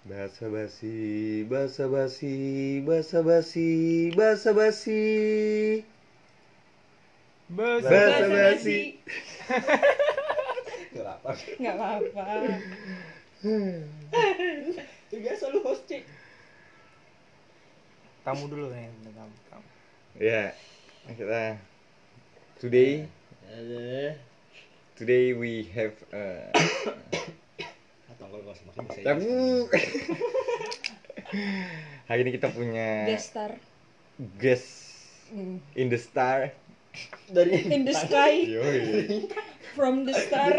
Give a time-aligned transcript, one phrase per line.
[0.00, 5.84] Basa basi, basa basi, basa basi, basa basi.
[7.52, 8.96] Basa Basa basi.
[11.60, 12.24] Nggak apa-apa.
[15.04, 16.08] Itu biasa lu host cik.
[18.24, 19.36] Kamu dulu nih, kamu.
[19.52, 19.66] kamu.
[20.16, 20.56] Ya,
[21.12, 21.60] kita
[22.56, 23.04] today
[23.44, 24.16] Ada.
[24.96, 26.48] today we have uh,
[28.30, 29.00] kalau nggak semakin bisa.
[29.02, 29.66] tamu.
[32.08, 33.50] Hari ini kita punya Guest star
[34.38, 34.70] guest
[35.30, 35.62] Hmm.
[35.78, 36.50] in the star.
[37.30, 39.30] Dari in the sky, Yoi.
[39.78, 40.50] from the star,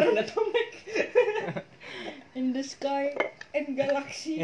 [2.39, 3.11] in the sky,
[3.51, 4.39] and galaxy.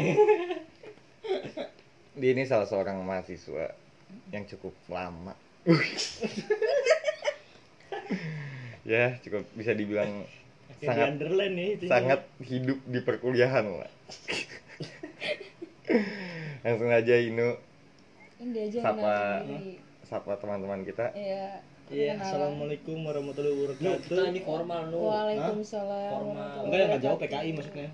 [2.12, 3.72] Dia ini salah seorang mahasiswa
[4.28, 5.32] yang cukup lama.
[8.84, 10.28] ya, cukup bisa dibilang
[10.80, 11.68] sangat Underland nih.
[11.74, 11.90] intinya.
[11.90, 13.90] sangat hidup di perkuliahan lah.
[16.62, 17.56] Langsung aja Inu
[18.38, 19.42] Ini aja Sapa.
[20.04, 21.10] sapa teman-teman kita.
[21.12, 21.58] Iya.
[21.88, 24.04] Iya, assalamualaikum warahmatullahi wabarakatuh.
[24.04, 25.08] kita ini formal nu.
[25.08, 26.10] Waalaikumsalam.
[26.12, 26.68] Formal.
[26.68, 27.18] Enggak yang nggak jawab.
[27.18, 27.88] PKI maksudnya.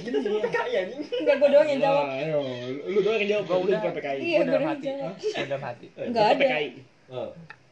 [0.00, 1.00] Kita semua PKI anjing.
[1.04, 2.04] Enggak, gue doang yang jawab.
[2.08, 2.40] Nah, ayo,
[2.88, 3.80] lu doang yang jawab, Gua lu udah.
[3.92, 4.18] PKI.
[4.24, 4.88] Iya, Udah gue doang mati.
[5.36, 5.86] Udah mati.
[5.92, 6.44] Eh, Nggak tetap ada.
[6.48, 6.68] PKI.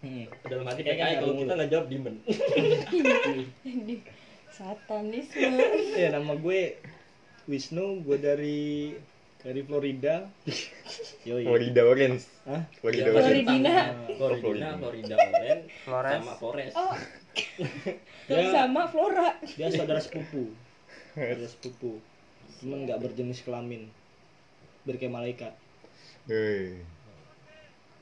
[0.03, 0.27] Oh, Hmm.
[0.43, 1.55] dalam hati Kayak PKI kalau kita mulu.
[1.55, 2.15] nggak jawab dimen.
[3.63, 3.97] Di
[4.51, 5.63] satanisme.
[5.95, 6.61] Iya, nama gue
[7.45, 8.61] Wisnu, gue dari
[9.39, 10.27] dari Florida.
[11.23, 11.43] Yoi.
[11.43, 12.23] Florida Orange.
[12.45, 12.63] Hah?
[12.77, 13.23] Florida Iya, Orange.
[13.23, 13.75] Floridina.
[14.13, 14.69] Florida, Florida.
[14.77, 16.13] Florida Oren, Flores.
[16.17, 16.73] sama Flores.
[16.75, 16.95] Oh,
[18.33, 18.51] Ya.
[18.51, 19.29] sama Flora.
[19.53, 20.51] Dia saudara sepupu.
[21.13, 22.03] Saudara sepupu.
[22.59, 23.87] Cuman nggak berjenis kelamin.
[24.83, 25.55] Biar kayak malaikat.
[26.27, 26.83] Hei.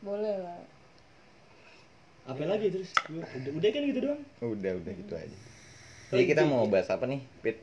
[0.01, 0.61] Boleh lah.
[2.31, 2.91] Apa lagi terus?
[3.11, 3.27] Udah,
[3.59, 4.23] udah kan gitu doang.
[4.39, 5.39] Udah, udah gitu aja.
[6.11, 7.59] Jadi kita mau bahas apa nih, Pit?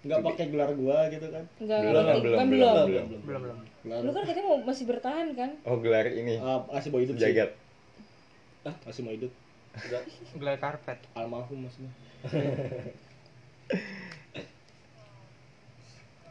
[0.00, 1.44] Nggak pakai gelar gua gitu kan.
[1.60, 2.86] Enggak, Belum, belum, belum, belum, belum, belum.
[2.88, 3.20] belum.
[3.24, 3.58] Belum belum.
[3.84, 4.00] Gelar.
[4.04, 5.50] Lu kan katanya mau masih bertahan kan?
[5.64, 6.34] Oh, gelar ini.
[6.40, 7.24] Ah, masih mau hidup sih.
[7.24, 7.50] Jagat.
[8.64, 9.32] Ah, masih mau hidup.
[10.36, 10.98] Gelar karpet.
[11.16, 11.92] Almarhum maksudnya.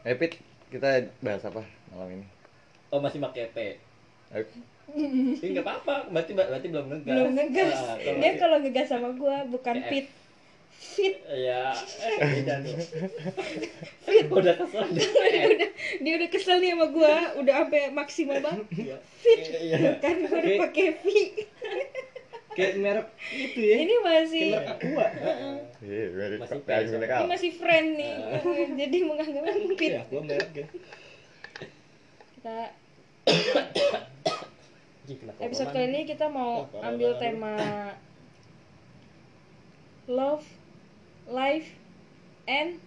[0.00, 0.40] Eh, Pit,
[0.72, 1.60] kita bahas apa
[1.92, 2.26] malam ini?
[2.88, 3.58] Oh masih pakai P.
[4.94, 7.14] Ini nggak apa-apa, berarti berarti belum ngegas.
[7.14, 7.74] Belum ngegas.
[7.78, 9.86] Ah, kalau Dia kalau ngegas sama gua bukan Eh.
[9.86, 10.06] fit.
[10.80, 11.14] Fit.
[11.28, 12.76] Ya, eh, beda tuh.
[14.08, 15.06] Fit udah kesel deh.
[15.52, 15.68] udah
[16.00, 18.66] dia udah kesel nih sama gua, udah sampai maksimal banget.
[18.74, 18.96] Iya.
[19.20, 19.40] Fit.
[19.60, 19.76] Iya.
[20.00, 21.06] Kan gua udah pakai V.
[22.50, 23.76] Kayak merek itu ya.
[23.78, 25.06] Ini masih Kayak merek aqua.
[25.80, 28.12] Iya, merek Masih ini masih friend nih.
[28.74, 29.42] Jadi menganggap
[29.78, 29.90] fit.
[29.94, 30.66] Iya, aqua merek ya.
[32.34, 32.56] Kita
[35.40, 37.54] episode kali ini kita mau Oh, ambil tema
[40.06, 40.46] love,
[41.26, 41.66] life,
[42.46, 42.78] and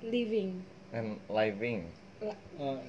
[0.00, 0.64] living.
[0.92, 1.88] And living.
[2.20, 2.36] Yang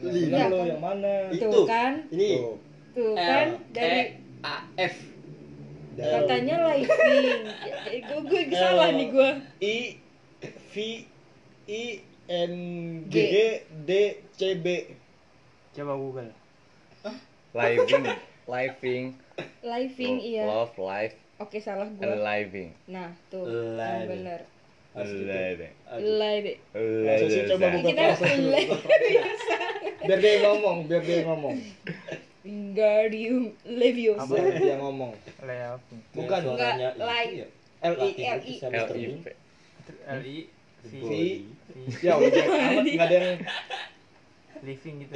[0.01, 0.25] Iya.
[0.31, 1.13] benar lo yang mana?
[1.29, 1.47] Itu.
[1.47, 2.55] Tuh kan, Ini Tuh.
[2.95, 4.01] tuh kan dari
[4.41, 4.95] A F.
[5.99, 7.43] katanya living.
[8.07, 9.29] Gue gue salah nih gue.
[9.59, 9.75] I
[10.71, 10.73] V
[11.67, 11.83] I
[12.29, 12.53] N
[13.07, 13.35] G G
[13.83, 13.89] D
[14.31, 14.95] C B.
[15.75, 16.31] Coba Google.
[17.51, 18.07] Living.
[18.49, 19.05] living.
[19.61, 20.43] Living iya.
[20.49, 22.17] Love, life, Oke salah and gue.
[22.19, 22.69] living.
[22.89, 23.77] Nah tuh Living.
[23.79, 24.39] yang bener.
[24.91, 25.29] Harus gitu.
[25.29, 25.73] Living.
[26.01, 26.59] Living.
[27.05, 28.57] Masa sih coba buka dulu.
[30.09, 31.55] Biar dia ngomong, biar dia yang ngomong.
[32.41, 34.25] Wingardium Leviosa.
[34.25, 35.11] Biar dia ngomong.
[36.17, 36.39] Bukan.
[36.41, 37.47] Suaranya Enggak, ya.
[37.79, 38.53] L I L I.
[38.59, 38.87] L.
[38.97, 39.05] I.
[40.09, 40.37] L I
[40.79, 40.89] V.
[40.89, 41.11] V
[42.03, 43.39] Ya udah amat nggak ada yang.
[44.59, 45.15] living gitu.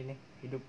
[0.00, 0.62] Ini hidup.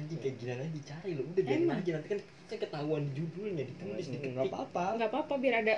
[0.00, 1.24] Anjing kayak gila aja dicari loh.
[1.28, 4.84] Udah biarin aja nanti kan saya ketahuan di judulnya ditulis di Nggak apa-apa.
[4.96, 5.74] Nggak apa-apa biar ada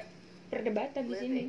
[0.47, 1.43] perdebatan di sini.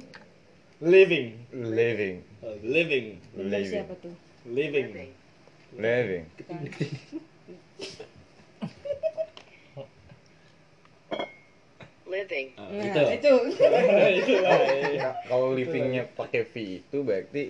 [0.81, 2.15] Living, Living.
[2.41, 3.69] Uh, living, Living.
[3.69, 4.11] siapa tuh?
[4.49, 4.89] living.
[4.89, 5.11] Living.
[5.73, 6.23] Living,
[12.55, 13.33] Ah, Nah, itu.
[14.21, 14.57] Itu lah.
[14.85, 15.09] iya.
[15.25, 17.49] Kalau livingnya pakai V itu berarti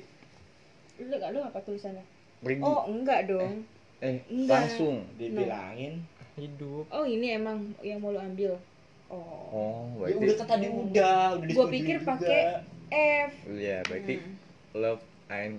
[1.03, 2.05] Lu nggak lu apa tulisannya?
[2.39, 2.63] pergi.
[2.63, 3.67] Oh enggak dong.
[4.03, 4.51] Eh, enggak.
[4.51, 5.07] langsung.
[5.15, 6.03] Dibilangin.
[6.33, 6.85] Hidup.
[6.89, 8.59] Oh ini emang yang mau lu ambil.
[9.07, 9.21] Oh.
[9.47, 12.09] Oh, Ya berarti udah kan tadi udah, udah Gua pikir juga.
[12.11, 12.41] pakai
[12.89, 13.31] F.
[13.47, 14.33] Iya, berarti Hmm.
[14.73, 15.53] love and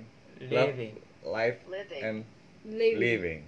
[0.44, 0.93] love, Living.
[1.25, 2.19] life living, and
[2.64, 2.99] Living.
[2.99, 3.41] living.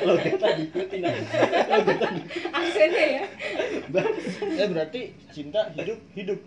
[0.00, 1.22] Lo kan tadi ikutin aja.
[1.68, 2.20] Lo tadi.
[2.50, 3.24] Aksennya ya.
[4.56, 6.40] Eh berarti cinta hidup hidup.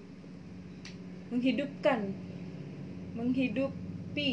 [1.29, 1.99] Menghidupkan.
[3.13, 4.29] Menghidupi.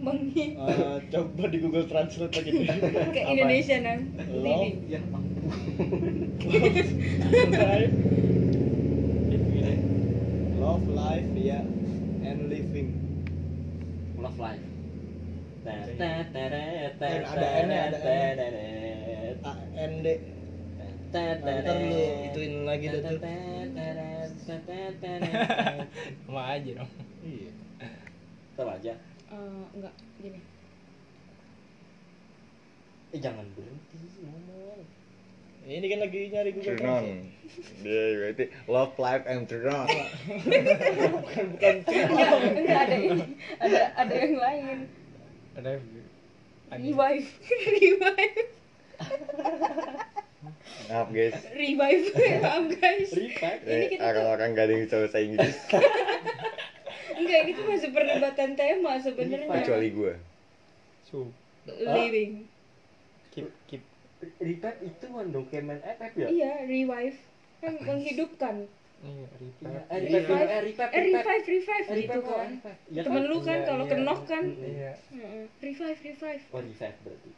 [0.00, 2.68] Menghi Eh, coba di Google Translate lagi deh.
[3.12, 3.98] ke Indonesia nan.
[4.16, 4.74] Love, Living.
[4.88, 5.52] Ya ampun.
[7.50, 7.96] life,
[10.56, 11.60] love life ya
[12.22, 12.88] and living
[14.16, 14.64] Love life.
[15.60, 17.98] Ada N-nya, ada
[19.40, 20.06] A N D
[21.10, 21.98] Nah, ntar lu
[22.30, 23.18] ituin lagi dah tuh
[26.22, 26.90] Sama aja dong.
[27.20, 27.50] iya
[28.54, 28.94] Tahu aja.
[29.30, 29.36] Eh,
[29.72, 30.40] enggak gini
[33.10, 34.82] Eh jangan berhenti ngomong.
[35.62, 37.04] ini kan lagi nyari Google Turn on.
[37.04, 39.86] Translate Dia berarti love life and turn on.
[41.14, 43.24] bukan bukan enggak enggak ada ini
[43.58, 44.78] ada ada yang lain
[45.52, 45.70] Ada
[46.72, 47.28] revive
[47.68, 48.48] revive
[50.86, 51.34] Maaf guys.
[51.52, 52.04] revive
[52.40, 53.60] maaf guys Revive.
[53.60, 55.56] Ini Eh, kita tuh- orang-orang gak ada yang bisa bahasa Inggris
[57.20, 60.12] enggak ini tuh masih perdebatan tema sebenarnya kecuali gue.
[61.02, 61.28] su
[61.68, 62.46] living
[63.30, 63.82] keep keep
[64.20, 66.28] Revive itu kan kayak main FF ya?
[66.28, 67.16] iya revive
[67.58, 68.56] kan menghidupkan
[69.00, 69.26] iya
[69.60, 69.80] Iya, repair.
[69.88, 72.78] eh, revive, eh, revive, eh revive revive Eh, gitu revive, kan revive.
[72.86, 73.30] Iya temen kan?
[73.30, 73.90] lu kan Iya, kalau iya.
[73.90, 74.92] kenok kan Iya.
[75.10, 75.44] Heeh.
[75.58, 77.30] revive revive Oh revive berarti.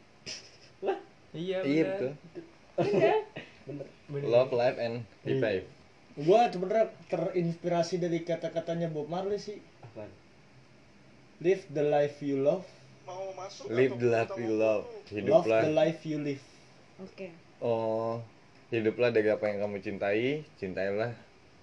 [1.33, 1.87] Iya, Iya bener.
[1.89, 2.11] betul.
[3.63, 3.87] bener.
[4.33, 5.65] Love life and revive.
[6.19, 9.57] gua sebenarnya terinspirasi dari kata-katanya Bob Marley sih?
[11.41, 12.65] Live the life you love
[13.69, 14.85] Live the life you love.
[14.85, 15.61] love the Hiduplah.
[15.69, 16.43] life you live
[16.99, 17.27] oke
[17.63, 18.19] Oh,
[18.69, 21.15] hiduplah dari apa yang kamu cintai, cintailah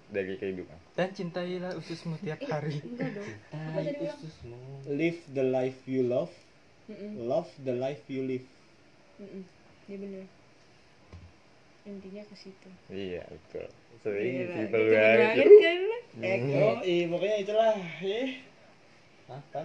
[0.09, 0.81] dari kehidupan.
[0.97, 2.81] Dan cintailah ususmu tiap hari.
[2.81, 4.57] enggak dong apa Tai tadi bilang ususmu.
[4.89, 6.33] live the life you love
[6.89, 7.21] Mm-mm.
[7.21, 8.47] love the life you live
[9.21, 9.45] Mm-mm.
[9.87, 10.25] Iya bener
[11.85, 13.67] intinya ke situ Iya betul.
[14.01, 15.37] Sering simpel gitu banget.
[15.37, 15.81] banget kan
[16.21, 18.29] eh oh iya pokoknya itulah eh
[19.31, 19.63] Apa?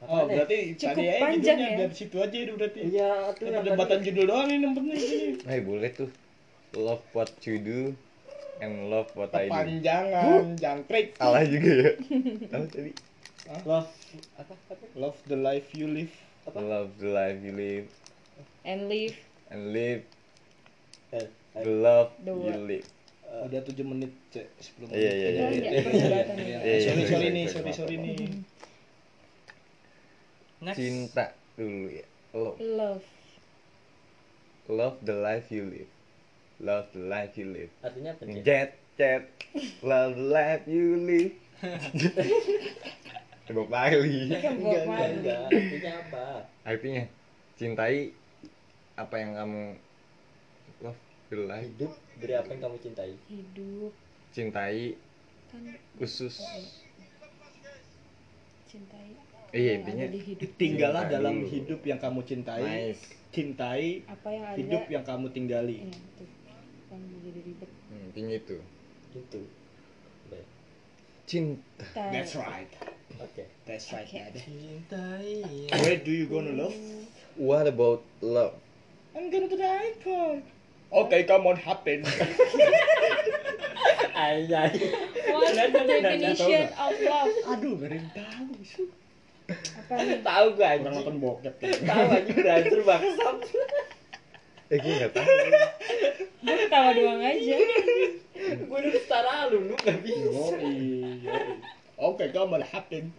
[0.00, 0.34] oh Apaan ya?
[0.34, 1.78] berarti Cukup tadi aja panjang judulnya ya?
[1.78, 4.06] dari situ aja itu berarti Iya, Ini yang perdebatan tadi.
[4.06, 6.10] judul doang ini yang penting ini Eh boleh tuh.
[6.72, 7.80] Love what you do
[8.58, 9.50] and love what I do.
[9.50, 11.90] kepanjangan jangkrik Salah juga ya.
[12.46, 12.92] Tahu tadi?
[13.66, 13.88] Love
[14.36, 14.54] apa?
[14.60, 14.84] Apa?
[14.94, 16.12] love the life you live
[16.46, 17.86] Love the life you live
[18.62, 19.16] and live
[19.48, 20.02] and live
[21.10, 21.26] Eh, eh,
[21.58, 22.88] the love The you live.
[23.30, 25.42] udah tujuh menit cek sebelum Iya, iya, iya, iya.
[25.50, 26.58] Iya, ya.
[26.60, 28.16] Iya, sorry iya, sorry iya, nih iya, sorry sorry nih
[30.60, 30.76] Next.
[30.76, 32.06] Cinta dulu ya.
[32.36, 32.58] Love.
[32.60, 33.04] love
[34.70, 35.90] Love the life you live.
[36.60, 37.72] Love the life you live.
[37.80, 38.22] Artinya apa?
[38.44, 39.24] Jet, jet.
[39.80, 41.34] Love the life you live.
[43.56, 44.30] Bob Marley.
[44.30, 45.48] Enggak, enggak.
[45.50, 46.24] Artinya apa?
[46.62, 47.04] Artinya
[47.58, 48.14] cintai
[48.94, 49.62] apa yang kamu
[50.84, 51.00] love
[51.32, 51.66] the life.
[51.66, 53.12] Hidup dari apa yang kamu cintai.
[53.26, 53.92] hidup
[54.30, 54.94] Cintai
[55.50, 55.66] kan
[55.98, 56.38] usus.
[58.70, 59.18] cintai
[59.50, 60.06] Iya intinya.
[60.06, 63.02] hidup tinggallah dalam hidup yang kamu cintai Nice.
[63.30, 66.28] cintai apa yang ada hidup yang kamu tinggali Iya, tuh.
[66.86, 68.56] kan jadi ribet Hmm, intinya itu.
[69.10, 69.40] Gitu.
[70.30, 70.46] Baik.
[71.26, 72.02] Cinta.
[72.10, 72.70] That's right
[73.18, 73.42] Oke.
[73.66, 74.14] that's right Oke.
[74.14, 74.34] Dad.
[74.38, 75.66] Cintai.
[75.82, 76.74] where do you gonna love
[77.34, 78.54] What about love?
[79.14, 80.46] I'm gonna to the icon
[80.90, 82.02] Okay, come on, happen.
[84.10, 84.74] Ayai.
[85.30, 88.50] What's Nah, the nah, nah, nah, definition of love Aduh, gak ada yang tahu.
[89.50, 90.94] Apa nih Tahu gua Orang anjing.
[90.94, 91.54] nonton bokep.
[91.60, 93.36] Tahu anjing hancur bangsat.
[94.68, 95.26] Eh gue gak tahu.
[96.40, 97.56] gue ketawa doang aja
[98.64, 100.24] Gua udah setara lu, lu gak bisa.
[100.24, 100.72] Yoi,
[101.20, 101.54] yoi.
[101.96, 103.10] Oke, come on, happen.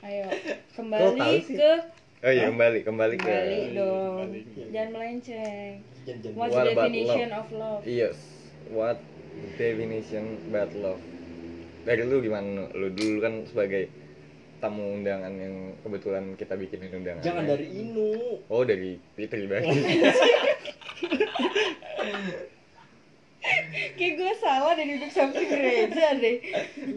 [0.00, 0.28] ayo
[0.70, 1.16] kembali
[1.48, 1.72] ke
[2.20, 3.24] Oh iya kembali kembali ke.
[3.24, 4.28] kembali dong
[4.68, 5.80] jangan melenceng
[6.34, 7.40] what's What the definition love?
[7.40, 8.16] of love Yes.
[8.66, 9.00] What
[9.56, 11.00] definition about love?
[11.84, 12.68] Dari lu gimana?
[12.70, 13.88] Lu dulu kan sebagai
[14.64, 17.20] tamu undangan yang kebetulan kita bikinin undangan.
[17.20, 18.40] Jangan dari Inu.
[18.48, 19.68] Oh dari Fitri bagi.
[23.94, 26.40] kayak gue salah dan duduk samping gereja deh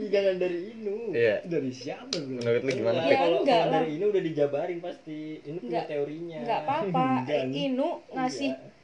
[0.08, 1.12] Jangan dari Inu.
[1.12, 1.44] Iya.
[1.44, 2.40] Dari siapa, bro?
[2.40, 3.04] Menurut lu gimana?
[3.04, 3.74] Ya, kalau enggak lah.
[3.84, 5.44] dari Inu udah dijabarin pasti.
[5.44, 5.86] Ini punya Enggak.
[5.92, 6.40] teorinya.
[6.48, 7.68] nggak apa-apa Enggak nih.
[7.68, 8.76] Inu ngasih Iya.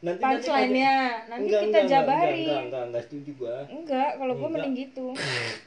[0.00, 0.94] Nanti punchline-nya
[1.28, 3.56] nanti kita jabarin Enggak, enggak, enggak setuju gua.
[3.68, 4.52] enggak kalau gue Enggak.
[4.58, 5.06] mending gitu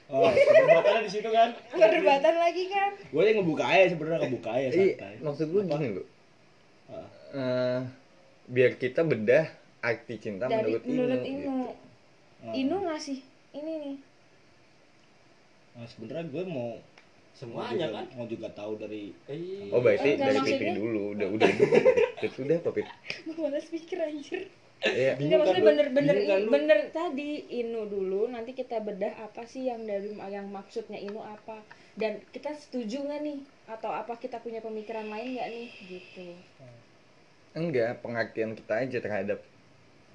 [0.09, 1.49] Oh, perdebatannya di situ kan.
[1.77, 5.15] perdebatan lagi kan Gue yang ngebuka aja sebenarnya ngebuka aja Iya, santai.
[5.21, 6.03] maksud gue gini lu.
[6.87, 7.07] Ah.
[7.31, 7.79] Eh,
[8.47, 9.45] biar kita bedah
[9.79, 11.29] arti cinta dari menurut, menurut Inu.
[11.29, 11.51] Inu gitu.
[12.41, 12.53] Ah.
[12.53, 13.19] Inu ngasih
[13.53, 13.95] ini nih
[15.73, 16.77] Nah, sebenarnya gue mau
[17.33, 18.05] Semuanya mau kan.
[18.13, 21.49] mau juga tahu dari Eh, Oh berarti Enggak, dari maksudnya- Fitri dulu, udah udah
[22.39, 22.87] udah apa Fit?
[23.35, 24.41] malas pikir anjir
[24.83, 25.15] Iya.
[25.15, 25.69] Bingung Enggak maksudnya kan lu?
[25.69, 26.49] bener-bener Bingung kan lu?
[26.51, 31.63] bener tadi Inu dulu nanti kita bedah apa sih yang dari yang maksudnya Inu apa
[31.93, 36.27] dan kita setuju nggak nih atau apa kita punya pemikiran lain nggak nih gitu
[37.53, 39.39] Enggak, pengertian kita aja terhadap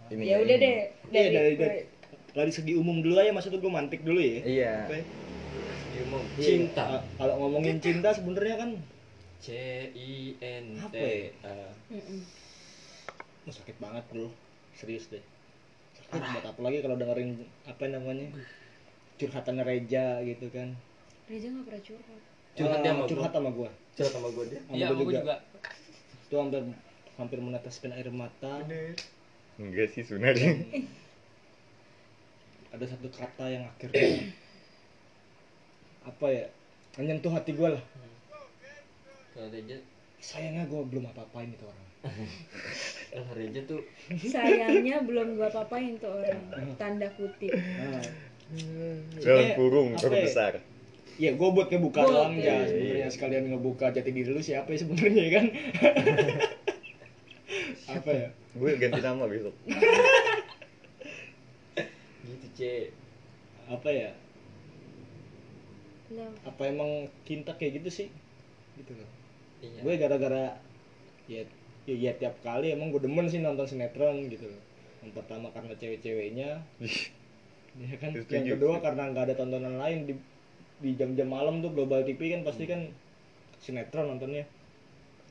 [0.09, 0.27] ini.
[0.27, 1.79] ya udah deh Iya, dari, dari, dari,
[2.31, 4.39] dari segi umum dulu aja maksudnya gue mantik dulu ya.
[4.43, 4.75] Iya.
[4.87, 5.01] Oke.
[5.99, 7.03] Iya, cinta.
[7.19, 8.15] kalau ngomongin cinta.
[8.15, 8.71] sebenarnya kan
[9.43, 9.49] C
[9.95, 11.31] I N T ya?
[11.43, 11.55] A.
[13.47, 14.31] Oh, sakit banget bro.
[14.79, 15.23] Serius deh.
[15.99, 18.31] Sakit buat apa lagi kalau dengerin apa namanya
[19.19, 20.79] curhatannya Reja gitu kan?
[21.27, 22.21] Reza nggak pernah curhat.
[22.55, 23.11] Curhat dia sama gua.
[23.11, 23.71] curhat sama gua.
[23.99, 24.61] Curhat sama gue dia.
[24.63, 25.35] sama Iya, gua juga.
[26.29, 26.63] itu hampir
[27.19, 28.63] hampir meneteskan air mata.
[29.59, 30.55] Enggak sih sebenarnya.
[32.71, 34.31] Ada satu kata yang akhirnya
[36.09, 36.47] apa ya
[36.97, 37.85] menyentuh hati gue lah.
[39.37, 39.77] Kalau Reja,
[40.19, 41.89] sayangnya gue belum apa-apain itu orang.
[43.13, 43.81] Kalau Reja tuh?
[44.21, 46.43] Sayangnya belum gua papain tuh orang.
[46.77, 47.53] Tanda kutip.
[47.53, 48.05] Nah,
[49.21, 50.09] dalam kurung ya?
[50.23, 50.53] besar.
[51.19, 52.63] Ya gue buat ngebuka Buat, doang iya.
[52.63, 52.71] ya.
[52.71, 55.47] sebenarnya sekalian ngebuka jati diri lu siapa ya sebenarnya kan?
[57.99, 58.29] Apa ya?
[58.55, 59.55] Gue ganti nama besok.
[62.23, 62.61] Gitu C.
[63.69, 64.11] apa ya
[66.17, 68.09] Lah, apa emang cinta kayak gitu sih?
[68.81, 69.09] Gitu loh.
[69.59, 69.83] Iya.
[69.83, 70.55] gue gara-gara
[71.27, 71.43] ya,
[71.83, 74.63] ya ya tiap kali emang gue demen sih nonton sinetron gitu loh.
[75.03, 76.51] Yang pertama karena cewek-ceweknya.
[77.79, 78.11] Ya kan?
[78.11, 78.35] Setuju.
[78.35, 80.11] yang kedua karena nggak ada tontonan lain.
[80.11, 80.15] Di
[80.83, 82.91] di jam-jam malam tuh global TV kan pasti kan
[83.63, 84.51] sinetron nontonnya.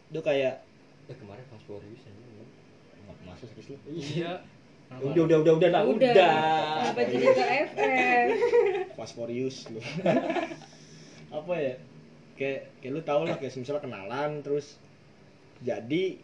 [0.07, 0.63] Itu kayak
[1.11, 2.07] Eh kemarin pas aja.
[3.03, 3.75] nggak masuk lu?
[3.91, 4.47] Iya.
[4.87, 6.13] Udah udah udah udah nah udah.
[6.15, 6.35] udah.
[6.81, 8.27] kenapa jadi ke FF
[8.97, 9.83] fast for use lu.
[11.37, 11.73] Apa ya?
[12.39, 14.81] Kayak kayak lu tau lah kayak misalnya kenalan terus
[15.61, 16.17] jadi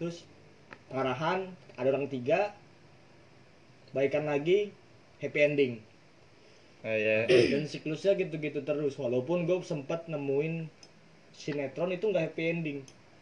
[0.00, 0.24] terus
[0.88, 2.56] parahan ada orang tiga
[3.92, 4.72] baikan lagi
[5.20, 5.72] happy ending.
[6.80, 10.72] Ah ya dan siklusnya gitu-gitu terus walaupun gue sempat nemuin
[11.36, 12.78] sinetron itu nggak happy ending.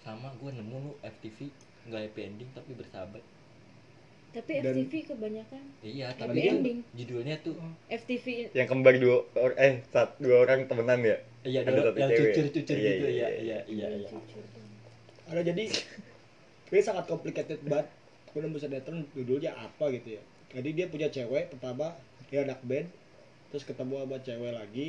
[0.07, 1.51] Sama gue nemu lu FTV
[1.91, 3.23] nggak happy ending tapi bersahabat.
[4.29, 6.79] Tapi Dan- FTV kebanyakan Iya, Happy tapi ending.
[6.93, 7.57] judulnya tuh
[7.89, 12.11] FTV yang kembar dua or- eh sat dua orang temenan ya iya Ada satu yang
[12.11, 12.25] cewek.
[12.31, 13.29] cucur-cucur Iya, gitu iya, ya.
[13.31, 13.59] iya.
[13.65, 14.11] Iya, iya, iya.
[15.27, 15.65] ada jadi
[16.69, 17.89] ini sangat complicated banget
[18.29, 21.97] gue nemu sinetron judulnya apa gitu ya jadi dia punya cewek pertama
[22.29, 22.89] dia anak band
[23.49, 24.89] terus ketemu sama cewek lagi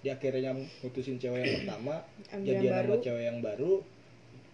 [0.00, 1.94] dia akhirnya mutusin cewek yang pertama
[2.38, 3.72] jadian sama cewek yang baru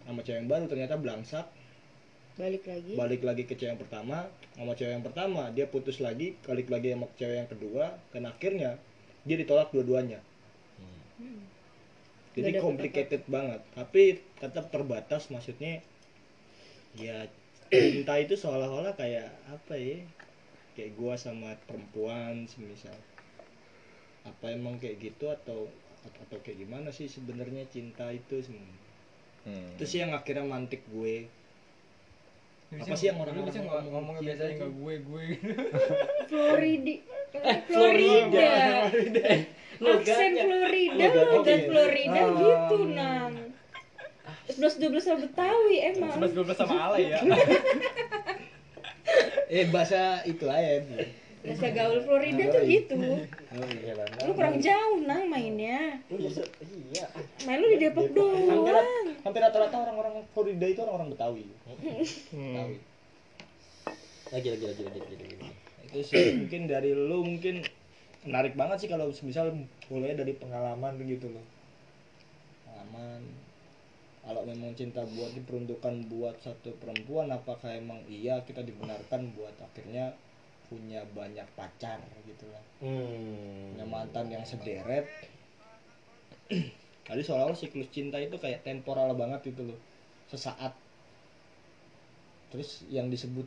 [0.03, 1.47] sama cewek yang baru ternyata belangsak
[2.37, 2.93] balik lagi.
[2.97, 4.29] Balik lagi ke cewek yang pertama.
[4.57, 8.71] Sama cewek yang pertama dia putus lagi balik lagi sama cewek yang kedua dan akhirnya
[9.25, 10.21] dia ditolak dua-duanya.
[11.21, 11.45] Hmm.
[12.33, 13.61] jadi complicated banget.
[13.77, 15.85] Tapi tetap terbatas maksudnya
[16.97, 17.29] ya
[17.73, 20.01] cinta itu seolah-olah kayak apa ya
[20.77, 22.97] kayak gua sama perempuan semisal.
[24.25, 25.69] Apa emang kayak gitu atau
[26.03, 28.81] atau kayak gimana sih sebenarnya cinta itu sebenarnya?
[29.43, 29.75] Hmm.
[29.75, 31.27] itu sih yang akhirnya mantik gue
[32.73, 34.95] Lu Apa bisa- sih yang orang-orang lu bisa ngomong ngomong ngomongnya cinta biasanya nggak gue
[35.05, 35.25] gue.
[36.27, 36.95] Floridi
[37.35, 38.41] Eh, Florida.
[39.83, 40.43] Aksen Logatnya.
[40.43, 41.55] Florida Logat, oke.
[41.67, 42.31] Florida Ah.
[42.33, 43.33] gitu nang
[44.47, 47.19] 11 12 sama Betawi emang sebelas dua belas sama alay ya?
[49.51, 50.81] Eh bahasa itu aja.
[51.43, 53.95] Bahasa gaul Florida tuh gitu oh, iya.
[54.23, 57.05] lu kurang jauh nang mainnya iya.
[57.43, 58.63] main lu di Depok doang
[59.27, 61.99] hampir, rata-rata orang-orang Florida itu orang-orang Betawi Hmm.
[61.99, 62.77] Betawi
[64.33, 65.15] Lagi lagi lagi lagi lagi.
[65.29, 65.49] lagi.
[65.93, 67.61] itu sih mungkin dari lu mungkin
[68.23, 69.51] menarik banget sih kalau misal
[69.91, 71.45] mulai dari pengalaman gitu loh
[72.65, 73.21] pengalaman
[74.23, 80.15] kalau memang cinta buat diperuntukkan buat satu perempuan apakah emang iya kita dibenarkan buat akhirnya
[80.73, 83.77] punya banyak pacar gitu lah Hmm.
[83.77, 85.05] punya mantan yang sederet.
[87.07, 89.79] Tadi seolah-olah siklus cinta itu kayak temporal banget gitu loh.
[90.27, 90.73] Sesaat.
[92.49, 93.45] Terus yang disebut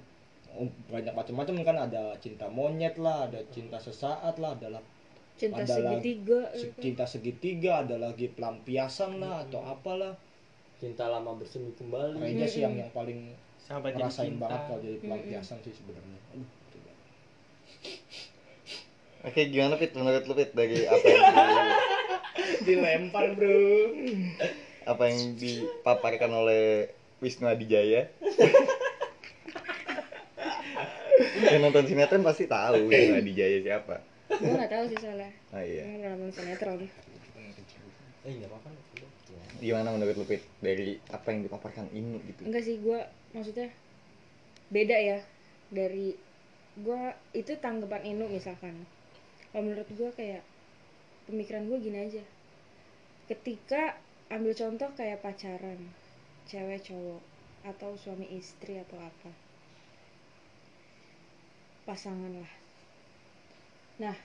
[0.54, 4.82] oh, banyak macam-macam kan ada cinta monyet lah ada cinta sesaat lah adalah
[5.36, 10.14] cinta ada segitiga se- cinta segitiga ada lagi pelampiasan lah atau apalah.
[10.78, 12.18] Cinta lama bersemi kembali.
[12.18, 14.42] kayaknya sih yang yang paling sampai jadi ngerasain cinta.
[14.46, 16.20] banget kalau jadi pelampiasan sih sebenarnya
[19.26, 19.92] Oke gimana fit?
[19.92, 21.78] Menurut lu fit dari apa yang di-
[22.64, 23.66] dilempar bro.
[24.86, 28.06] apa yang dipaparkan oleh Wisnu Adijaya?
[31.42, 33.96] Yang nonton sinetron pasti tahu Wisnu Adijaya siapa.
[34.30, 35.32] Gue nggak tahu sih soalnya.
[35.50, 35.84] Ah iya.
[35.90, 36.80] Gue nonton sinetron.
[38.26, 38.70] Eh enggak apa-apa.
[39.58, 42.42] Gimana menurut lu fit dari apa yang dipaparkan ini gitu?
[42.46, 43.00] Enggak sih gue
[43.34, 43.74] maksudnya
[44.70, 45.20] beda ya.
[45.74, 46.14] Dari
[46.76, 47.02] gue
[47.34, 48.86] itu tanggapan Inu misalkan
[49.56, 50.44] kalau menurut gue kayak
[51.32, 52.20] pemikiran gue gini aja.
[53.32, 53.96] Ketika
[54.28, 55.80] ambil contoh kayak pacaran
[56.44, 57.24] cewek cowok
[57.64, 59.32] atau suami istri atau apa.
[61.88, 62.52] Pasangan lah.
[64.04, 64.18] Nah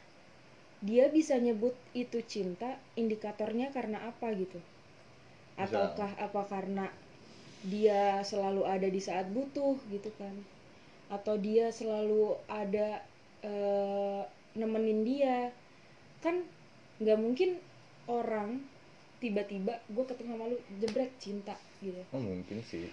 [0.82, 4.58] dia bisa nyebut itu cinta indikatornya karena apa gitu?
[5.54, 6.90] Ataukah apa karena
[7.62, 10.34] dia selalu ada di saat butuh gitu kan?
[11.06, 13.06] Atau dia selalu ada
[13.46, 15.54] eh, nemenin dia.
[16.24, 16.46] Kan
[17.00, 17.56] nggak mungkin
[18.10, 18.60] orang
[19.20, 21.54] tiba-tiba gue ketemu sama lu jebret cinta
[21.84, 22.00] gitu.
[22.10, 22.88] Oh mungkin sih.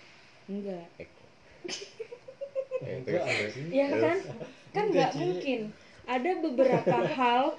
[0.52, 1.26] Enggak Eko.
[2.78, 3.02] Eh,
[3.74, 3.90] ya.
[3.90, 4.18] kan?
[4.70, 5.74] Kan nggak mungkin.
[6.06, 7.58] Ada beberapa hal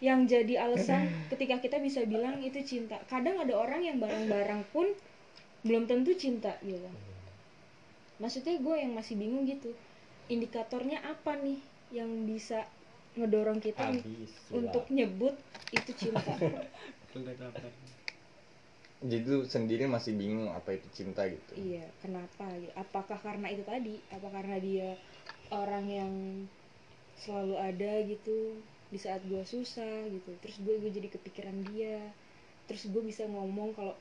[0.00, 2.96] yang jadi alasan ketika kita bisa bilang itu cinta.
[3.04, 4.88] Kadang ada orang yang bareng-bareng pun
[5.60, 6.88] belum tentu cinta gitu.
[8.16, 9.76] Maksudnya gue yang masih bingung gitu.
[10.32, 11.60] Indikatornya apa nih
[11.92, 12.64] yang bisa
[13.16, 14.32] ngedorong kita Habis.
[14.52, 15.34] untuk nyebut
[15.72, 16.36] itu cinta.
[18.96, 21.52] Jadi lu sendiri masih bingung apa itu cinta gitu?
[21.52, 22.48] Iya kenapa?
[22.56, 24.00] Gitu apakah karena itu tadi?
[24.08, 24.96] Apa karena dia
[25.52, 26.12] orang yang
[27.20, 28.56] selalu ada gitu
[28.88, 30.32] di saat gue susah gitu.
[30.40, 32.00] Terus gue gue jadi kepikiran dia.
[32.68, 33.94] Terus gue bisa ngomong kalau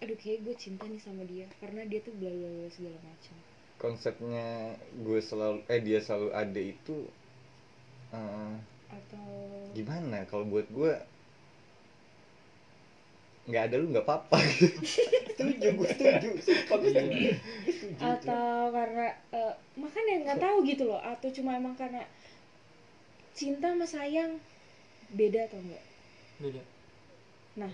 [0.00, 1.44] aduh kayak gue cinta nih sama dia.
[1.60, 3.36] Karena dia tuh bla bla bla segala macam.
[3.78, 7.04] Konsepnya gue selalu eh dia selalu ada itu
[8.14, 8.54] eh,
[8.88, 9.26] atau
[9.72, 10.24] gimana?
[10.28, 10.92] Kalau buat gue
[13.48, 14.38] nggak ada lu nggak apa-apa.
[15.38, 16.28] Setuju, gue setuju.
[16.34, 17.32] Iya.
[17.98, 21.00] atau karena eh, makanya nggak tahu gitu loh.
[21.00, 22.04] Atau cuma emang karena
[23.32, 24.36] cinta sama sayang
[25.14, 25.84] beda atau enggak
[26.42, 26.62] beda.
[27.56, 27.72] Nah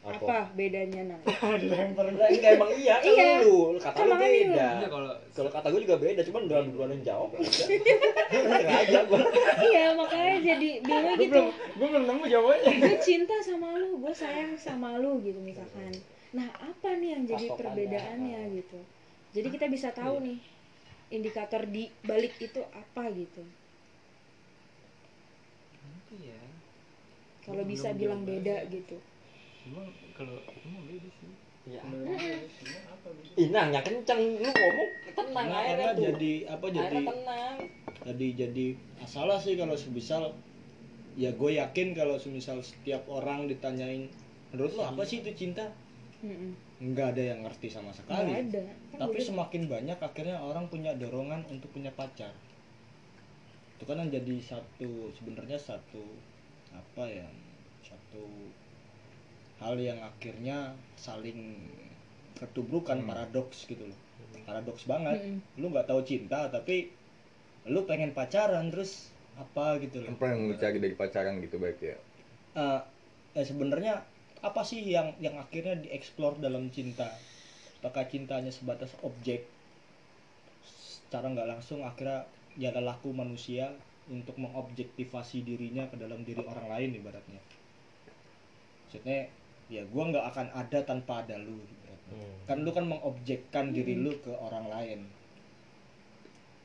[0.00, 0.16] Apa?
[0.16, 1.20] apa bedanya nah
[1.60, 2.40] Dilempar lagi.
[2.40, 3.44] Enggak emang iya kan Iya.
[3.44, 3.76] lu.
[3.76, 4.68] Kata Kan lu beda.
[4.80, 7.28] Iya, kalau Kalau kata gue juga beda, cuman udah duluan yang jawab.
[8.30, 9.20] Sengaja gue.
[9.62, 14.14] iya makanya jadi bingung gitu belum gue belum nemu jawabannya gue cinta sama lu gue
[14.14, 15.90] sayang sama lu gitu misalkan
[16.30, 18.78] nah apa nih yang jadi Patokannya perbedaannya gitu
[19.30, 20.38] jadi kita bisa tahu nih
[21.10, 23.42] indikator di balik itu apa gitu
[25.82, 26.40] apa ya
[27.42, 28.96] kalau Belum bisa bilang beda gitu
[29.60, 31.84] cuma kalau emang beda sih Iya.
[31.84, 35.92] Menurut gue semua apa beda Ih, nang, yang kenceng lu ngomong tenang Nah, aja karena
[35.92, 36.02] tuh.
[36.08, 37.56] jadi apa jadi tenang.
[38.00, 40.22] jadi jadi masalah sih kalau semisal
[41.14, 44.08] ya gue yakin kalau semisal setiap orang ditanyain
[44.50, 45.68] menurut lo apa sih itu cinta
[46.20, 46.56] Mm-mm.
[46.80, 49.26] nggak ada yang ngerti sama nggak sekali ada kan tapi udah.
[49.26, 52.32] semakin banyak akhirnya orang punya dorongan untuk punya pacar
[53.76, 56.02] itu kan yang jadi satu sebenarnya satu
[56.72, 57.28] apa ya
[57.80, 58.24] satu
[59.60, 61.40] hal yang akhirnya saling
[62.40, 63.08] ketubrukan Hmm.
[63.08, 63.98] paradoks gitu loh.
[64.48, 65.20] Paradoks banget.
[65.20, 65.60] Mm-mm.
[65.60, 66.88] lu nggak tahu cinta tapi
[67.68, 70.10] lu pengen pacaran terus apa gitu loh.
[70.16, 71.96] Apa yang lu cari dari pacaran gitu baik ya?
[72.56, 72.80] Eh,
[73.36, 74.00] eh, sebenarnya
[74.40, 77.08] apa sih yang yang akhirnya dieksplor dalam cinta?
[77.80, 79.44] Apakah cintanya sebatas objek?
[80.64, 82.24] Secara nggak langsung akhirnya
[82.56, 83.70] ya laku manusia
[84.10, 87.40] untuk mengobjektivasi dirinya ke dalam diri orang lain ibaratnya.
[88.88, 89.30] Maksudnya
[89.70, 92.34] ya gua nggak akan ada tanpa ada lu ibaratnya.
[92.44, 95.00] kan lu kan mengobjekkan diri lu ke orang lain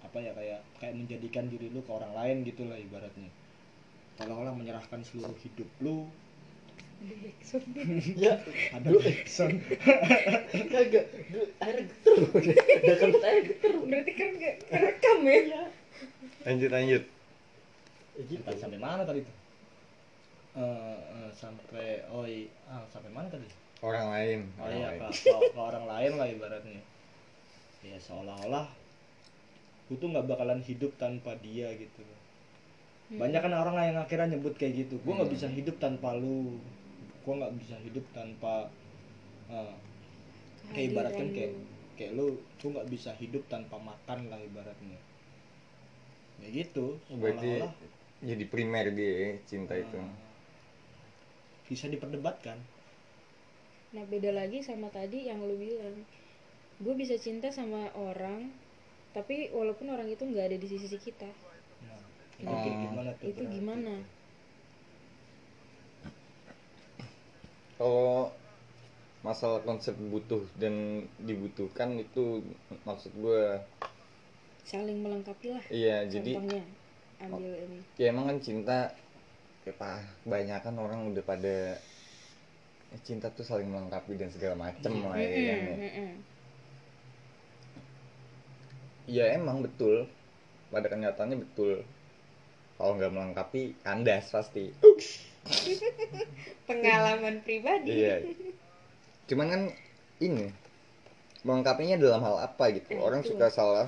[0.02, 3.30] apa ya kayak kayak menjadikan diri lu ke orang lain gitulah ibaratnya
[4.16, 6.08] seolah-olah menyerahkan seluruh hidup lu.
[8.16, 8.40] Ya,
[8.72, 9.60] ada backsound
[10.72, 11.12] kagak.
[11.28, 12.16] Gue akhirnya geter.
[12.32, 13.74] Udah kan saya geter.
[13.84, 15.64] berarti kan kerekam ya
[16.46, 17.04] lanjut lanjut
[18.16, 18.48] Ya gitu.
[18.56, 19.36] Sampai mana tadi tuh
[20.56, 23.48] Eh, eh, sampai oh i- ah, sampai mana tadi?
[23.84, 25.00] Orang lain oh orang iya lain.
[25.04, 26.82] Ke, ke- ke orang lain lah ibaratnya.
[27.86, 28.68] Ya seolah-olah
[29.88, 32.02] gue tuh nggak bakalan hidup tanpa dia gitu.
[33.22, 34.96] Banyak kan orang yang akhirnya nyebut kayak gitu.
[35.06, 35.36] Gue nggak Hmm.
[35.38, 36.58] bisa hidup tanpa lu.
[37.24, 38.54] Gue nggak bisa hidup tanpa
[39.52, 39.74] eh,
[40.74, 41.52] kayak ibaratkan kayak
[41.98, 42.28] kayak lu.
[42.60, 45.00] Gue nggak bisa hidup tanpa makan lah ibaratnya.
[46.42, 47.74] Ya gitu berarti seolah-olah.
[48.30, 49.96] jadi primer dia ya, cinta itu.
[49.96, 50.25] Eh,
[51.66, 52.58] bisa diperdebatkan
[53.96, 56.04] Nah beda lagi sama tadi yang lu bilang
[56.84, 58.52] Gue bisa cinta sama orang
[59.16, 61.30] Tapi walaupun orang itu nggak ada di sisi kita
[61.86, 62.00] nah,
[62.44, 62.80] itu Oh.
[62.84, 63.56] gimana tuh Itu berarti?
[63.56, 63.94] gimana?
[67.76, 68.32] kalau
[69.20, 72.40] masalah konsep butuh dan dibutuhkan itu
[72.86, 73.60] maksud gue
[74.64, 76.40] Saling melengkapi lah iya jadi
[77.20, 78.78] Ambil ini ya emang kan cinta
[79.66, 81.82] ya pak banyak kan orang udah pada
[82.94, 86.06] eh, cinta tuh saling melengkapi dan segala macem lah ya, kan, ya.
[89.06, 90.10] Ya emang betul.
[90.74, 91.86] Pada kenyataannya betul.
[92.76, 94.74] Kalau nggak melengkapi kandas pasti.
[96.70, 98.02] Pengalaman pribadi.
[98.02, 98.26] Iya.
[99.30, 99.62] Cuman kan
[100.22, 100.50] ini
[101.46, 102.98] melengkapinya dalam hal apa gitu?
[102.98, 103.34] Eh, orang itu.
[103.34, 103.88] suka salah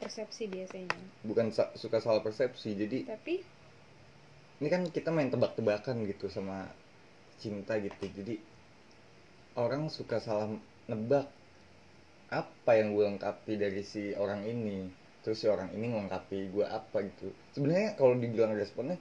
[0.00, 0.96] Persepsi biasanya.
[1.24, 3.40] Bukan sa- suka salah persepsi jadi Tapi
[4.62, 6.70] ini kan kita main tebak-tebakan gitu sama
[7.40, 8.04] cinta gitu.
[8.10, 8.34] Jadi
[9.58, 10.50] orang suka salah
[10.90, 11.26] nebak
[12.30, 14.90] apa yang gue lengkapi dari si orang ini.
[15.24, 17.32] Terus si orang ini melengkapi gue apa gitu.
[17.56, 18.98] Sebenarnya kalau dibilang responnya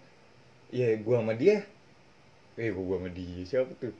[0.73, 1.61] ya gue sama dia.
[2.57, 3.41] Eh gue sama dia?
[3.45, 3.93] Siapa tuh?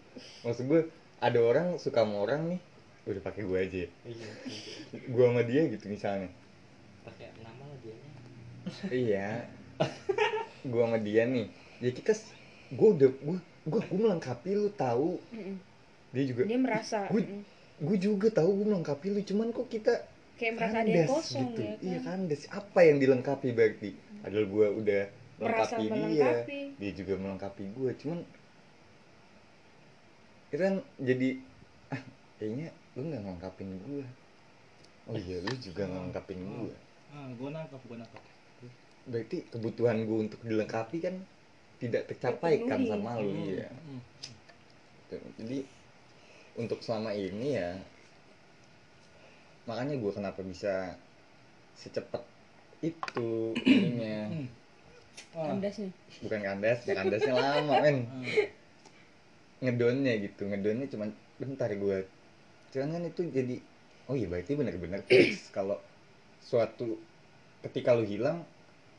[0.46, 0.82] Maksud gue
[1.22, 2.62] ada orang suka sama orang nih
[3.04, 3.78] udah pakai gue aja.
[3.84, 4.32] Ya Iya.
[5.10, 6.30] gue sama dia gitu misalnya.
[7.04, 7.96] Pakai nama lah dia.
[8.90, 9.28] iya
[10.64, 11.48] gue sama dia nih
[11.80, 12.12] ya kita
[12.74, 15.20] gue udah gue gue gue melengkapi lu tahu.
[15.32, 15.56] Mm-mm.
[16.12, 17.44] dia juga dia merasa Gue- mm,
[17.84, 19.94] gue juga tahu gue melengkapi lu cuman kok kita
[20.40, 21.62] kayak merasa ada yang kandas kosong gitu.
[21.62, 21.84] ya kan?
[21.84, 23.90] iya kandas apa yang dilengkapi berarti?
[24.24, 25.02] Adalah gue udah
[25.38, 26.00] merasa melengkapi dia.
[26.00, 26.60] melengkapi.
[26.80, 28.20] Dia juga melengkapi gue cuman
[30.44, 31.30] itu kan jadi
[31.90, 32.02] ah
[32.38, 34.06] kayaknya lu nggak melengkapin gue
[35.10, 36.74] oh iya lu juga nggak melengkapin gue
[37.10, 38.22] ah gue nangkap gue nangkap
[39.04, 41.16] berarti kebutuhan gue untuk dilengkapi kan
[41.84, 44.02] tidak tercapai kan sama lu Hmm, ya hmm.
[45.44, 45.58] jadi
[46.56, 47.76] untuk selama ini ya
[49.68, 50.96] makanya gue kenapa bisa
[51.76, 52.24] secepat
[52.84, 54.28] itu ininya.
[55.34, 55.90] Kandasnya.
[56.22, 57.98] Bukan kandasnya kandasnya lama men.
[58.06, 58.50] Ah.
[59.64, 61.08] ngedonnya gitu ngedonnya cuma
[61.40, 62.04] bentar gue
[62.76, 63.56] cuman kan itu jadi
[64.12, 65.50] oh iya berarti benar-benar fix.
[65.50, 65.80] Kalau
[66.44, 67.00] suatu
[67.64, 68.44] ketika lu hilang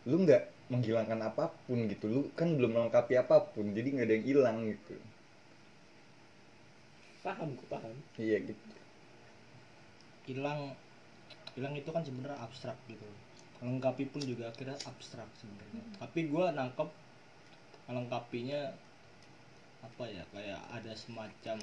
[0.05, 2.07] lu nggak menghilangkan apa pun gitu.
[2.09, 4.95] Lu kan belum melengkapi apa pun jadi nggak ada yang hilang gitu.
[7.25, 7.95] Paham, gue paham.
[8.21, 8.65] iya gitu.
[10.29, 10.77] Hilang
[11.57, 13.09] hilang itu kan sebenarnya abstrak gitu.
[13.65, 15.85] Melengkapi pun juga akhirnya abstrak sebenarnya.
[15.97, 16.89] Tapi gue nangkep
[17.89, 18.73] melengkapinya
[19.85, 21.61] apa ya kayak ada semacam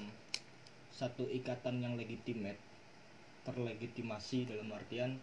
[0.93, 2.61] satu ikatan yang legitimate
[3.41, 5.17] terlegitimasi dalam artian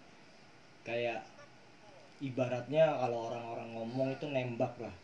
[0.82, 1.22] kayak
[2.18, 4.94] ibaratnya kalau orang-orang ngomong itu nembak lah.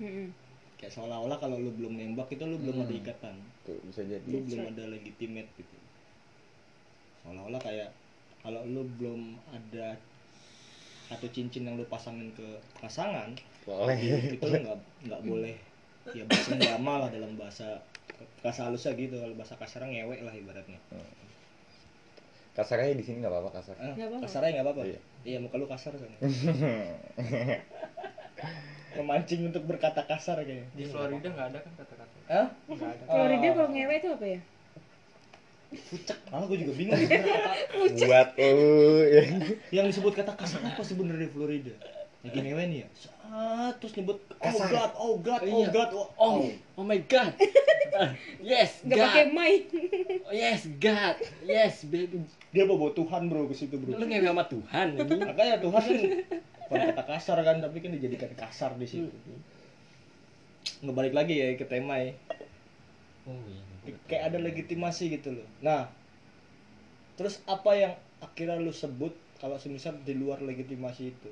[0.00, 0.28] Mm-mm.
[0.74, 2.84] kayak seolah-olah kalau lu belum nembak itu lu belum Hmm.
[2.84, 3.34] ada ikatan.
[3.64, 4.26] Tuh bisa jadi.
[4.26, 5.76] lu belum ada legitimate gitu.
[7.24, 7.88] Seolah-olah kayak
[8.44, 9.96] kalau lu belum ada
[11.08, 12.44] satu cincin yang lu pasangin ke
[12.80, 13.32] pasangan
[13.64, 13.96] boleh.
[14.36, 14.78] itu lu nggak
[15.08, 15.56] nggak boleh.
[16.12, 17.80] Ya bersenggama lah dalam bahasa
[18.44, 19.16] bahasa halusnya gitu.
[19.16, 20.76] Kalau bahasa kasarnya ngewek lah ibaratnya
[22.54, 24.24] kasarnya di sini nggak apa-apa kasar ah, Nggak apa-apa.
[24.24, 24.98] kasarnya nggak apa-apa Iya.
[25.24, 26.10] iya muka lu kasar kan
[28.94, 32.16] memancing untuk berkata kasar kayaknya Di Florida nggak ada kan kata-kata.
[32.30, 32.46] Hah?
[32.64, 33.04] Nggak ada.
[33.04, 33.52] Florida Ah.
[33.52, 34.40] kalau ngewe itu apa ya
[36.30, 37.50] malah gue juga bingung kata
[37.98, 38.70] buat lu
[39.02, 39.22] ya
[39.74, 41.74] yang disebut kata kasar apa sebenarnya di Florida
[42.24, 44.68] lagi ngewe nih ya Saat, terus nyebut oh Kasar.
[44.70, 45.68] god oh god oh Iya.
[45.70, 46.36] god oh, Oh,
[46.74, 47.32] oh my god.
[47.94, 48.10] Ah,
[48.42, 49.36] yes, nggak pakai God.
[49.36, 49.62] mic
[50.24, 51.14] Oh, yes, God.
[51.44, 52.26] Yes, baby.
[52.50, 55.20] dia bawa Tuhan bro ke situ bro Lu ngewe sama Tuhan ini.
[55.20, 56.02] makanya Tuhan kan
[56.64, 59.12] bukan kata kasar kan tapi kan dijadikan kasar di situ
[60.80, 62.10] ngebalik lagi ya ke tema ya
[63.24, 63.94] Oh iya.
[64.04, 65.86] kayak ada legitimasi gitu loh nah
[67.14, 71.30] terus apa yang akhirnya lu sebut kalau semisal di luar legitimasi itu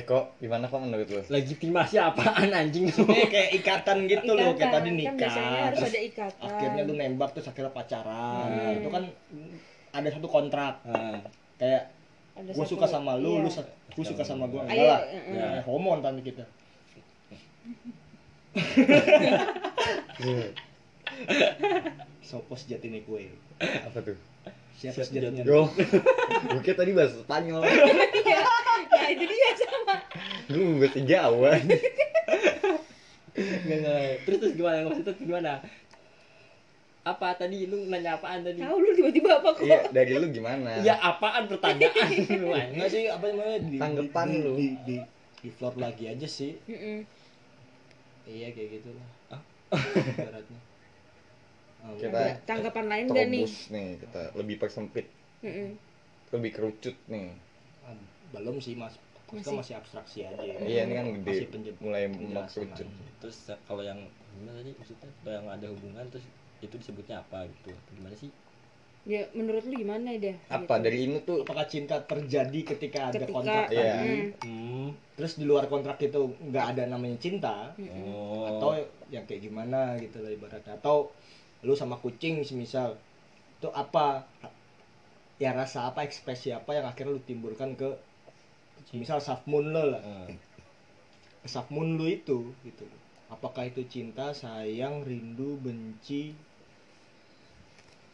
[0.00, 3.04] eh kok gimana kok menurut lu Legitimasi apaan anjing lu?
[3.12, 4.96] ini kayak ikatan gitu loh kayak tadi Ikatan.
[4.96, 8.78] nikah kan biasanya harus terus ada ikatan akhirnya lu nembak terus akhirnya pacaran Hmm.
[8.78, 9.04] itu kan
[9.90, 11.20] ada satu kontrak Ah,
[11.58, 11.82] kayak
[12.32, 13.44] Ada gue satu- suka sama lu iya.
[13.44, 15.46] lu sa- lu suka sama gue Ah, enggak lah iya, iya.
[15.52, 16.44] Ya, homo tadi kita
[22.22, 23.28] Sopo sejati nih kue
[23.60, 24.16] apa tuh
[24.80, 25.44] Siapa Siap sejatinya?
[25.44, 25.68] Yo,
[26.50, 27.68] gue kira tadi bahasa Spanyol, nah
[29.12, 29.94] itu dia sama
[30.46, 31.50] gue bahasa Jawa.
[33.36, 34.00] Nggak, nggak.
[34.24, 35.52] Terus terus gimana maksudnya gimana?
[37.00, 38.60] Apa tadi lu nanya apaan tadi?
[38.60, 40.80] tahu lu tiba-tiba apa kok Iya, dari lu gimana?
[40.80, 42.08] Ya apaan pertanyaan
[42.40, 42.52] lu?
[42.52, 44.52] Enggak sih apa namanya di, Tanggapan di, lu.
[44.54, 44.96] di, di,
[45.38, 47.04] di floor lagi aja sih Mm-mm.
[48.26, 49.40] iya kayak gitu lah Ah.
[49.72, 50.58] ibaratnya
[51.80, 55.06] Kita Ada tanggapan lain nggak nih nih, kita lebih persempit,
[55.40, 55.68] Mm-mm.
[56.32, 57.32] lebih kerucut nih.
[57.84, 57.96] ah,
[58.36, 58.94] belum sih mas
[59.30, 59.54] Masih.
[59.54, 59.54] masih.
[59.62, 60.56] masih abstraksi aja ya.
[60.58, 62.84] Iya, ini kan Masih gede, penje- mulai aja.
[63.22, 63.98] Terus kalau yang
[64.34, 66.24] gimana tadi maksudnya kalau yang ada hubungan terus
[66.60, 67.70] itu disebutnya apa gitu?
[67.96, 68.30] Gimana sih?
[69.08, 70.84] ya menurut lu gimana dah Apa gitu.
[70.84, 73.80] dari ini tuh apakah cinta terjadi ketika ada ketika kontrak Iya.
[73.96, 74.88] tadi mm, Hmm.
[75.16, 77.72] terus di luar kontrak itu nggak ada namanya cinta.
[77.80, 78.44] Oh.
[78.44, 78.76] atau
[79.08, 81.08] yang kayak gimana gitu lah ibaratnya atau
[81.60, 82.96] lu sama kucing semisal
[83.60, 84.24] itu apa?
[85.40, 87.96] Ya rasa apa ekspresi apa yang akhirnya lu timbulkan ke
[88.96, 90.02] misal moon lo lah.
[90.04, 91.64] Ah.
[91.72, 92.84] moon lu itu gitu.
[93.30, 96.34] Apakah itu cinta sayang rindu benci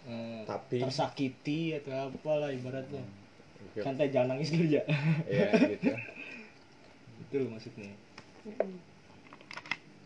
[0.06, 3.02] eh, Tapi- tersakiti atau apalah ibaratnya?
[3.74, 4.84] Iya, santai jangan nangis dulu ya
[5.26, 5.90] Iya, gitu.
[7.26, 7.90] itu loh maksudnya.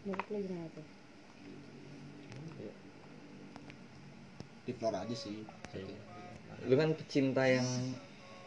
[0.06, 0.99] Menurut lo gimana tuh
[4.64, 5.42] di floor aja sih.
[6.68, 7.64] Lu kan pecinta yang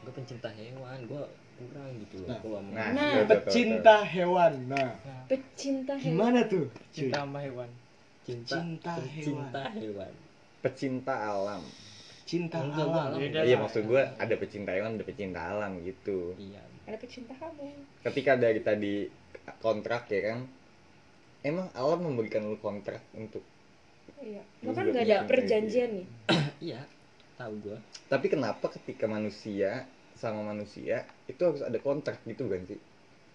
[0.04, 1.24] gue pencinta hewan gue
[1.54, 2.40] kurang gitu loh Nah.
[2.44, 4.54] kalau Nah, Nah, tuh, tuh, tuh, pecinta hewan.
[4.68, 4.92] Nah.
[5.32, 6.12] Pecinta hewan.
[6.12, 6.66] Gimana tuh?
[6.92, 7.70] Cinta sama hewan.
[8.24, 10.14] Cinta cinta pencinta hewan.
[10.64, 11.64] pecinta alam.
[12.24, 13.04] Cinta Enggak, alam.
[13.12, 13.20] alam.
[13.20, 16.36] Beda iya maksud gue ada pecinta hewan ada pecinta alam gitu.
[16.40, 16.64] Iya.
[16.88, 17.68] Ada pecinta kamu.
[18.04, 18.94] Ketika dari tadi
[19.60, 20.40] kontrak ya kan
[21.44, 23.44] emang alam memberikan lu kontrak untuk
[24.24, 24.44] iya.
[24.64, 26.08] Kan juga nggak ada perjanjian nih.
[26.64, 26.80] Iya
[27.34, 27.78] tahu gue
[28.14, 32.80] tapi kenapa ketika manusia sama manusia itu harus ada kontrak gitu kan sih?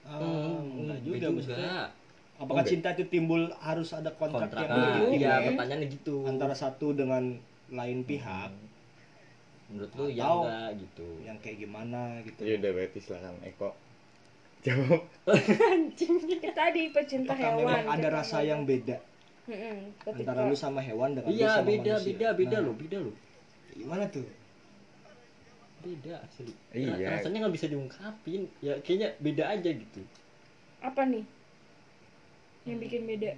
[0.07, 1.91] Ah, enggak juga, maksudnya.
[2.39, 2.71] Apakah Enggak.
[2.71, 5.47] cinta itu timbul harus ada kontrak, kontrak yang ah, berikutnya iya ya.
[5.51, 6.17] pertanyaannya gitu.
[6.31, 7.35] Antara satu dengan
[7.75, 8.55] lain pihak.
[9.69, 11.09] Menurut lu ya enggak gitu.
[11.27, 12.41] yang kayak gimana gitu.
[12.47, 13.71] Ya udah berarti silakan Eko.
[14.65, 15.03] Jawab.
[15.99, 19.03] Kita tadi pecinta hewan memang ada rasa yang beda
[19.49, 19.79] Mm-mm.
[19.99, 22.09] ketika antara lu sama hewan dengan lu iya sama beda manusia?
[22.11, 23.15] beda beda Nah, loh beda loh.
[23.73, 24.27] Gimana tuh?
[25.79, 26.53] Beda asli.
[26.71, 27.07] Iya.
[27.09, 28.43] rasanya nggak bisa diungkapin.
[28.59, 30.01] Ya kayaknya beda aja gitu.
[30.81, 31.25] Apa nih?
[32.65, 33.31] Yang bikin beda?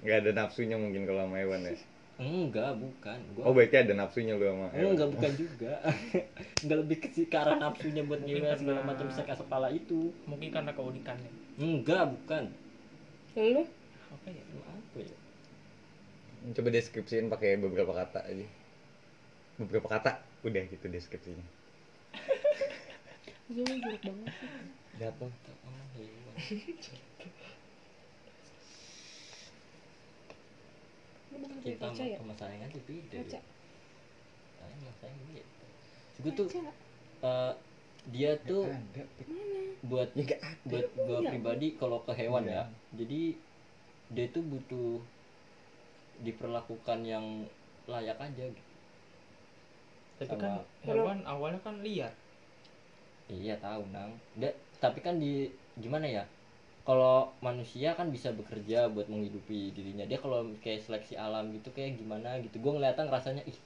[0.00, 1.74] Nggak ada nafsunya mungkin kalau sama hewan ya?
[2.16, 3.18] Enggak bukan.
[3.34, 4.90] Gua oh berarti ada nafsunya lu sama hewan?
[4.94, 5.72] Enggak bukan juga.
[6.62, 10.00] Enggak lebih ke si- arah nafsunya buat ngewe segala karena- macam bisa kasih kepala itu.
[10.24, 11.30] mungkin karena keunikannya.
[11.58, 12.44] Enggak bukan.
[13.34, 13.62] Lu
[14.12, 14.42] apa ya?
[14.44, 15.16] Apa ya?
[16.52, 18.46] Coba deskripsiin pakai beberapa kata aja.
[19.60, 20.10] Beberapa kata
[20.42, 21.46] udah gitu deskripsinya.
[23.52, 24.50] Lu buruk banget sih.
[24.96, 25.26] ada apa?
[25.96, 26.34] Hewan.
[31.32, 32.18] Lu bukan kayak cinta kaca sama ya?
[32.20, 33.18] sama sayang aja beda.
[34.60, 35.42] Sayang beda
[36.22, 36.46] gue tuh
[37.24, 37.52] eh,
[38.14, 39.02] dia tuh ada
[39.82, 42.54] buat ya buat gue pribadi kalau ke hewan Iya.
[42.54, 42.64] ya.
[42.94, 43.20] Jadi
[44.12, 45.00] dia tuh butuh
[46.22, 47.24] diperlakukan yang
[47.88, 48.72] layak aja gitu.
[50.22, 50.54] Tapi Sama- kan
[50.86, 52.12] hewan awalnya kan liar.
[53.26, 54.12] Iya tahu nang.
[54.36, 55.48] Da- tapi kan di
[55.80, 56.24] gimana ya
[56.82, 60.04] kalau manusia kan bisa bekerja buat menghidupi dirinya.
[60.04, 63.56] Dia kalau kayak seleksi alam gitu kayak gimana gitu gue ngeliatan rasanya ih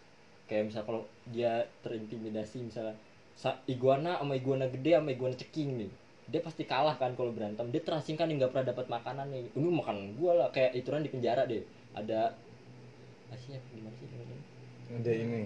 [0.47, 1.03] kayak misal kalau
[1.35, 2.95] dia terintimidasi misalnya
[3.35, 5.91] sa- iguana sama iguana gede sama iguana ceking nih
[6.27, 7.71] dia pasti kalah kan kalau berantem.
[7.71, 9.45] Dia terasingkan nih nggak pernah dapat makanan nih.
[9.55, 11.63] Ini makanan gue lah kayak ituran di penjara deh.
[11.95, 12.35] Ada
[13.31, 14.39] Asia gimana sih namanya?
[14.87, 15.41] ada ini.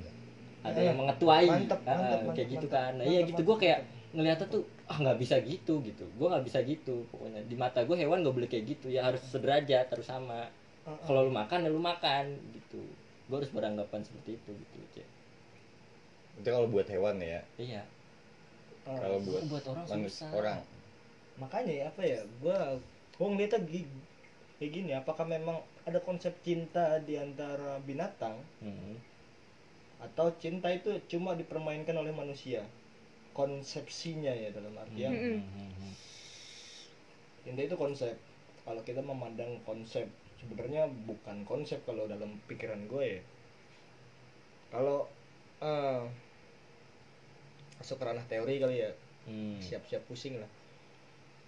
[0.60, 1.46] Ada yang mengetuai.
[1.48, 2.76] Mantep, Ah, mantep, kayak mantep, gitu mantep.
[2.76, 2.92] kan.
[3.00, 3.40] Nah, iya gitu.
[3.40, 3.78] gue kayak
[4.10, 6.04] ngeliatnya tuh ah nggak bisa gitu gitu.
[6.16, 7.40] Gue nggak bisa gitu pokoknya.
[7.48, 8.86] Di mata gue hewan gak boleh kayak gitu.
[8.92, 10.48] Ya harus sederajat harus sama.
[10.84, 12.80] Kalau lu makan ya lu makan gitu.
[13.28, 15.08] Gue harus beranggapan seperti itu gitu Cek.
[16.40, 17.84] itu kalau buat hewan ya iya
[18.88, 20.30] Ah, kalau buat buat orang manusia susah.
[20.34, 20.60] orang.
[21.40, 22.58] Makanya ya apa ya gua
[23.16, 23.60] gua ngeliatnya
[24.58, 25.56] kayak gini apakah memang
[25.88, 28.36] ada konsep cinta di antara binatang?
[28.60, 28.96] Hmm.
[30.00, 32.64] atau cinta itu cuma dipermainkan oleh manusia?
[33.36, 35.12] Konsepsinya ya dalam artian.
[35.12, 35.38] Mm-mm.
[35.76, 35.94] Hmm.
[37.44, 38.16] cinta itu konsep.
[38.64, 40.08] Kalau kita memandang konsep
[40.40, 43.22] sebenarnya bukan konsep kalau dalam pikiran gue ya.
[44.72, 44.98] Kalau
[45.60, 46.02] eh,
[47.80, 48.92] masuk ke ranah teori kali ya.
[49.28, 49.60] Hmm.
[49.60, 50.48] siap-siap pusing lah.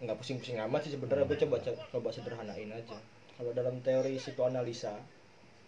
[0.04, 2.98] Nggak pusing-pusing amat sih sebenarnya gue coba coba sederhanain aja.
[3.36, 4.96] Kalau dalam teori psikoanalisa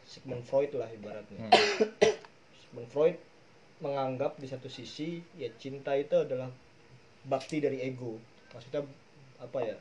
[0.05, 1.49] Sigmund Freud lah ibaratnya.
[1.49, 1.53] Hmm.
[2.61, 3.17] Sigmund Freud
[3.81, 6.49] menganggap di satu sisi ya cinta itu adalah
[7.25, 8.21] bakti dari ego.
[8.53, 8.85] Maksudnya
[9.41, 9.77] apa ya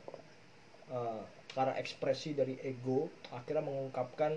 [1.54, 4.34] cara ekspresi dari ego akhirnya mengungkapkan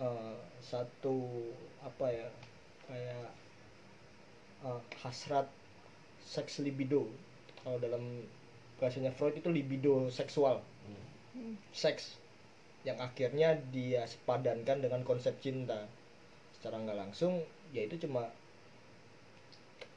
[0.00, 1.28] eh, satu
[1.84, 2.28] apa ya
[2.88, 3.28] kayak
[4.64, 5.46] eh, hasrat
[6.28, 7.08] seks libido.
[7.64, 8.28] Kalau dalam
[8.76, 10.60] bahasanya Freud itu libido seksual.
[11.72, 12.20] Seks
[12.84, 15.88] yang akhirnya dia sepadankan dengan konsep cinta.
[16.60, 17.40] Secara nggak langsung
[17.72, 18.28] ya itu cuma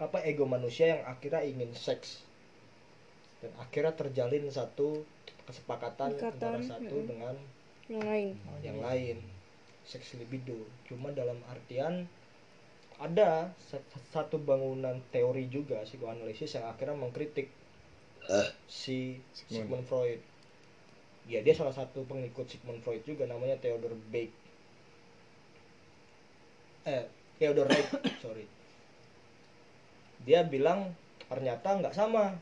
[0.01, 2.23] apa ego manusia yang akhirnya ingin seks.
[3.43, 5.03] Dan akhirnya terjalin satu
[5.49, 7.09] kesepakatan Ikatan, antara satu mm-mm.
[7.09, 7.35] dengan
[7.89, 8.29] yang lain.
[8.63, 9.17] yang lain.
[9.83, 10.57] Seks libido.
[10.85, 12.05] Cuma dalam artian
[13.01, 13.29] ada
[13.69, 13.81] sa-
[14.13, 17.47] satu bangunan teori juga psikoanalisis yang akhirnya mengkritik
[18.69, 19.51] si Sigmund.
[19.57, 20.21] Sigmund Freud.
[21.25, 24.29] Ya dia salah satu pengikut Sigmund Freud juga namanya Theodor Beck.
[26.85, 27.03] Eh
[27.37, 27.89] Theodor Reich
[28.23, 28.45] sorry.
[30.25, 30.93] Dia bilang
[31.29, 32.37] ternyata nggak sama.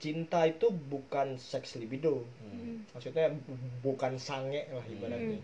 [0.00, 2.24] Cinta itu bukan seks libido.
[2.40, 2.84] Hmm.
[2.92, 5.40] maksudnya bu- bukan sange lah ibaratnya.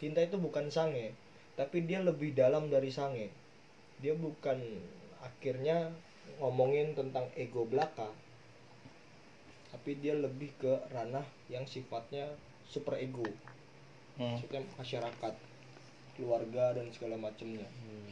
[0.00, 1.12] Cinta itu bukan sange
[1.60, 3.28] tapi dia lebih dalam dari sange.
[4.00, 4.56] Dia bukan
[5.20, 5.92] akhirnya
[6.40, 8.08] ngomongin tentang ego belaka.
[9.68, 12.32] Tapi dia lebih ke ranah yang sifatnya
[12.64, 13.28] super ego.
[14.16, 14.36] Hmm.
[14.36, 15.34] maksudnya masyarakat
[16.16, 17.68] keluarga dan segala macamnya.
[17.68, 18.08] Hmm.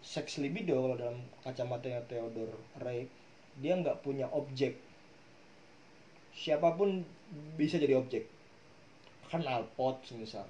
[0.00, 3.08] seks libido kalau dalam kacamatanya Theodore Reik
[3.64, 4.76] dia nggak punya objek.
[6.36, 7.00] Siapa pun
[7.56, 8.28] bisa jadi objek.
[9.32, 10.44] Kan alpot misal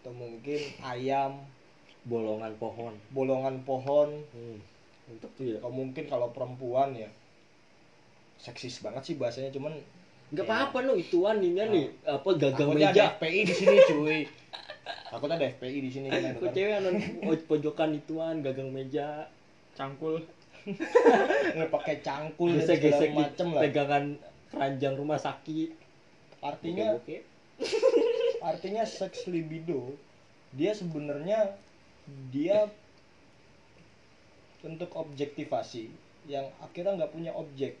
[0.00, 1.42] atau mungkin ayam.
[2.02, 2.94] Bolongan pohon.
[3.14, 4.10] Bolongan pohon.
[4.32, 4.58] Hmm.
[5.02, 7.10] untuk tuh ya atau mungkin kalau perempuan ya
[8.42, 9.74] seksis banget sih bahasanya cuman
[10.32, 13.54] nggak ya, apa-apa no ituan nih kan nih apa gagang takutnya ada meja FPI di
[13.54, 14.20] sini cuy.
[15.12, 16.96] Takutnya ada FPI di sini kan kok cewek anon
[17.44, 19.28] pojokan ituan gagang meja.
[19.76, 20.24] Cangkul.
[21.58, 23.62] nggak pakai cangkul dan gesek segala gesek macem lah.
[23.66, 24.04] pegangan
[24.48, 25.70] keranjang rumah sakit.
[26.40, 27.20] Artinya Bokeh-bokeh.
[28.42, 29.94] Artinya seks libido
[30.52, 31.56] dia sebenarnya
[32.34, 32.68] dia
[34.60, 35.88] bentuk objektivasi
[36.28, 37.74] yang akhirnya nggak punya objek.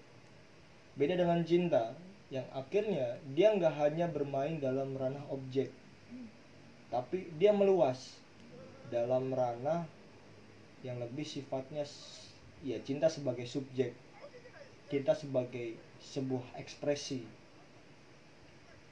[0.98, 1.94] Beda dengan cinta
[2.32, 5.68] yang akhirnya dia nggak hanya bermain dalam ranah objek
[6.88, 8.16] tapi dia meluas
[8.88, 9.84] dalam ranah
[10.80, 11.84] yang lebih sifatnya
[12.64, 13.92] ya cinta sebagai subjek
[14.88, 17.24] cinta sebagai sebuah ekspresi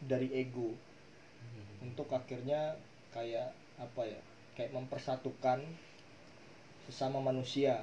[0.05, 0.77] dari ego
[1.81, 2.77] untuk akhirnya
[3.11, 4.21] kayak apa ya
[4.55, 5.65] kayak mempersatukan
[6.87, 7.81] sesama manusia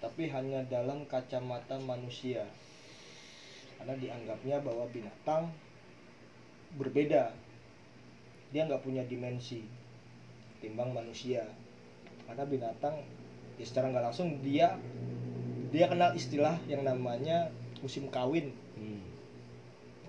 [0.00, 2.48] tapi hanya dalam kacamata manusia.
[3.76, 5.52] Karena dianggapnya bahwa binatang
[6.80, 7.36] berbeda.
[8.50, 9.62] Dia nggak punya dimensi
[10.64, 11.44] timbang manusia.
[12.24, 12.96] Karena binatang
[13.60, 14.80] ya secara nggak langsung dia
[15.70, 17.52] dia kenal istilah yang namanya
[17.84, 18.56] musim kawin.
[18.80, 19.04] Hmm.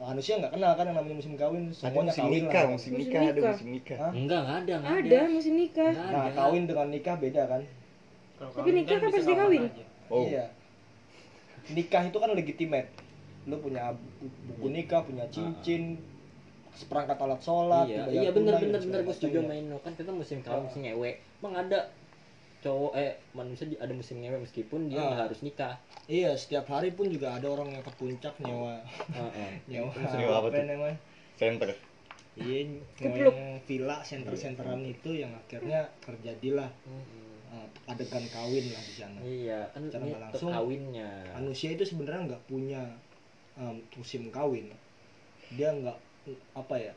[0.03, 2.71] Manusia nggak kenal kan yang namanya musim kawin semuanya musim kawin nikah lah.
[2.71, 3.51] musim Musim nikah ada nikah.
[3.51, 4.11] musim nikah Hah?
[4.11, 6.33] enggak enggak ada enggak ada musim nikah Nggak nah ada.
[6.35, 7.61] kawin dengan nikah beda kan
[8.33, 9.61] Kalau Tapi nikah kan bisa pasti kawin.
[9.63, 9.83] aja.
[10.09, 10.45] oh iya
[11.69, 12.89] nikah itu kan legitimate
[13.43, 13.83] lu punya
[14.47, 16.01] buku nikah punya cincin
[16.71, 19.77] seperangkat alat sholat iya iya bener tunai, bener dan bener segala gue setuju main no
[19.77, 20.63] kan kita musim kawin Ah.
[20.63, 21.79] musim ngewe emang ada
[22.61, 25.05] cowok eh manusia ada musim ngewe meskipun dia Ah.
[25.09, 25.75] nggak harus nikah.
[26.05, 28.77] Iya setiap hari pun juga ada orang yang ke puncak nyewa.
[29.09, 29.51] Heeh.
[29.69, 30.61] nyewa Nyewa apa tuh?
[30.61, 30.97] namanya?
[31.35, 31.69] Center
[32.31, 32.63] iya
[33.01, 33.33] nyewa
[33.67, 36.69] villa center-centeran itu yang akhirnya terjadilah
[37.51, 39.19] uh, adegan kawin lah di sana.
[39.19, 41.09] Iya kan Secara ini nggak langsung, kawinnya.
[41.35, 42.81] manusia itu sebenarnya nggak punya
[43.59, 44.71] um, musim kawin.
[45.51, 45.97] Dia nggak
[46.55, 46.93] apa ya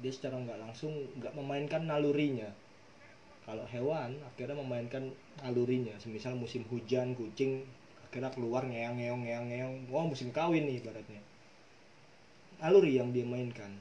[0.00, 2.48] dia secara nggak langsung nggak memainkan nalurinya
[3.50, 5.10] kalau hewan akhirnya memainkan
[5.42, 5.98] nalurinya.
[5.98, 7.66] Semisal musim hujan kucing
[8.06, 9.74] akhirnya keluar ngeong ngeong ngeong ngeong.
[9.90, 11.18] Wah musim kawin nih ibaratnya.
[12.62, 13.74] Naluri yang dia mainkan.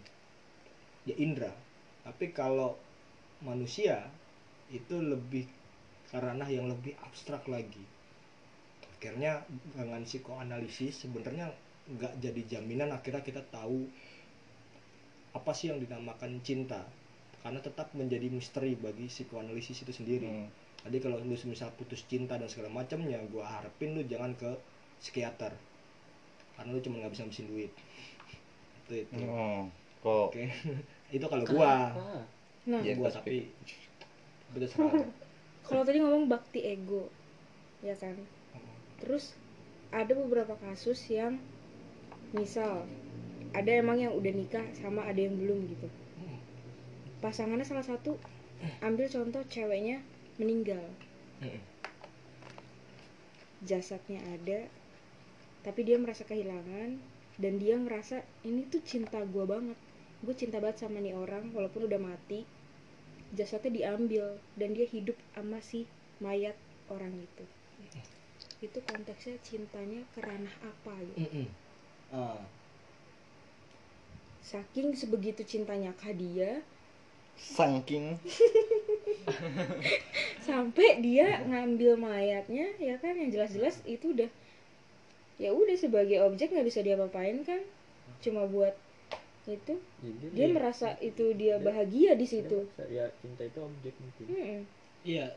[1.06, 1.54] Ya indra
[2.02, 2.74] tapi kalau
[3.46, 4.10] manusia
[4.74, 5.46] itu lebih
[6.10, 7.86] karena yang lebih abstrak lagi.
[8.98, 9.46] Akhirnya
[9.78, 11.54] dengan psikoanalisis sebenarnya
[11.94, 13.86] nggak jadi jaminan akhirnya kita tahu
[15.38, 16.90] apa sih yang dinamakan cinta
[17.40, 20.28] karena tetap menjadi misteri bagi psikoanalisis itu sendiri.
[20.28, 20.50] Hmm.
[20.80, 24.48] jadi kalau lu misal putus cinta dan segala macamnya gua harapin lu jangan ke
[25.04, 25.52] psikiater.
[26.56, 27.72] Karena lu cuma nggak bisa ngabisin duit.
[28.88, 29.14] Itu itu.
[29.28, 29.68] Oh
[30.00, 30.44] kok oke.
[31.16, 31.92] Itu kalau gua.
[32.68, 32.80] Nah.
[32.80, 32.96] Iya.
[32.96, 33.52] gua tapi
[34.52, 34.68] tapi lu.
[35.68, 37.12] kalau tadi ngomong bakti ego
[37.84, 38.16] ya kan?
[39.04, 39.36] Terus
[39.92, 41.40] ada beberapa kasus yang
[42.32, 42.86] misal
[43.58, 45.90] ada emang yang udah nikah sama ada yang belum gitu
[47.20, 48.16] pasangannya salah satu
[48.84, 50.04] ambil contoh ceweknya
[50.40, 50.84] meninggal.
[53.64, 54.68] Jasadnya ada
[55.60, 56.96] tapi dia merasa kehilangan
[57.40, 59.76] dan dia ngerasa ini tuh cinta gue banget.
[60.20, 62.44] Gue cinta banget sama nih orang walaupun udah mati.
[63.36, 65.86] Jasadnya diambil dan dia hidup sama si
[66.24, 66.56] mayat
[66.92, 67.46] orang itu.
[68.60, 71.20] Itu konteksnya cintanya ke ranah apa gitu?
[71.24, 71.48] Mm-mm.
[72.10, 72.42] Ah,
[74.42, 76.66] saking sebegitu cintanya ke dia
[77.40, 78.20] saking.
[80.48, 84.30] Sampai dia ngambil mayatnya ya kan yang jelas-jelas itu udah
[85.40, 87.64] ya udah sebagai objek nggak bisa diapa-apain kan
[88.20, 88.76] cuma buat
[89.48, 89.82] itu.
[90.06, 92.60] Ya, dia, dia merasa itu dia bahagia di dia situ.
[92.76, 94.26] merasa, ya cinta itu objek mungkin.
[94.30, 94.62] Mm-mm.
[95.08, 95.32] iya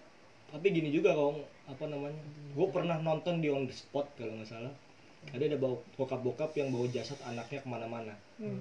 [0.53, 2.21] tapi gini juga kong apa namanya
[2.53, 4.75] gue pernah nonton di on the spot kalau nggak salah.
[5.31, 8.11] Ada ada bawa bokap-bokap yang bawa jasad anaknya ke mana-mana.
[8.43, 8.59] Hmm,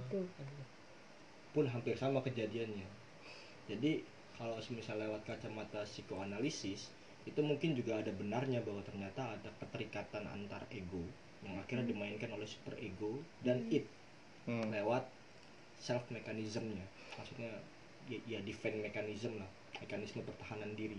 [1.52, 3.01] pun hampir sama kejadiannya
[3.72, 4.04] jadi
[4.36, 6.92] kalau misal lewat kacamata psikoanalisis
[7.30, 11.06] itu mungkin juga ada benarnya bahwa ternyata ada keterikatan antar ego
[11.46, 13.86] yang akhirnya dimainkan oleh super ego dan it
[14.42, 14.74] Hmm.
[14.74, 15.06] lewat
[15.78, 16.82] self mekanismenya
[17.14, 17.62] maksudnya
[18.10, 19.46] ya, ya defend mechanism lah
[19.78, 20.98] mekanisme pertahanan diri.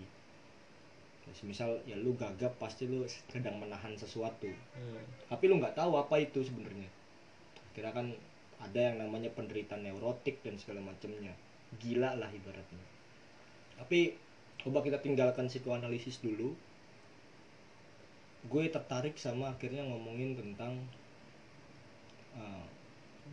[1.31, 4.47] Semisal ya lu gagap pasti lu sedang menahan sesuatu.
[4.47, 5.03] Hmm.
[5.27, 6.87] tapi lu nggak tahu apa itu sebenarnya.
[7.75, 8.15] Kira kan
[8.63, 11.35] ada yang namanya penderitaan neurotik dan segala macamnya
[11.81, 12.85] gila lah ibaratnya.
[13.79, 14.15] Tapi
[14.61, 16.53] coba kita tinggalkan psikoanalisis dulu.
[18.51, 20.83] Gue tertarik sama akhirnya ngomongin tentang
[22.35, 22.65] uh,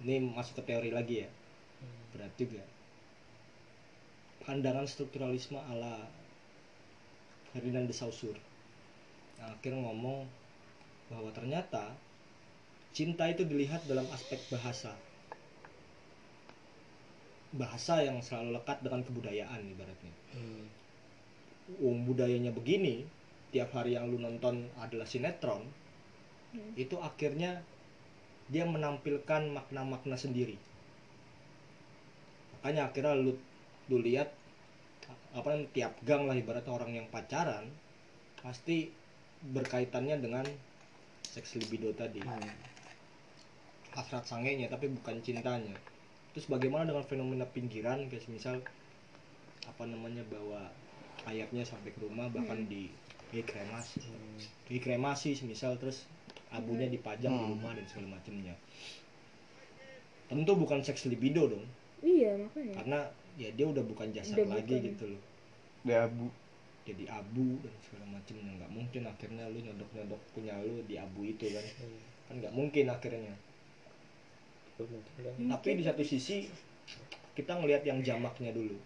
[0.06, 1.30] ini masuk ke teori lagi ya.
[2.14, 2.62] Berat juga.
[4.46, 6.06] Pandangan strukturalisme ala
[7.50, 8.38] Ferdinand de Saussure.
[9.42, 10.24] Yang akhirnya ngomong
[11.10, 11.90] bahwa ternyata
[12.94, 14.94] cinta itu dilihat dalam aspek bahasa
[17.50, 20.14] bahasa yang selalu lekat dengan kebudayaan ibaratnya.
[20.34, 20.64] Hmm.
[21.82, 23.06] Wong budayanya begini
[23.50, 25.66] tiap hari yang lu nonton adalah sinetron
[26.50, 26.74] Hmm.
[26.74, 27.62] itu akhirnya
[28.50, 30.58] dia menampilkan makna-makna sendiri.
[32.58, 33.38] Makanya akhirnya lu
[33.86, 34.34] lu lihat
[35.30, 37.70] apa namanya, tiap gang lah ibaratnya orang yang pacaran
[38.42, 38.90] pasti
[39.54, 40.42] berkaitannya dengan
[41.22, 42.18] seks libido tadi.
[43.94, 45.78] Hasrat sangenya tapi bukan cintanya
[46.30, 48.56] terus bagaimana dengan fenomena pinggiran kayak misal
[49.66, 50.70] apa namanya bawa
[51.24, 52.88] ayatnya sampai ke rumah bahkan di
[53.30, 54.02] dikremasi
[54.66, 56.06] dikremasi semisal terus
[56.50, 57.52] abunya dipajang di Hmm.
[57.54, 58.54] rumah dan segala macamnya.
[60.26, 61.62] Tentu bukan seks libido dong.
[62.02, 62.74] Iya makanya.
[62.82, 63.00] Karena
[63.34, 64.86] ya dia udah bukan jasad Udah lagi bukan.
[64.90, 65.22] gitu loh.
[65.86, 66.26] Udah abu.
[66.86, 68.50] Jadi abu dan segala macamnya.
[68.58, 71.66] Nggak mungkin akhirnya lu nyodok nyodok punya lu di abu itu kan.
[72.26, 73.34] Kan nggak mungkin akhirnya
[75.50, 76.48] tapi di satu sisi
[77.34, 78.76] kita ngelihat yang jamaknya dulu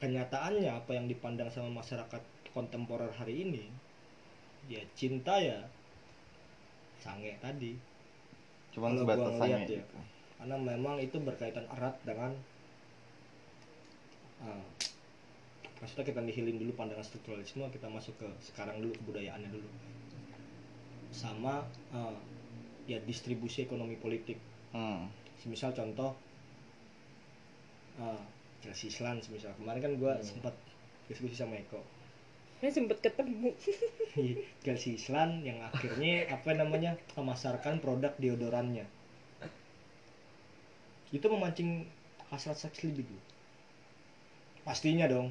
[0.00, 3.64] kenyataannya apa yang dipandang sama masyarakat kontemporer hari ini
[4.68, 5.60] ya cinta ya
[7.00, 7.76] sange tadi
[8.74, 9.80] cuman Kalau sebatas gua ngeliat sange ya.
[9.80, 9.98] gitu.
[10.36, 12.32] karena memang itu berkaitan erat dengan
[14.44, 14.64] ah,
[15.80, 19.68] maksudnya kita nihilin dulu pandangan strukturalisme kita masuk ke sekarang dulu kebudayaannya dulu
[21.12, 22.16] sama ah,
[22.86, 24.38] ya distribusi ekonomi politik.
[24.74, 25.08] Hmm.
[25.36, 26.16] semisal contoh
[28.00, 28.22] uh,
[28.64, 29.52] Chelsea Island semisal.
[29.60, 30.54] Kemarin kan gue sempat
[31.06, 31.78] diskusi sama Eko.
[32.64, 33.52] Ini sempet ketemu.
[34.64, 38.88] Chelsea Island yang akhirnya apa namanya memasarkan produk deodorannya.
[41.12, 41.84] Itu memancing
[42.32, 43.14] hasrat seks libido
[44.66, 45.30] pastinya dong.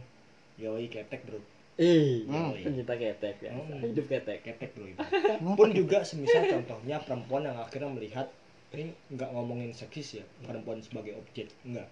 [0.56, 1.44] Yoi ketek bro
[1.76, 2.56] Eh, Hmm.
[2.56, 3.52] pencinta ketek ya.
[3.52, 3.84] Hmm.
[3.84, 4.40] Hidup ketek.
[4.42, 4.96] ketek bro itu
[5.60, 8.28] pun juga semisal contohnya perempuan yang akhirnya melihat
[8.72, 11.88] ini nggak ngomongin seksis ya perempuan sebagai objek enggak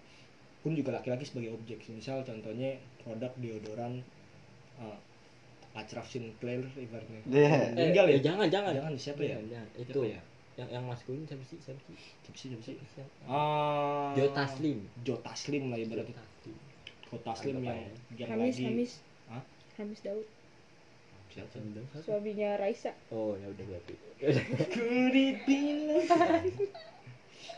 [0.60, 4.00] pun juga laki-laki sebagai objek misal contohnya produk deodoran
[4.76, 4.96] uh,
[5.74, 7.72] Acraf Sinclair ibaratnya Iya.
[7.74, 8.72] meninggal ya Eh, jangan, jangan.
[8.74, 9.68] jangan siapa ya Jangan, jangan.
[9.76, 10.20] Itu Siapa ya
[10.54, 11.58] yang yang maskulin siapa sih?
[11.58, 11.96] Siapa sih?
[12.22, 12.74] siapa sih siapa sih
[13.26, 14.78] ah Jo Taslim.
[15.02, 16.24] Jo Taslim lah ibaratnya.
[17.04, 17.76] Jo Taslim yang
[18.16, 18.24] ya?
[18.24, 18.72] yang
[19.78, 20.04] Hamis Hamis Hah?
[20.04, 20.26] Hamis Daud
[21.34, 21.58] siapa
[22.06, 23.94] suaminya Raisa Oh, ya udah berarti.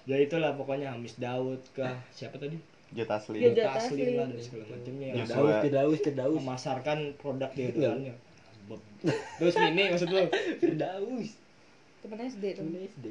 [0.06, 2.54] Ya itulah pokoknya Hamis Daud kah siapa tadi
[2.94, 3.42] Jota Slim.
[3.42, 4.14] Iya, Jo Jo Taslim Taslim.
[4.14, 5.08] lah dan segala macamnya.
[5.18, 6.38] Kedaus, kedaus, kedaus.
[6.38, 8.14] memasarkan produk deodorannya
[9.38, 10.26] terus ini maksud lu
[10.58, 11.28] Kedaus.
[12.02, 13.06] temen SD tuh Temen SD.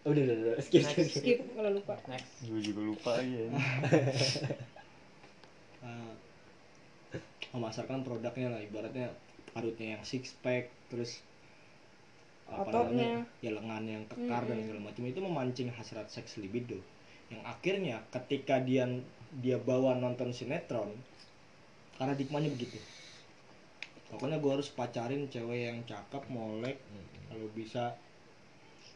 [0.00, 0.54] Oh, udah, udah, udah.
[0.64, 1.20] Skip, skip, skip.
[1.20, 3.44] skip kalau lupa next Gue juga lupa ya.
[5.84, 6.12] uh,
[7.54, 9.10] memasarkan produknya lah ibaratnya
[9.50, 11.22] parutnya yang six pack terus
[12.50, 13.22] apa Ototnya.
[13.22, 14.66] namanya ya lengannya yang kekar dan Mm-mm.
[14.66, 16.78] segala macam itu memancing hasrat seks libido
[17.30, 18.86] yang akhirnya ketika dia
[19.38, 20.90] dia bawa nonton sinetron
[21.94, 22.78] paradigmanya begitu
[24.10, 26.74] pokoknya gue harus pacarin cewek yang cakep molek
[27.30, 27.94] kalau bisa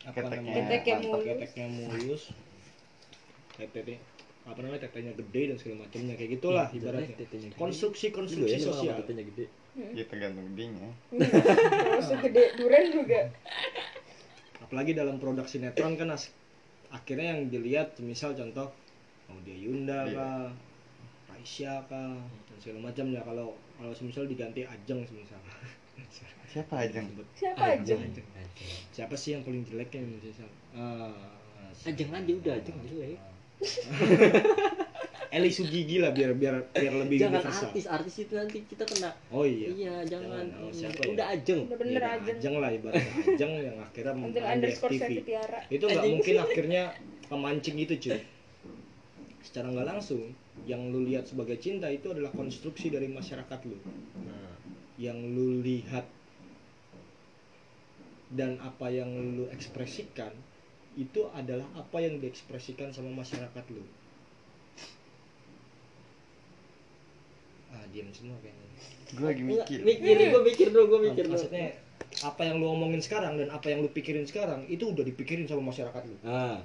[0.03, 1.25] apa Keteknya namanya Keteknya mulus.
[1.31, 2.23] keteknya mulus
[4.45, 7.57] apa namanya tetenya gede dan segala macamnya kayak gitulah ibaratnya Tetenya gede.
[7.57, 9.47] konstruksi konstruksi ya, sosial tetenya gede.
[9.91, 10.87] Ya tergantung gedenya.
[11.11, 13.21] kalau segede duren juga
[14.61, 16.31] apalagi dalam produk sinetron kan as-
[16.89, 18.71] akhirnya yang dilihat misal contoh
[19.25, 20.15] mau dia Yunda Iya.
[20.15, 20.47] kah
[21.27, 25.41] Raisya kah dan segala macam ya kalau kalau semisal diganti Ajeng semisal
[26.47, 26.87] Siapa?
[26.87, 27.27] Sebut.
[27.35, 28.15] siapa aja Ajeng.
[28.91, 31.35] siapa sih yang paling jeleknya misal ah,
[31.83, 33.19] Ajeng aja udah, ajeng jelek.
[35.35, 39.11] Eli Sugigi lah biar biar biar lebih Jangan universal artis, artis itu nanti kita kena.
[39.35, 40.47] oh iya Iya, jangan.
[40.47, 41.11] Jangan, oh, siapa ya?
[41.11, 41.61] Udah ajeng.
[41.67, 44.15] udah bener Ya, aja Ajeng lah ibaratnya Ajeng yang akhirnya.
[44.79, 46.83] Sakti Tiara itu nggak mungkin akhirnya
[47.35, 48.21] memancing itu cuy
[49.43, 50.23] secara nggak langsung
[50.71, 53.77] yang lu lihat sebagai cinta itu adalah konstruksi dari masyarakat lu
[54.23, 54.55] Nah,
[55.03, 56.07] yang lu lihat
[58.31, 60.31] dan apa yang lu ekspresikan
[60.95, 63.83] itu adalah apa yang diekspresikan sama masyarakat lu.
[67.75, 68.69] Nah, diam semua kayaknya.
[69.15, 69.79] Gue lagi mikir.
[69.83, 71.35] mikir gue mikir dulu gue mikir dulu.
[71.35, 71.67] Maksudnya
[72.23, 75.75] apa yang lu omongin sekarang dan apa yang lu pikirin sekarang itu udah dipikirin sama
[75.75, 76.17] masyarakat lu.
[76.23, 76.63] Ah.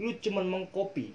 [0.00, 1.12] Lu cuman mengcopy.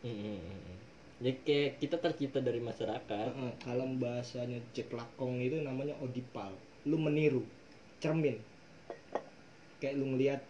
[0.00, 0.76] Hmm, hmm, hmm, hmm.
[1.24, 3.28] ya kayak kita tercipta dari masyarakat.
[3.36, 6.56] Heeh, kalau bahasanya Jack Lakong itu namanya odipal.
[6.88, 7.44] Lu meniru
[8.00, 8.40] cermin.
[9.76, 10.40] Kayak lu ngelihat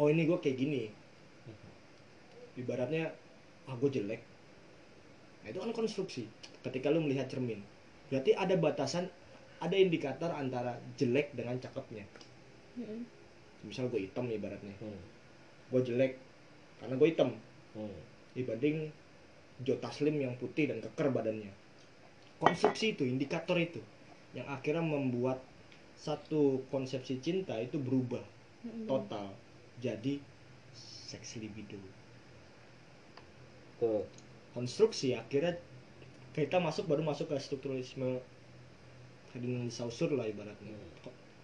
[0.00, 0.82] oh ini gue kayak gini
[2.56, 3.12] ibaratnya
[3.68, 4.24] ah gue jelek
[5.44, 6.24] nah itu kan konstruksi
[6.64, 7.60] ketika lu melihat cermin
[8.08, 9.12] berarti ada batasan
[9.60, 12.08] ada indikator antara jelek dengan cakepnya
[12.80, 13.04] Mm-mm.
[13.68, 15.00] misal gue hitam ibaratnya Hmm,
[15.68, 16.16] gue jelek
[16.80, 17.30] karena gue hitam
[17.76, 18.00] hmm.
[18.32, 18.88] dibanding
[19.60, 21.52] Joe Taslim yang putih dan keker badannya.
[22.40, 23.84] Konstruksi itu, indikator itu
[24.32, 25.44] yang akhirnya membuat
[26.00, 28.24] satu konsepsi cinta itu berubah
[28.64, 28.88] Mm-mm.
[28.88, 29.28] total
[29.80, 30.20] jadi
[31.10, 31.80] seks libido.
[33.80, 34.04] tuh
[34.52, 35.56] Konstruksi akhirnya
[36.34, 38.18] kita masuk baru masuk ke strukturalisme
[39.30, 40.74] Ferdinand Saussure lah ibaratnya.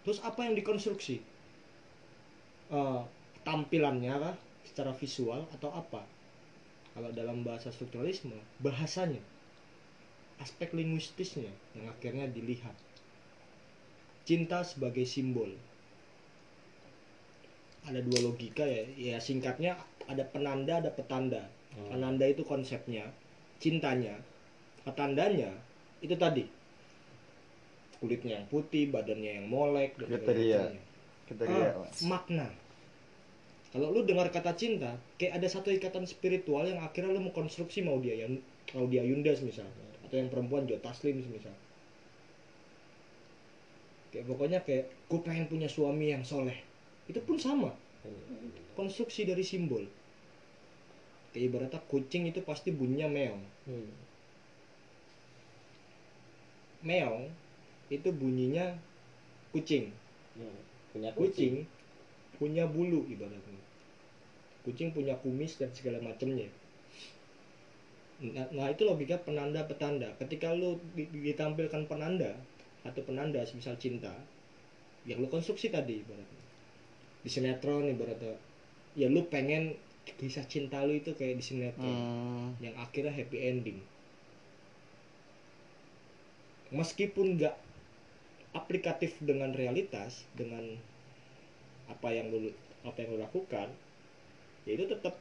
[0.02, 1.22] Terus apa yang dikonstruksi?
[2.70, 3.02] Eh,
[3.46, 4.36] tampilannya kah?
[4.66, 6.02] Secara visual atau apa?
[6.98, 9.22] Kalau dalam bahasa strukturalisme, bahasanya,
[10.42, 12.74] aspek linguistisnya yang akhirnya dilihat.
[14.26, 15.54] Cinta sebagai simbol.
[17.86, 19.78] Ada dua logika ya, ya singkatnya
[20.10, 21.46] ada penanda, ada petanda.
[21.74, 21.94] Hmm.
[21.94, 23.06] Penanda itu konsepnya,
[23.62, 24.18] cintanya,
[24.82, 25.54] petandanya
[26.02, 26.44] itu tadi
[27.96, 30.62] kulitnya yang putih, badannya yang molek, dan Kriteria.
[31.26, 32.48] kriteria Ah, makna.
[33.72, 37.98] Kalau lu dengar kata cinta, kayak ada satu ikatan spiritual yang akhirnya lu mengkonstruksi mau
[38.00, 38.38] dia yang
[38.72, 39.66] mau dia Yunda misal
[40.06, 41.52] atau yang perempuan Jo Taslim misal.
[44.14, 46.56] Kayak pokoknya kayak gue pengen punya suami yang soleh.
[47.06, 47.70] Itu pun sama.
[48.78, 49.86] Konstruksi dari simbol.
[51.32, 53.42] Kayak ibaratnya kucing itu pasti bunyinya meong.
[53.66, 53.90] Hmm.
[56.86, 57.30] Meong
[57.90, 58.74] itu bunyinya
[59.54, 59.90] kucing.
[60.36, 60.66] Hmm.
[60.96, 61.54] punya kucing
[62.40, 63.60] punya bulu ibaratnya
[64.64, 66.48] kucing punya kumis dan segala macamnya
[68.20, 72.32] nah, nah itu logika penanda petanda ketika lu di- ditampilkan penanda
[72.80, 74.12] atau penanda misal cinta
[75.04, 76.35] yang lu konstruksi tadi ibaratnya
[77.26, 78.38] di sinetron ibaratnya
[78.94, 79.74] ya lu pengen
[80.14, 81.82] kisah cinta lu itu kayak di sinetron.
[81.82, 83.82] Hmm, yang akhirnya happy ending.
[86.70, 87.58] Meskipun nggak
[88.54, 90.78] aplikatif dengan realitas dengan
[91.90, 92.54] apa yang lu
[92.86, 93.68] apa yang lu lakukan
[94.66, 95.14] ya itu tetap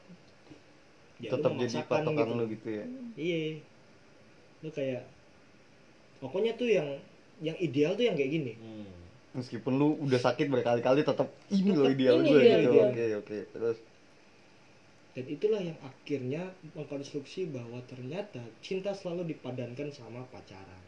[1.18, 2.38] ya lu tetap jadi patokan gitu.
[2.38, 2.84] lu gitu ya?
[3.18, 3.38] Iya.
[4.62, 5.02] Lu kayak
[6.22, 6.88] pokoknya tuh yang
[7.42, 8.54] yang ideal tuh yang kayak gini.
[8.56, 9.05] Hmm.
[9.36, 12.78] Meskipun lu udah sakit berkali-kali tetap ini loh Tetap ideal ini gue ideal gitu.
[12.88, 13.78] oke oke terus?
[15.16, 16.42] Dan itulah yang akhirnya
[16.76, 20.84] mengkonstruksi bahwa ternyata cinta selalu dipadankan sama pacaran.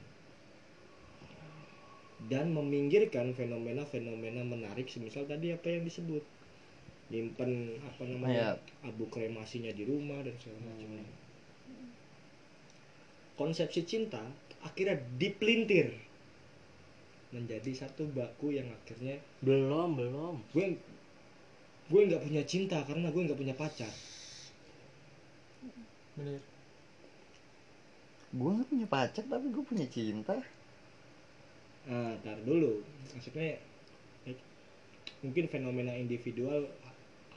[2.29, 6.21] Dan meminggirkan fenomena-fenomena menarik semisal tadi apa yang disebut.
[7.09, 11.09] Nyimpen apa namanya abu kremasinya di rumah dan segala macamnya
[13.39, 14.21] konsepsi cinta
[14.67, 15.95] akhirnya dipelintir
[17.29, 20.37] menjadi satu baku yang akhirnya belum belum.
[20.57, 20.81] gue
[21.89, 23.93] gue nggak punya cinta karena gue nggak punya pacar.
[26.19, 26.41] Bener.
[28.29, 30.37] Gue gak punya pacar tapi gue punya cinta.
[31.89, 32.85] Nah, tar dulu.
[33.17, 33.57] Maksudnya
[34.29, 34.37] eh,
[35.25, 36.69] mungkin fenomena individual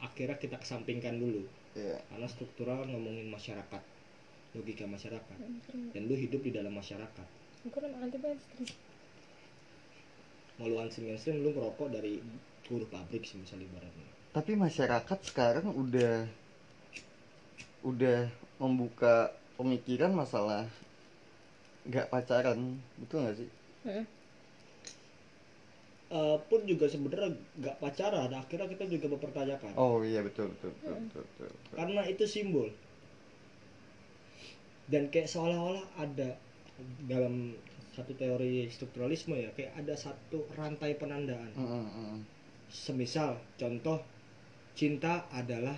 [0.03, 1.47] akhirnya kita kesampingkan dulu.
[1.77, 3.83] Ya karena struktural ngomongin masyarakat
[4.51, 5.37] logika masyarakat.
[5.95, 7.27] Dan lu hidup di dalam masyarakat.
[10.61, 12.21] Mau lu anti mainstream lu ngerokok dari
[12.69, 14.05] buruh pabrik sih misalnya ibaratnya.
[14.29, 16.29] Tapi masyarakat sekarang udah
[17.81, 18.29] udah
[18.61, 20.69] membuka pemikiran masalah
[21.89, 23.49] nggak pacaran betul nggak sih?
[23.89, 24.05] Heeh.
[26.13, 29.73] Eh, pun juga sebenarnya nggak pacaran akhirnya kita juga mempertanyakan.
[29.73, 31.73] Oh iya betul betul betul betul, betul, betul.
[31.73, 32.69] karena itu simbol.
[34.85, 36.37] Dan kayak seolah-olah ada
[37.09, 37.57] dalam
[37.91, 42.19] satu teori strukturalisme ya kayak ada satu rantai penandaan Mm, mm, mm.
[42.71, 43.99] semisal contoh
[44.73, 45.75] cinta adalah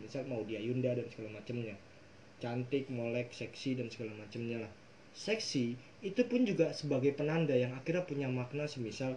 [0.00, 1.76] misal mau dia Yunda dan segala macamnya
[2.40, 4.72] cantik molek seksi dan segala macamnya lah
[5.12, 9.16] seksi itu pun juga sebagai penanda yang akhirnya punya makna semisal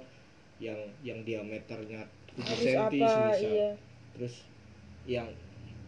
[0.59, 3.69] yang yang diameternya 7 Harus cm semisal Iya.
[4.15, 4.35] terus
[5.03, 5.27] yang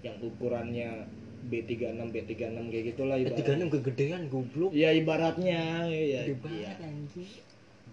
[0.03, 1.07] yang ukurannya
[1.45, 4.71] B36 B36 kayak gitulah tiga enam ibaratnya kegedean goblok.
[4.73, 6.35] Ya ibaratnya ya, gede iya.
[6.41, 7.29] banget anjing.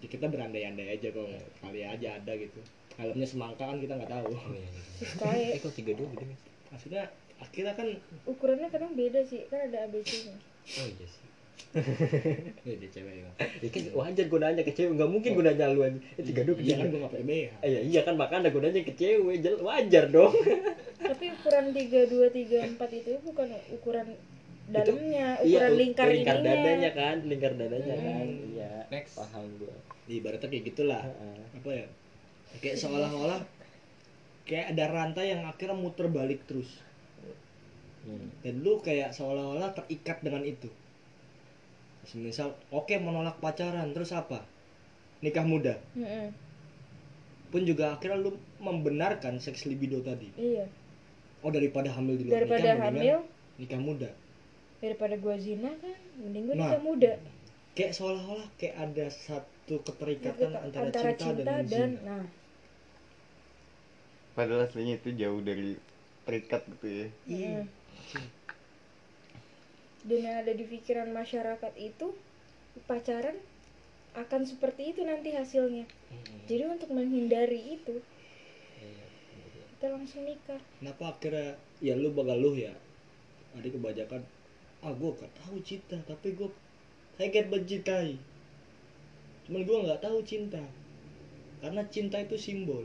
[0.03, 1.29] Ya, kita berandai-andai aja kok
[1.63, 2.59] kali aja ada gitu.
[2.99, 4.27] Helmnya semangka kan kita nggak tahu.
[4.35, 5.07] Oh, iya, iya.
[5.17, 6.39] Kayak eh kok tiga dua gede nih
[6.73, 7.03] maksudnya
[7.37, 7.87] akhirnya kan
[8.25, 10.35] ukurannya kadang beda sih kan ada ABC nya
[10.81, 11.29] oh iya sih
[11.73, 11.81] Eh,
[12.79, 13.29] dia cewek ya.
[13.59, 16.41] ya kan wajar gue nanya ke cewek nggak mungkin gue nanya lu aja eh tiga
[16.43, 17.01] dua Iya kan gue.
[17.17, 20.33] Eh, iya iya kan makanya gue nanya ke cewek jel- wajar dong
[21.03, 24.07] tapi ukuran 3 2 3 4 itu bukan ukuran
[24.65, 28.05] dalamnya Iya, ukuran u- lingkar, lingkar ininya dadanya kan lingkar dadanya Hmm.
[28.07, 29.13] kan iya Next.
[29.15, 29.73] paham gue
[30.05, 30.99] Ibaratnya kayak gitulah.
[31.55, 31.87] Apa ya?
[32.59, 33.39] Kayak seolah-olah
[34.43, 36.83] kayak ada rantai yang akhirnya muter balik terus.
[38.03, 38.27] Hmm.
[38.39, 40.67] dan lu kayak seolah-olah terikat dengan itu
[42.13, 44.43] misal oke menolak pacaran terus apa?
[45.23, 45.79] Nikah muda.
[45.95, 46.35] Mm-mm.
[47.53, 50.25] pun juga akhirnya lu membenarkan seks libido tadi.
[50.35, 50.65] Iya.
[51.45, 53.17] Oh daripada hamil di luar daripada nikah mendingan hamil?
[53.61, 54.09] nikah muda.
[54.81, 55.97] Daripada gua zina kan?
[56.17, 56.61] Mending gua Nah.
[56.65, 57.11] nikah muda.
[57.77, 62.01] Kayak seolah-olah kayak ada satu keterikatan antara, antara cinta, cinta dan, dan zina.
[62.01, 62.25] nah.
[64.33, 65.77] Padahal aslinya itu jauh dari
[66.25, 67.07] terikat gitu ya.
[67.29, 67.57] Iya.
[67.61, 68.27] Mm.
[70.03, 72.11] Dan yang ada di pikiran masyarakat itu
[72.83, 73.39] pacaran
[74.13, 75.87] akan seperti itu nanti hasilnya.
[76.45, 78.03] Jadi untuk menghindari itu
[79.73, 80.59] kita langsung nikah.
[80.79, 82.75] Kenapa akhirnya ya lu bakal lu ya?
[83.55, 84.21] Ada kebanyakan
[84.83, 86.51] ah gue gak tahu cinta tapi gue
[87.15, 88.19] saya kayak mencintai.
[89.47, 90.63] Cuman gue nggak tahu cinta
[91.63, 92.83] karena cinta itu simbol.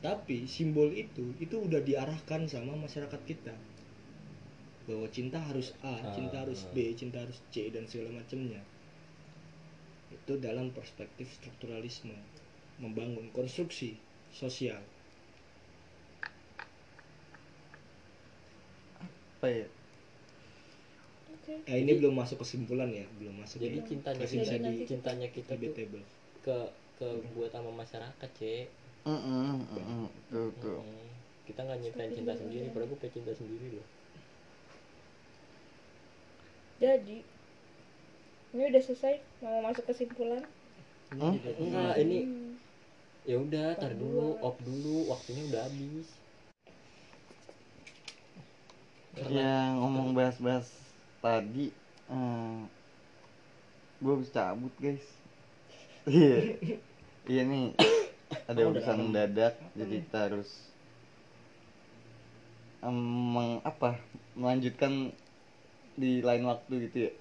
[0.00, 3.52] Tapi simbol itu itu udah diarahkan sama masyarakat kita
[4.88, 8.60] bahwa cinta harus A, cinta harus B, cinta harus C dan segala macamnya
[10.16, 12.16] itu dalam perspektif strukturalisme
[12.82, 13.90] membangun konstruksi
[14.40, 14.80] sosial
[19.38, 19.66] apa ya
[21.34, 23.60] oke Eh, ini belum masuk kesimpulan ya, belum masuk.
[23.64, 23.84] jadi ya.
[23.88, 26.02] cintanya Masih bisa di cintanya kita debatable.
[26.44, 26.56] ke
[26.98, 28.30] ke buat sama masyarakat
[30.30, 31.08] tuh tuh Hmm.
[31.48, 33.86] kita nggak nyiptain cinta sendiri padahal gue pengen cinta sendiri loh
[36.80, 37.18] jadi
[38.54, 39.14] ini udah selesai
[39.44, 40.44] mau masuk kesimpulan?
[41.12, 41.34] Hmm?
[41.62, 42.18] enggak ini
[43.28, 44.28] ya udah tar dulu.
[44.48, 46.08] op dulu waktunya udah habis.
[49.36, 50.68] Ya ngomong bahas-bahas
[51.24, 51.66] tadi
[52.14, 52.58] eh,
[54.02, 55.06] gue habis cabut guys.
[56.08, 56.36] Iya.
[57.28, 57.64] Iya nih
[58.50, 60.50] ada Oh, urusan mendadak jadi kita harus
[62.86, 62.96] em,
[63.34, 63.90] meng, apa
[64.40, 64.92] melanjutkan
[65.98, 67.12] di lain waktu gitu ya?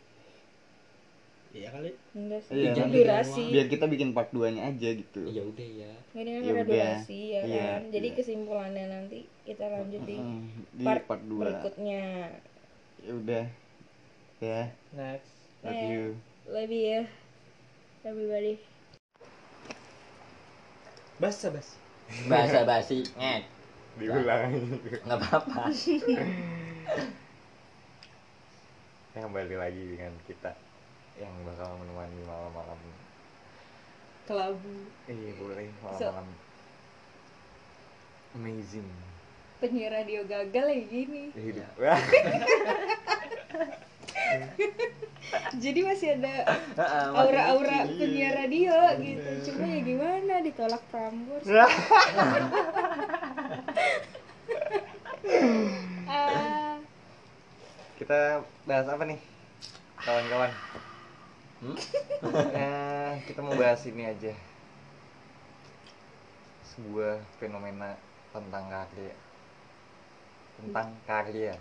[1.47, 1.89] Iya kali.
[2.13, 2.53] enggak sih.
[2.53, 3.43] Iya, itu nanti durasi.
[3.49, 5.21] biar kita bikin part 2 nya aja gitu.
[5.25, 5.93] Ya udah ya.
[6.13, 6.65] Ini kan Ya ada udah.
[6.67, 7.81] durasi ya Iya, kan?
[7.89, 8.15] Jadi iya.
[8.15, 10.17] kesimpulannya nanti kita lanjut di
[10.71, 12.03] di part, part 2 berikutnya.
[12.99, 13.45] Ya udah.
[14.37, 14.61] Ya.
[14.93, 15.33] Next.
[15.59, 15.89] love Eh.
[15.89, 16.03] you.
[16.47, 17.01] lebih ya.
[18.03, 18.53] Everybody.
[21.17, 21.69] Basa bas.
[22.29, 23.43] bahasa basi ngek
[23.97, 24.53] diulang.
[25.03, 25.73] Nggak apa-apa.
[25.73, 26.23] ya
[29.23, 30.53] kembali lagi dengan kita
[31.17, 32.79] yang bakal menemani malam-malam.
[34.29, 34.75] Kelabu.
[35.09, 36.27] Iya boleh malam-malam.
[38.37, 38.85] Amazing.
[39.57, 41.33] Penyiar radio gagal kayak gini.
[41.33, 41.65] Hidup.
[45.63, 46.53] Jadi masih ada
[47.17, 49.49] aura-aura penyiar radio gitu.
[49.49, 51.47] Cuma ya gimana ditolak Prambors.
[56.07, 56.56] Ah
[57.97, 58.19] kita
[58.63, 59.19] bahas apa nih
[59.99, 60.51] kawan-kawan
[61.57, 61.73] Hmm?
[62.53, 64.29] Eh, kita mau bahas ini aja
[66.69, 67.97] sebuah fenomena
[68.29, 69.13] tentang karya
[70.53, 71.53] tentang karya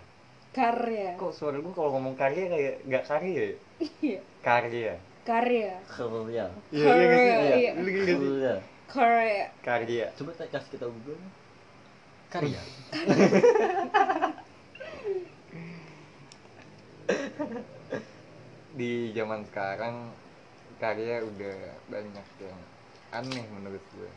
[0.53, 3.53] karya kok suara gue kalau ngomong karya kayak nggak karya ya
[3.97, 4.19] Iya.
[4.45, 4.93] karya
[5.25, 6.13] karya Karya.
[6.21, 6.85] iya iya?
[6.85, 7.71] Karya, iya.
[7.73, 8.53] Karya.
[8.85, 11.17] karya karya Coba tak kasih kita Google.
[12.29, 12.61] Karya.
[18.77, 19.95] di zaman sekarang
[20.77, 21.57] karya udah
[21.89, 22.59] banyak yang
[23.11, 24.09] aneh menurut gue.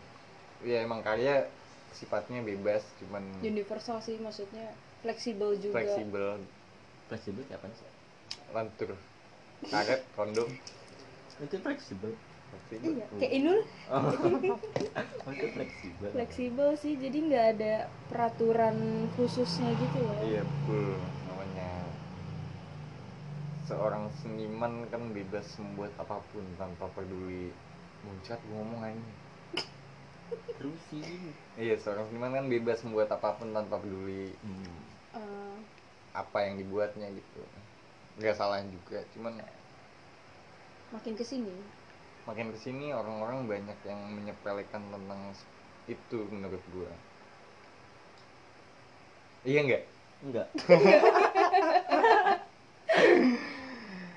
[0.69, 1.49] Ya emang karya
[1.91, 4.69] sifatnya bebas cuman universal sih maksudnya
[5.01, 5.81] fleksibel juga.
[5.81, 6.27] Fleksibel.
[7.09, 7.91] Fleksibel kayak apa sih?
[8.51, 8.91] lantur.
[9.71, 10.49] Karet kondom
[11.41, 12.13] Itu fleksibel.
[12.51, 12.91] fleksibel.
[12.99, 13.59] Iya kayak Inul.
[15.27, 16.09] Oh, itu fleksibel.
[16.17, 17.75] fleksibel sih jadi nggak ada
[18.09, 20.97] peraturan khususnya gitu loh iya betul
[23.71, 27.55] seorang seniman kan bebas membuat apa pun tanpa peduli
[28.03, 28.99] muncrat gue ngomong aja
[30.59, 31.31] Terusin.
[31.55, 34.75] iya seorang seniman kan bebas membuat apa pun tanpa peduli Hmm.
[35.15, 35.57] Eh,
[36.19, 37.43] apa yang dibuatnya gitu
[38.19, 39.39] nggak salah juga cuman
[40.91, 41.55] makin ke sini
[42.27, 45.31] makin ke sini orang-orang banyak yang menyepelekan tentang
[45.87, 46.91] itu menurut gua
[49.47, 49.85] iya nggak
[50.21, 50.53] Enggak.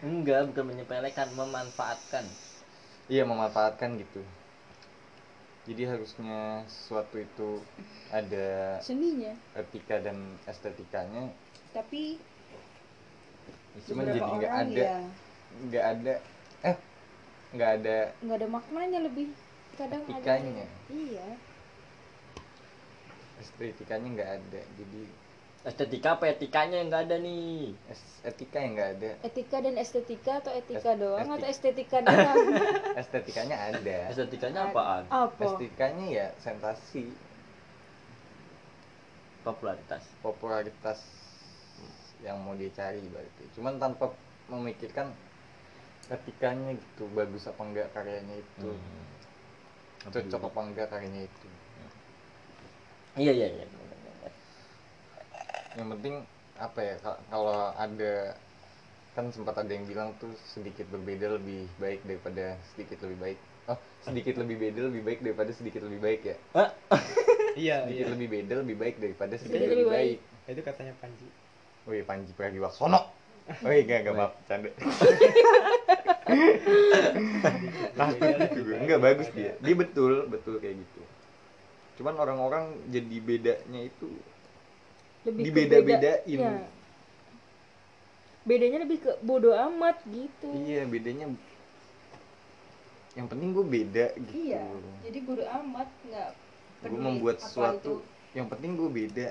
[0.03, 2.27] enggak bukan menyepelekan memanfaatkan.
[3.07, 4.19] Iya memanfaatkan gitu.
[5.63, 7.63] Jadi harusnya sesuatu itu
[8.11, 9.31] ada seninya.
[9.55, 11.31] etika dan estetikanya.
[11.71, 12.19] Tapi
[13.87, 14.83] cuman beberapa jadi nggak ada.
[14.83, 14.97] ya.
[15.63, 16.13] Nggak ada.
[16.67, 16.77] Eh
[17.53, 19.27] nggak ada nggak ada maknanya lebih.
[19.73, 20.67] Kadang Etikanya.
[20.67, 21.27] ada iya.
[23.39, 24.61] Estetikanya nggak ada.
[24.75, 25.01] Jadi
[25.63, 27.71] estetika apa etikanya yang nggak ada nih?
[28.23, 29.09] Etika yang nggak ada.
[29.23, 32.37] Etika dan estetika atau etika Es- doang estik- atau estetika doang?
[33.01, 33.97] Estetikanya ada.
[34.11, 35.03] Estetikanya apaan?
[35.07, 35.39] apa?
[35.39, 37.07] Estetikanya ya sensasi.
[39.43, 40.03] Popularitas.
[40.19, 40.99] Popularitas
[42.23, 43.43] yang mau dicari berarti.
[43.55, 44.11] Cuman tanpa
[44.47, 45.11] memikirkan
[46.11, 48.71] etikanya gitu bagus apa enggak karyanya itu.
[48.71, 50.11] Hmm.
[50.11, 51.47] cocok apa enggak karyanya itu.
[53.15, 53.82] Iya iya iya
[55.77, 56.15] yang penting
[56.61, 58.37] apa ya ka- kalau ada
[59.13, 63.39] kan sempat ada yang bilang tuh sedikit berbeda lebih baik daripada sedikit lebih baik.
[63.69, 66.35] Oh sedikit lebih beda lebih baik daripada sedikit lebih baik ya?
[67.53, 68.13] Iya, sedikit iya.
[68.17, 70.17] lebih beda lebih baik daripada sedikit Sedikit lebih lebih baik.
[70.49, 71.29] Itu katanya Panji.
[71.85, 73.13] Wih Panji Pragiwaksono.
[73.61, 74.73] Wih gak gak maaf canda.
[78.81, 79.53] Enggak bagus dia.
[79.61, 81.01] Dia betul betul kayak gitu.
[82.01, 84.09] Cuman orang-orang jadi bedanya itu
[85.23, 85.87] lebih Dibeda-bedain.
[85.87, 86.53] beda- ya.
[88.43, 91.31] bedanya lebih ke bodoh amat gitu Iya bedanya
[93.13, 94.63] Yang penting gue beda gitu Iya,
[94.99, 96.29] jadi bodoh amat nggak
[96.83, 98.35] Gue membuat sesuatu itu.
[98.35, 99.27] Yang penting gue beda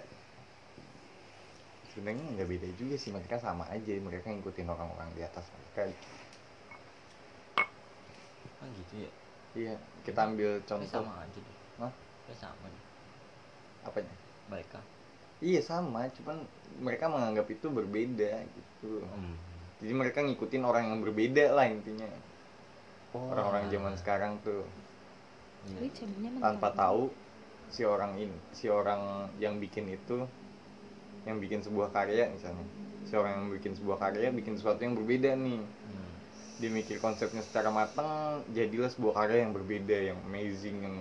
[1.93, 5.93] Sebenarnya nggak beda juga sih Mereka sama aja Mereka ngikutin orang-orang di atas mereka
[8.57, 9.11] oh gitu ya
[9.53, 11.93] Iya kita ambil Kayak contoh sama aja deh Hah?
[12.25, 12.85] Kayak sama deh
[13.83, 14.15] Apanya?
[14.49, 14.81] mereka
[15.43, 16.39] Iya sama, cuman
[16.79, 19.03] mereka menganggap itu berbeda gitu.
[19.03, 19.35] Hmm.
[19.83, 22.07] Jadi mereka ngikutin orang yang berbeda lah intinya.
[23.13, 24.63] Oh, Orang-orang zaman sekarang tuh
[25.69, 25.79] iya.
[25.83, 27.11] Ini cabenya tanpa tahu
[27.69, 30.25] si orang ini, si orang yang bikin itu,
[31.27, 32.65] yang bikin sebuah karya misalnya,
[33.05, 35.59] si orang yang bikin sebuah karya bikin sesuatu yang berbeda nih.
[35.59, 36.13] Hmm.
[36.63, 40.97] Dia mikir konsepnya secara matang, jadilah sebuah karya yang berbeda, yang amazing, yang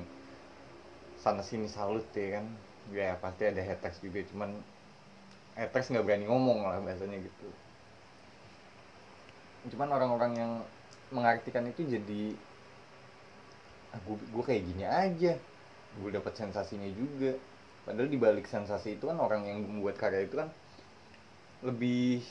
[1.21, 2.49] sana sini salut ya kan.
[2.91, 4.51] Ya pasti ada haters juga, cuman
[5.55, 7.47] haters nggak berani ngomong lah bahasanya gitu.
[9.71, 10.51] Cuman orang-orang yang
[11.11, 12.23] mengartikan itu jadi
[13.91, 15.33] ah gue, gue kayak gini aja
[15.99, 17.35] gue dapat sensasinya juga.
[17.83, 20.49] Padahal di balik sensasi itu kan orang yang membuat karya itu kan
[21.63, 22.23] lebih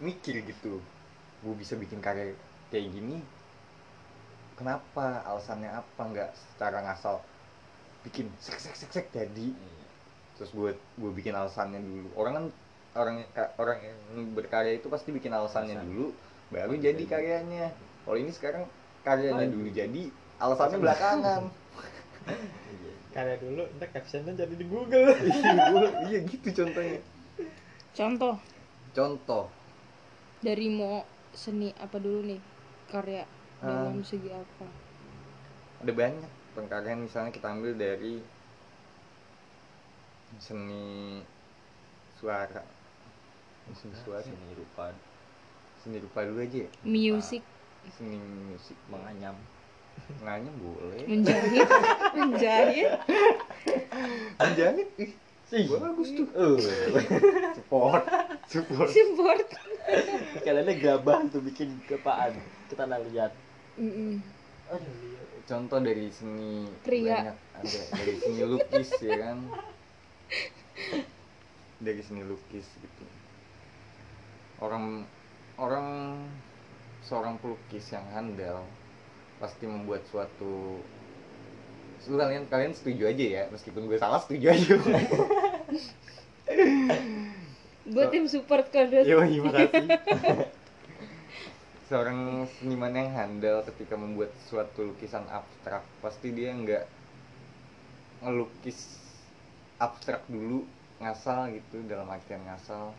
[0.00, 0.80] mikir gitu.
[1.44, 2.32] Gue bisa bikin karya
[2.72, 3.20] kayak gini
[4.58, 5.22] kenapa?
[5.26, 6.02] Alasannya apa?
[6.04, 7.20] Nggak secara ngasal
[8.04, 9.84] bikin sek sek sek sek jadi Iya.
[10.34, 12.46] terus gue gue bikin alasannya dulu orang kan
[12.94, 13.16] orang
[13.56, 13.96] orang yang
[14.32, 15.88] berkarya itu pasti bikin alasannya Alasan.
[15.88, 16.06] dulu
[16.48, 17.72] baru jadi karyanya
[18.04, 18.64] kalau ini sekarang
[19.02, 19.52] karyanya Oh.
[19.52, 20.02] dulu jadi
[20.36, 21.42] alasannya belakangan
[22.24, 22.92] Iya.
[23.10, 25.12] Karya dulu, ntar captionnya jadi di Google.
[25.30, 25.54] iya
[26.04, 26.98] iya gitu contohnya
[27.92, 28.34] contoh
[28.90, 29.44] contoh
[30.40, 32.40] dari mau seni apa dulu nih
[32.86, 33.24] karya
[33.58, 33.86] Ah.
[33.88, 34.66] dalam segi apa
[35.80, 38.22] ada banyak pengkaryaan misalnya kita ambil dari
[40.38, 41.20] seni
[42.18, 42.62] suara.
[43.74, 44.94] Seni suara seni rupa.
[45.82, 46.70] Seni rupa dulu aja ya.
[46.86, 47.42] Music.
[47.98, 48.16] Seni
[48.48, 49.36] musik menganyam.
[50.22, 51.02] Nganya boleh.
[51.06, 51.68] Menjahit.
[52.18, 52.90] Menjahit.
[54.38, 54.88] Menjahit?
[54.98, 55.12] Ih
[55.54, 55.64] sih.
[55.70, 56.26] bagus tuh.
[56.34, 56.58] Uh
[57.58, 58.02] support.
[58.50, 58.88] Support.
[58.90, 59.46] Support.
[60.42, 62.34] Kalian gabah tuh bikin kepaan.
[62.66, 63.32] Kita lihat
[65.44, 67.20] Contoh dari seni Pria.
[67.20, 67.80] banyak ada.
[68.00, 69.38] Dari seni lukis ya kan?
[71.84, 73.04] Dari seni lukis gitu.
[74.64, 75.04] Orang
[75.60, 76.16] orang
[77.04, 78.64] seorang pelukis yang handal
[79.36, 80.80] pasti membuat suatu
[82.04, 83.42] kalian kalian setuju aja ya?
[83.52, 84.74] Meskipun gue salah setuju aja.
[87.84, 88.72] Gue tim support
[89.04, 89.88] Yo, terima kasih.
[91.94, 96.90] Seorang seniman yang handal ketika membuat suatu lukisan abstrak, pasti dia nggak
[98.18, 98.98] ngelukis
[99.78, 100.66] abstrak dulu,
[100.98, 102.90] ngasal gitu, dalam artian ngasal,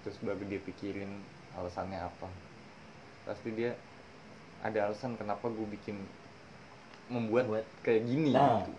[0.00, 1.12] terus baru dia pikirin
[1.60, 2.24] alasannya apa.
[3.28, 3.76] Pasti dia
[4.64, 6.00] ada alasan kenapa gue bikin
[7.12, 7.68] membuat Buat.
[7.84, 8.64] kayak gini Nah.
[8.64, 8.72] gitu.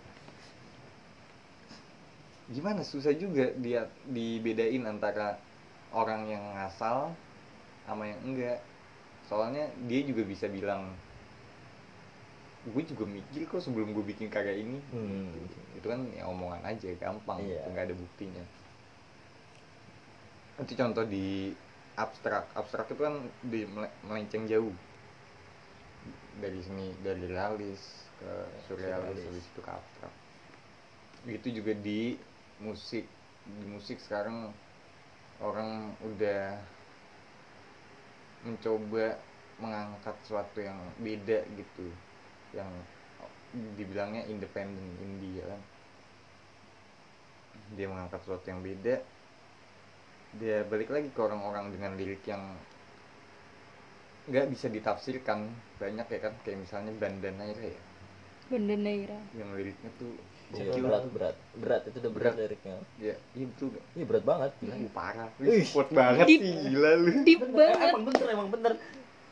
[2.58, 5.38] Gimana susah juga dia dibedain antara
[5.94, 7.14] orang yang ngasal
[7.86, 8.58] sama yang enggak
[9.30, 10.90] soalnya dia juga bisa bilang
[12.66, 14.82] gue juga mikir kok sebelum gue bikin karya ini.
[14.92, 15.32] Hmm.
[15.78, 17.40] itu kan ya omongan aja gampang.
[17.40, 18.44] Gitu, nggak ada buktinya.
[20.60, 21.56] Itu contoh di
[21.96, 22.52] abstrak.
[22.52, 24.74] Abstrak itu kan di mele- melenceng jauh.
[26.36, 27.80] Dari seni dari realis
[28.20, 28.32] ke
[28.68, 29.24] Surrealis.
[29.24, 30.12] habis itu ke abstrak.
[31.24, 32.20] Itu juga di
[32.60, 33.08] musik.
[33.48, 34.52] Di musik sekarang
[35.40, 36.60] orang udah
[38.46, 39.20] mencoba
[39.60, 41.86] mengangkat sesuatu yang beda gitu
[42.56, 42.70] yang
[43.76, 45.62] dibilangnya independen indie ya kan.
[47.76, 48.98] Dia mengangkat sesuatu yang beda
[50.38, 52.54] dia balik lagi ke orang-orang dengan lirik yang
[54.30, 55.50] nggak bisa ditafsirkan.
[55.82, 57.82] Banyak ya kan kayak misalnya Bandanaira ya.
[58.50, 59.18] Banda Naira.
[59.38, 60.10] Yang liriknya tuh
[60.50, 61.36] Gokil berat berat.
[61.56, 61.82] Berat.
[61.86, 62.42] Itu udah berat Berat.
[62.42, 62.76] liriknya.
[62.98, 63.66] Ya iya betul.
[63.72, 63.84] Gak?
[63.94, 64.50] iya berat banget.
[64.58, 66.26] gila Uh, parah Lu support banget.
[66.26, 66.40] Deep.
[66.42, 67.10] sih gila lu.
[67.22, 67.88] Deep Bener, banget.
[67.90, 68.72] emang bener emang bener.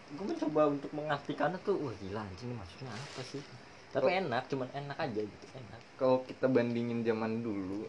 [0.09, 3.43] Gue mencoba untuk mengartikannya tuh wah gila anjing maksudnya apa sih?
[3.89, 5.81] Tapi enak cuman enak aja gitu enak.
[5.97, 7.89] Kalau kita bandingin zaman dulu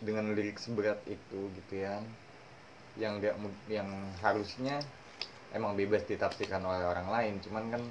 [0.00, 2.02] dengan lirik seberat itu gitu ya
[2.94, 3.86] yang mu- yang
[4.20, 4.78] harusnya
[5.50, 7.82] emang bebas ditafsirkan oleh orang lain cuman kan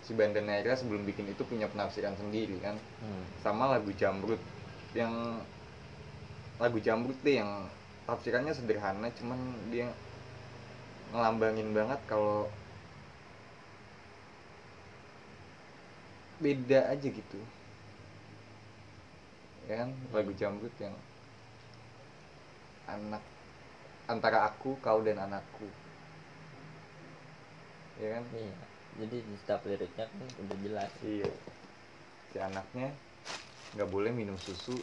[0.00, 2.76] si Bandanera sebelum bikin itu punya penafsiran sendiri kan.
[3.04, 3.24] Hmm.
[3.44, 4.40] sama lagu Jamrut.
[4.96, 5.12] Yang
[6.60, 7.68] lagu Jamrut deh yang
[8.08, 9.38] tafsirannya sederhana cuman
[9.70, 9.92] dia
[11.12, 12.48] ngelambangin banget kalau
[16.40, 17.40] beda aja gitu.
[19.68, 20.96] Ya kan lagu Jamrut yang
[22.88, 23.22] anak
[24.10, 25.68] antara aku kau dan anakku.
[28.00, 28.24] Ya kan?
[28.32, 31.30] Iya jadi di setiap liriknya kan udah jelas Iya.
[32.30, 32.88] Si anaknya
[33.78, 34.74] nggak boleh minum susu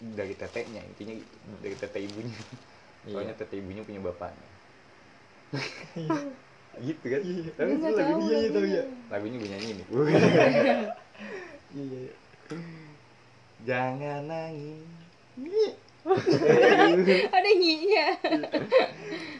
[0.00, 1.34] dari teteknya intinya gitu.
[1.44, 1.58] Hmm.
[1.60, 2.38] Dari tete ibunya.
[3.04, 4.48] iya Soalnya tete ibunya punya bapaknya.
[6.88, 7.20] gitu kan?
[7.58, 8.78] Tapi Gue itu lagunya iya tahu lagunya.
[8.78, 8.84] ya.
[9.10, 9.86] Lagunya gue nyanyi nih.
[11.74, 12.02] Iya.
[13.66, 14.86] Jangan nangis.
[17.36, 18.06] ada nyinya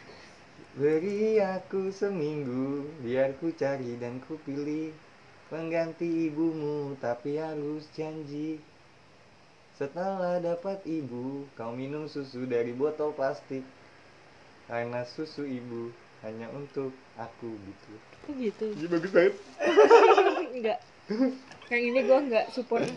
[0.79, 4.95] Beri aku seminggu biar ku cari dan ku pilih.
[5.51, 8.63] Pengganti ibumu tapi harus janji.
[9.75, 13.67] Setelah dapat ibu kau minum susu dari botol plastik.
[14.71, 15.91] Karena susu ibu
[16.23, 17.91] hanya untuk aku gitu.
[18.23, 18.65] Kok gitu.
[18.79, 19.35] Iya bagus banget.
[20.55, 20.79] Enggak.
[21.67, 22.87] Yang ini gue nggak support.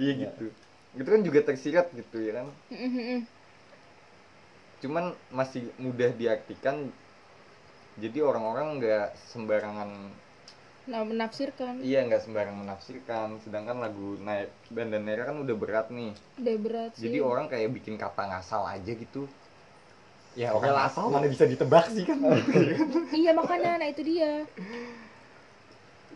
[0.00, 0.48] Iya gitu.
[0.96, 2.48] Itu kan juga tersirat gitu ya kan
[4.80, 6.88] cuman masih mudah diartikan
[8.00, 9.90] jadi orang-orang nggak sembarangan
[10.88, 16.16] nah menafsirkan Iya nggak sembarang menafsirkan, sedangkan lagu naik Bandanera kan udah berat nih.
[16.40, 19.28] udah berat sih Jadi orang kayak bikin kata ngasal aja gitu.
[20.34, 21.06] Ya orang asal.
[21.06, 22.18] ngasal mana bisa ditebak sih kan?
[23.20, 24.48] iya makanya nah itu dia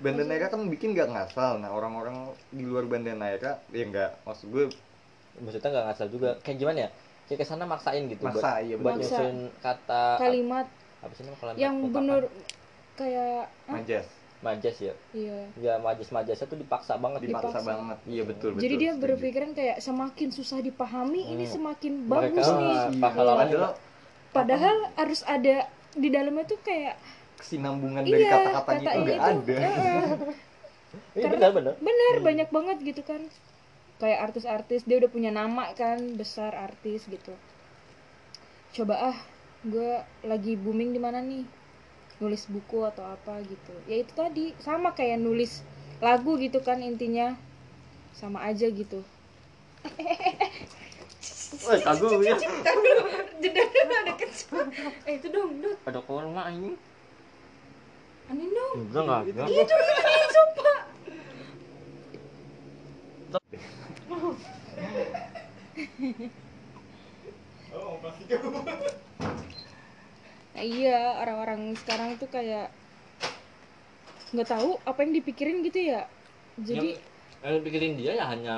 [0.00, 1.62] Bandanera kan bikin nggak ngasal.
[1.62, 4.64] Nah orang-orang di luar Bandanera ya nggak maksud gue
[5.38, 6.90] maksudnya nggak ngasal juga kayak gimana ya
[7.24, 10.66] kayak ke sana maksain gitu Maksa, buat, iya, buat nyusun kata kalimat
[10.98, 12.22] apa sih namanya kalimat yang bener
[12.94, 14.06] kayak majas,
[14.38, 14.94] majas ya?
[15.10, 15.38] Iya.
[15.56, 17.66] Ya majas majasnya tuh dipaksa banget dipaksa, Dipaksa.
[17.66, 17.98] banget.
[18.04, 18.62] Iya betul betul.
[18.62, 19.02] jadi dia setuju.
[19.04, 21.54] berpikiran kayak semakin susah dipahami ini Hmm.
[21.54, 22.76] semakin Mereka bagus nih.
[23.00, 23.72] pahlawan Padahal
[24.30, 25.56] padahal harus ada
[25.92, 26.94] di dalamnya tuh kayak
[27.36, 29.56] kesinambungan dari iya kata-katanya itu katanya nggak itu ada.
[29.56, 29.70] Iya
[31.16, 31.74] Karena- benar benar.
[31.80, 33.20] bener banyak banget gitu kan
[34.02, 37.34] kayak artis-artis dia udah punya nama kan besar artis gitu.
[38.74, 39.18] Coba ah
[39.62, 41.46] gue lagi booming di mana nih?
[42.18, 43.74] Nulis buku atau apa gitu.
[43.86, 45.62] Ya itu tadi sama kayak nulis
[46.02, 47.38] lagu gitu kan intinya.
[48.14, 49.02] Sama aja gitu.
[51.64, 52.34] Wah, kagum ya?
[53.42, 54.58] Jeda dulu ada kecil.
[55.08, 55.78] Eh itu dong dong.
[55.86, 56.74] Ada korma ini.
[58.26, 58.74] Aneh dong.
[58.90, 60.54] Enggak enggak itu itu itu
[70.54, 72.70] Nah, iya orang-orang sekarang tuh kayak
[74.34, 76.02] nggak tahu apa yang dipikirin gitu ya
[76.58, 76.90] jadi
[77.42, 78.54] yang, yang pikirin dia ya hanya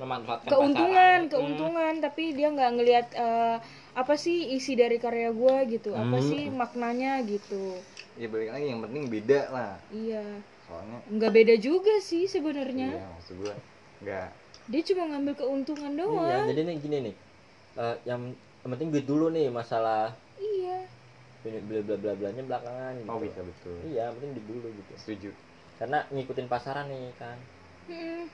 [0.00, 1.30] memanfaatkan keuntungan pasaran.
[1.32, 3.56] keuntungan tapi dia nggak ngelihat eh,
[3.96, 6.28] apa sih isi dari karya gua gitu apa Hmm.
[6.28, 7.76] sih maknanya gitu
[8.20, 9.72] Ya balik lagi yang penting beda lah.
[9.92, 10.20] iya
[10.68, 13.54] Soalnya nggak beda juga sih sebenarnya iya maksud gue
[14.04, 14.28] nggak
[14.70, 17.14] dia cuma ngambil keuntungan Iya, doang jadi nih gini nih.
[17.76, 18.20] Eh, yang,
[18.62, 20.86] yang penting duit dulu nih masalah iya
[21.40, 23.08] bla bla bla bla blanya belakangan gitu.
[23.10, 23.76] oh bisa betul.
[23.88, 24.92] Iya, penting duit dulu gitu.
[25.00, 25.30] Setuju.
[25.80, 27.38] Karena ngikutin pasaran nih kan.
[27.90, 28.24] Mm.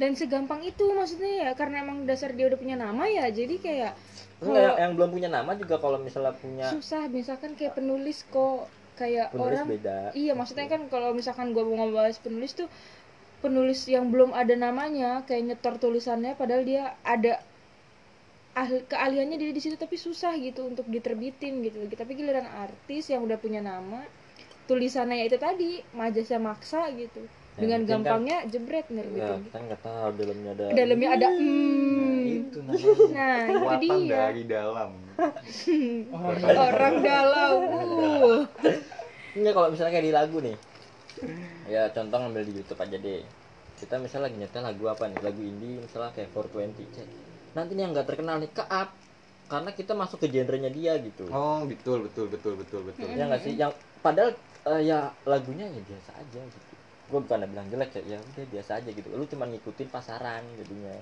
[0.00, 3.92] dan segampang itu maksudnya ya karena emang dasar dia udah punya nama ya jadi kayak
[4.40, 8.24] Enggak, yang, kalau yang belum punya nama juga kalau misalnya punya susah misalkan kayak penulis
[8.32, 8.64] kok
[8.96, 9.96] kayak penulis orang beda.
[10.12, 12.68] Iya, maksudnya kan kalau misalkan gua mau ngebahas penulis tuh
[13.40, 17.40] penulis yang belum ada namanya, kayak nyetor tulisannya padahal dia ada
[18.54, 21.80] ahli, keahliannya dia di situ tapi susah gitu untuk diterbitin gitu.
[21.90, 24.04] Tapi giliran artis yang udah punya nama
[24.70, 27.26] tulisannya ya itu tadi majasnya maksa gitu.
[27.58, 31.26] Ya, dengan mungkin kan- gampangnya jebret ya nerbitin kan nggak tahu dalamnya ada dalamnya ada
[31.26, 32.22] nah hmm.
[32.30, 33.08] itu namanya.
[33.10, 34.16] Nah itu dia.
[34.16, 34.90] dari dalam.
[36.54, 37.52] Orang dalam.
[37.66, 38.40] Uh.
[39.34, 40.56] Enggak kalau misalnya kayak di lagu nih.
[41.74, 43.20] Ya contoh ngambil di YouTube aja deh.
[43.80, 45.20] Kita misalnya lagi nyetel lagu apa nih?
[45.26, 46.86] Lagu indie misalnya kayak 420.
[46.96, 47.08] Cek.
[47.56, 48.90] Nanti nih yang nggak terkenal nih ke up
[49.50, 51.26] karena kita masuk ke genrenya dia gitu.
[51.34, 53.54] oh betul betul betul betul betul Ya nggak sih?
[53.58, 53.72] Yang
[54.04, 54.30] padahal
[54.70, 56.74] eh, ya lagunya ya biasa aja gitu.
[57.10, 59.08] Gue bukan bilang jelek ya, ya udah biasa aja gitu.
[59.10, 60.94] Lu cuma ngikutin pasaran jadinya.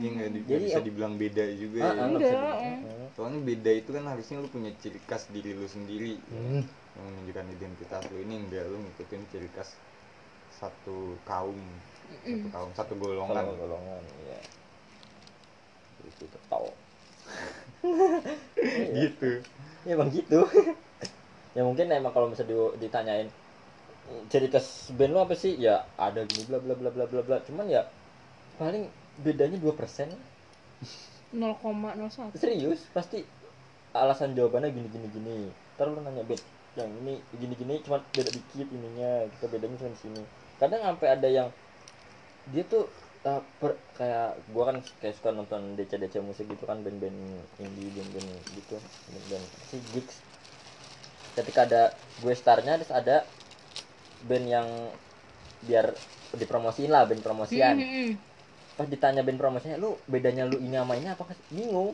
[0.00, 0.84] Iya nggak di- Jadi, bisa oh.
[0.88, 1.92] dibilang beda juga Ah, ya.
[2.00, 2.56] ah, Enggak, dibilang.
[2.68, 2.76] eh.
[2.84, 3.06] Hmm.
[3.16, 6.62] Soalnya beda itu kan harusnya lu punya ciri khas diri lu sendiri Hmm.
[7.02, 9.74] Menunjukkan identitas lu ini enggak lu ngikutin ciri khas
[10.60, 11.56] satu kaum
[12.20, 13.34] satu kaum satu golongan.
[13.34, 14.38] Kalau golongan ya.
[16.04, 16.68] Itu tahu.
[19.00, 19.30] gitu.
[19.88, 20.44] Ya emang gitu.
[21.50, 23.26] Ya mungkin emang kalau di- ditanyain
[24.30, 25.58] ciri khas band lo apa sih?
[25.58, 27.36] Ya ada gini bla bla bla bla bla bla.
[27.42, 27.90] Cuman ya
[28.54, 28.86] paling
[29.18, 30.14] bedanya 2%
[31.34, 32.86] 0,01 serius?
[32.94, 33.26] Pasti
[33.90, 35.36] alasan jawabannya gini gini gini.
[35.74, 39.90] Ntar lu nanya band yang ini gini gini cuma beda dikit ininya kita bedanya cuma
[39.96, 40.22] di sini.
[40.60, 41.48] Kadang sampai ada yang
[42.52, 42.84] dia tuh
[43.30, 47.18] uh, per- kayak gua kan kayak suka nonton DC DC musik gitu kan band-band
[47.64, 48.76] indie band-band gitu
[49.12, 50.16] band-band si gigs.
[51.36, 51.82] Ketika ada
[52.20, 53.16] gue starnya terus ada
[54.28, 54.68] band yang
[55.64, 55.86] biar
[56.36, 57.76] dipromosiin lah band promosian.
[57.80, 58.16] Hmm,
[58.78, 61.24] pas ditanya band promosinya lu bedanya lu ini sama ini apa?
[61.52, 61.90] Bingung.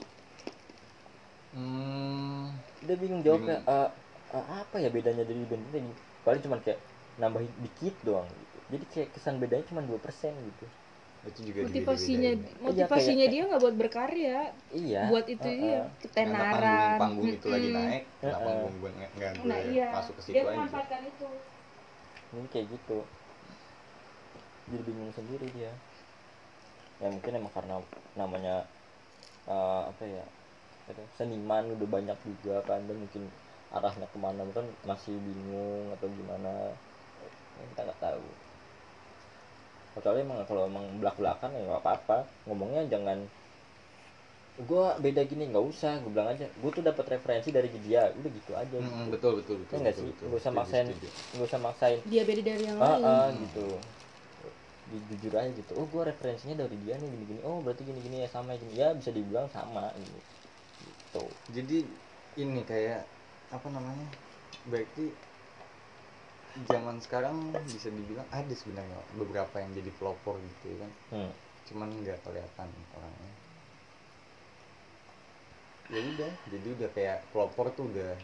[1.54, 2.52] Hmm,
[2.84, 3.66] dia bingung jawabnya Bingung.
[3.66, 3.88] "Eh,
[4.34, 5.92] eh, apa ya bedanya dari band ini?
[6.26, 6.80] Paling cuma kayak
[7.16, 8.58] nambahin dikit doang gitu.
[8.66, 10.66] Jadi kayak kesan bedanya cuma 2% gitu.
[11.26, 12.62] Itu juga motivasinya dibeda-bedain.
[12.62, 14.38] motivasinya kayak- dia nggak buat berkarya.
[14.70, 15.02] Iya.
[15.10, 15.58] Buat itu Heeh.
[15.58, 16.52] dia ketenaran.
[16.62, 18.46] Panggung panggung itu lagi naik kenapa Heeh.
[18.46, 19.88] panggung gue nggak nah iya.
[19.94, 20.50] masuk ke situ dia aja?
[20.54, 21.28] memanfaatkan itu.
[22.34, 22.98] Ini kayak gitu.
[24.66, 25.72] Jadi bingung sendiri dia.
[26.98, 27.76] Ya mungkin emang karena
[28.16, 28.54] namanya
[29.46, 30.24] eh, apa ya
[30.86, 33.26] apa ya, seniman udah banyak juga kan dan mungkin
[33.76, 36.48] arahnya ke mana kan masih bingung atau gimana.
[37.56, 38.26] Ya, kita nggak tahu.
[39.94, 43.18] Kecuali emang kalau emang belak belakan ya nggak apa apa ngomongnya jangan
[44.56, 45.92] gue beda gini nggak usah.
[46.02, 48.02] Gue bilang aja gue tuh dapat referensi dari dia.
[48.18, 48.76] Udah gitu aja.
[48.80, 49.10] Gitu.
[49.12, 50.10] betul betul betul Ya nggak sih?
[50.26, 50.86] Nggak usah maksain.
[51.34, 51.98] nggak usah maksain.
[52.10, 53.04] Dia beda dari yang ah, lain.
[53.04, 53.64] Ah, gitu.
[54.86, 55.72] Di- jujur aja gitu.
[55.74, 58.72] Oh gue referensinya dari dia nih gini gini oh berarti gini gini ya sama gini.
[58.78, 60.20] Ya bisa dibilang sama gitu
[60.86, 61.24] gitu.
[61.56, 61.78] Jadi
[62.42, 63.00] ini kayak
[63.54, 64.08] apa namanya
[64.66, 65.14] berarti
[66.66, 71.32] zaman sekarang bisa dibilang ada sebenarnya beberapa yang jadi pelopor gitu ya kan hmm.
[71.68, 73.32] cuman nggak kelihatan orangnya
[75.86, 78.16] ya udah jadi udah kayak pelopor tuh udah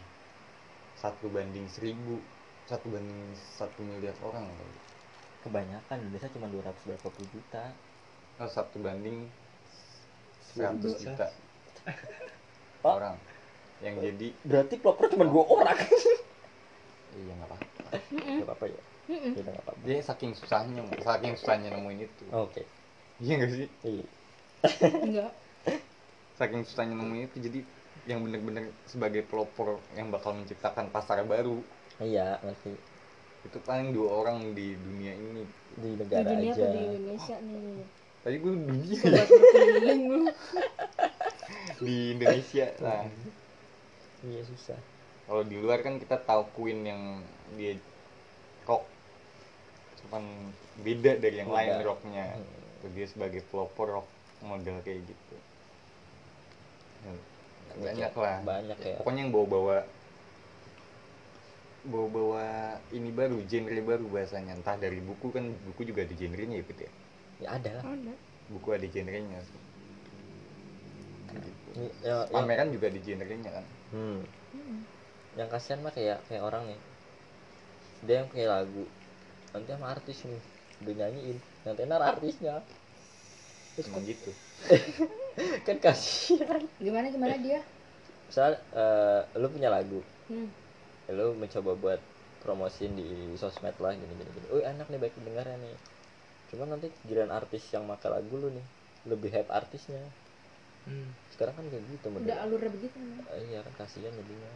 [0.97, 2.19] satu banding seribu
[2.67, 4.77] satu banding satu miliar orang kali.
[5.43, 7.63] kebanyakan Indonesia cuma 200 berapa puluh juta
[8.39, 9.27] oh, satu banding
[10.53, 10.87] Seribu.
[10.87, 11.27] 100 juta
[12.83, 13.15] orang
[13.83, 15.79] yang jadi berarti pelopor cuma dua orang.
[17.13, 17.55] Iya nggak apa
[18.09, 18.81] nggak apa-apa ya?
[19.03, 19.31] Mm-mm.
[19.37, 19.81] ya udah nggak apa-apa.
[19.85, 22.23] Dia saking susahnya saking susahnya nemuin itu.
[22.33, 22.65] Oke.
[23.21, 23.67] Iya nggak sih?
[23.85, 24.05] Iya.
[25.05, 25.31] Enggak.
[26.41, 27.59] Saking susahnya nemuin itu jadi
[28.09, 31.61] yang bener-bener sebagai pelopor yang bakal menciptakan pasar baru.
[32.01, 32.73] Iya ngerti.
[33.45, 35.43] Itu paling dua orang di dunia ini.
[35.77, 36.65] Di di negara dunia aja.
[36.65, 37.85] apa di Indonesia nih?
[38.23, 38.97] Tadi gue dunia.
[38.97, 40.21] Sobat berkeliling lu.
[41.83, 43.03] Di Indonesia lah
[44.23, 44.79] iya susah.
[45.23, 47.01] Kalau di luar kan kita tahu Queen yang
[47.55, 47.79] dia
[48.67, 48.83] rock
[50.03, 50.23] cuman
[50.83, 52.35] beda dari yang lain rocknya.
[52.35, 52.91] Hmm.
[52.91, 54.07] Dia sebagai pelopor rock
[54.43, 55.35] model kayak gitu.
[57.03, 57.13] Ya,
[57.79, 58.37] banyak lah.
[58.43, 58.95] Banyak ya.
[58.99, 59.87] Pokoknya yang bawa-bawa
[61.83, 62.45] bawa-bawa
[62.95, 64.59] ini baru genre baru bahasanya.
[64.59, 66.91] Entah dari buku kan buku juga ada genrenya ya Pit, ya?
[67.43, 67.83] Ya ada lah.
[67.87, 68.13] Ada.
[68.51, 69.39] Buku ada genrenya.
[69.39, 69.59] Gitu.
[71.73, 74.19] Ini, ya, ya, pameran juga ada genrenya kan hmm.
[74.53, 74.81] Hmm.
[75.37, 76.79] yang kasihan mah kayak kayak orang nih.
[78.03, 78.85] Dia yang kayak lagu.
[79.53, 80.41] Nanti sama artis nih.
[80.83, 81.37] Udah nyanyiin.
[81.63, 82.59] Yang tenar artisnya.
[83.77, 84.31] Terus emang gitu.
[85.69, 86.61] Kan kasihan.
[86.77, 87.61] Gimana gimana dia?
[88.27, 90.01] Misal eh, lu punya lagu.
[90.27, 90.49] Hmm.
[91.11, 91.99] lu mencoba buat
[92.47, 94.47] promosiin di sosmed lah gini gini gini.
[94.55, 95.75] Oh enak nih baik pendengarnya nih.
[96.51, 98.65] Cuma nanti giliran artis yang make lagu lu nih
[99.03, 99.99] lebih hype artisnya
[100.83, 101.15] Hmm.
[101.31, 102.97] sekarang kan kayak gitu udah alurnya begitu.
[103.31, 104.51] Eh, iya kan kasihan jadinya.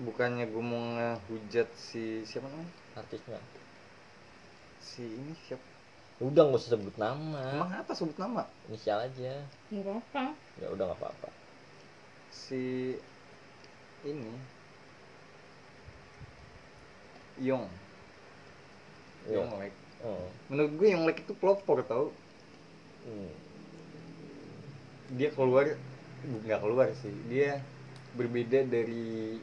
[0.00, 2.72] Bukannya gue mau ngehujat si siapa namanya?
[2.96, 3.38] Artisnya
[4.80, 5.62] si ini siapa?
[6.24, 7.44] Udah nggak usah sebut nama.
[7.52, 8.48] Emang apa sebut nama?
[8.72, 9.44] Inisial aja.
[9.68, 10.32] Nggak apa
[10.64, 11.28] ya udah nggak apa-apa.
[12.32, 12.96] Si
[14.08, 14.32] ini.
[17.40, 17.68] Yong.
[19.30, 20.26] Yonglek oh.
[20.50, 22.10] menurut gue Yonglek itu pelopor tau.
[23.06, 23.30] Hmm.
[25.16, 25.66] Dia keluar
[26.22, 27.12] nggak keluar sih.
[27.28, 27.60] Dia
[28.16, 29.38] berbeda dari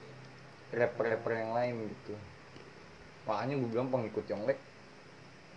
[0.74, 2.13] rapper-rapper yang lain gitu.
[3.26, 4.59] Makanya gue bilang pengikut Yonglek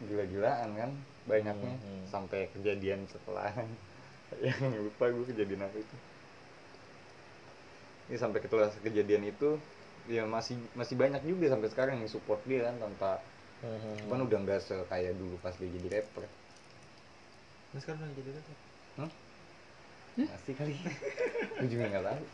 [0.03, 0.91] gila-gilaan kan
[1.29, 1.75] banyaknya.
[1.79, 2.05] Hmm, hmm.
[2.11, 3.53] sampai kejadian setelah
[4.47, 5.97] yang lupa gue kejadian apa itu.
[8.11, 9.57] Ini sampai setelah kejadian itu
[10.11, 13.23] ya masih masih banyak juga sampai sekarang yang support dia kan tanpa
[13.63, 13.95] Hmm.
[14.11, 16.27] cuman udah nggak sekaya dulu pas dia jadi rapper.
[17.71, 18.43] Nah sekarang lagi jadi
[20.17, 20.75] masih kali.
[21.61, 22.25] Gue juga nggak tahu.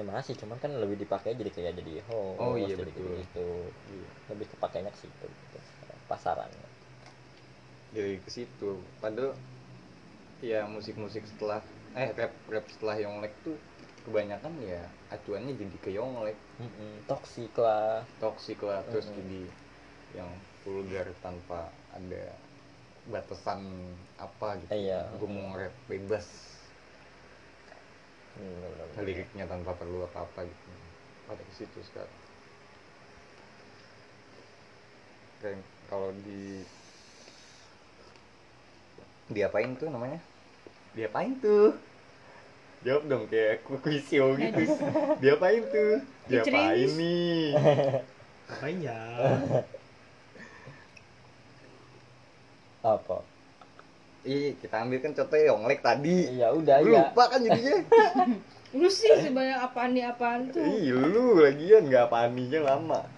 [0.00, 3.12] Ya masih cuman kan lebih dipakai jadi kayak jadi host Oh, iya, jadi betul.
[3.20, 3.46] gitu.
[4.32, 5.58] Lebih kepakainya ke situ gitu.
[6.08, 6.68] pasarannya.
[7.92, 8.80] Dari ke situ.
[9.04, 9.36] Padahal
[10.44, 11.60] ya musik-musik setelah
[11.94, 13.56] eh rap rap setelah Yonglek tuh
[14.04, 14.82] kebanyakan ya
[15.12, 16.36] acuannya jadi ke Yonglek.
[16.60, 18.02] Mm-mm, toksik lah.
[18.20, 19.18] Toxic lah terus Mm-mm.
[19.20, 19.42] jadi
[20.16, 20.30] yang
[20.64, 22.24] vulgar tanpa ada
[23.12, 23.60] batasan
[24.16, 24.72] apa gitu.
[24.72, 25.04] Iya.
[25.20, 26.24] gue mau rap bebas
[28.34, 30.70] Hmm, liriknya tanpa perlu apa-apa gitu.
[31.30, 32.18] Pada ke situ sekarang.
[35.42, 36.64] Kayak kalau di
[39.30, 40.20] diapain tuh namanya?
[40.92, 41.74] Diapain tuh?
[42.84, 44.62] Jawab dong kayak kuisio gitu.
[45.22, 46.04] Diapain tuh?
[46.28, 47.56] Diapain nih?
[48.44, 49.00] Ngapain ya?
[52.84, 53.24] apa
[54.24, 56.40] Ih, kita ambil kan contohnya Yonglek tadi.
[56.40, 57.76] ya udah ya lupa kan jadinya.
[58.80, 63.00] lu sih sebanyak apaan nih apaan tuh Ih, lu lagian nggak apaninya lama.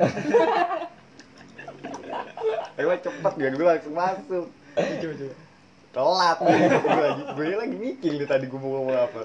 [2.76, 4.46] Ayo cepet biar gue langsung masuk.
[4.76, 5.34] Coba coba.
[5.96, 7.22] Telat nih gue lagi.
[7.32, 9.22] Gue lagi mikir nih tadi gue mau ngomong apa.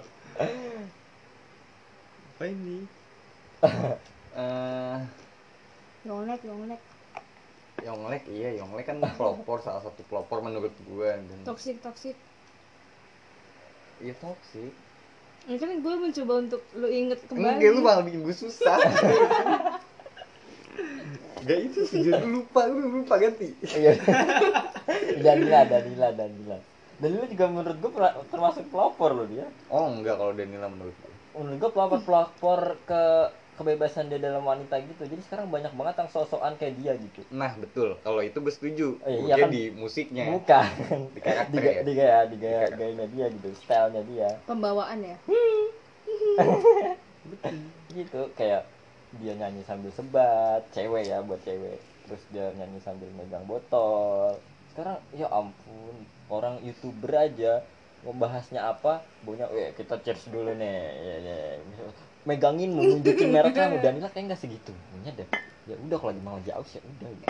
[2.41, 2.84] Ngapain nih?
[4.32, 4.97] Eh,
[6.07, 6.79] Yonglek, Yonglek.
[7.82, 12.15] Yonglek iya, Yonglek kan pelopor salah satu pelopor menurut gue dan Toxic, toxic.
[14.01, 14.73] iya toksik.
[15.49, 17.57] Ini kan gue mencoba untuk lu inget kembali.
[17.57, 18.77] Enggak, lu malah bikin gue susah.
[21.41, 23.49] Gak itu sih, jadi lu lupa, lu lupa ganti.
[23.65, 23.97] Iya.
[25.25, 26.57] Danila, Danila, Danila.
[27.01, 27.91] Danila juga menurut gue
[28.29, 29.49] termasuk pelopor loh dia.
[29.73, 31.13] Oh enggak kalau Danila menurut gue.
[31.34, 33.01] Menurut gue pelopor pelopor ke
[33.62, 35.05] kebebasan dia dalam wanita gitu.
[35.05, 37.22] Jadi sekarang banyak banget yang sosokan kayak dia gitu.
[37.30, 38.88] Nah betul, kalau itu gue setuju.
[39.05, 39.49] Eh, iya kan?
[39.53, 40.70] di musiknya, Bukan.
[41.14, 41.82] di karakter di, ya.
[41.86, 42.78] di gaya, di gaya, karakter.
[42.82, 44.30] gayanya dia gitu, stylenya dia.
[44.49, 45.18] Pembawaan ya.
[47.91, 48.64] Gitu kayak
[49.22, 51.78] dia nyanyi sambil sebat, cewek ya buat cewek.
[52.07, 54.41] Terus dia nyanyi sambil megang botol.
[54.74, 55.95] Sekarang ya ampun,
[56.32, 57.62] orang youtuber aja
[58.01, 60.74] ngebahasnya apa, punya, eh kita cheers dulu nih,
[61.05, 62.11] ya, ya.
[62.24, 65.28] Megangin mau nunjukin merek kamu Danila kayak nggak segitu, punya deh.
[65.65, 67.09] Ya udah kalau lagi mau jauh ya udah.
[67.13, 67.28] gitu.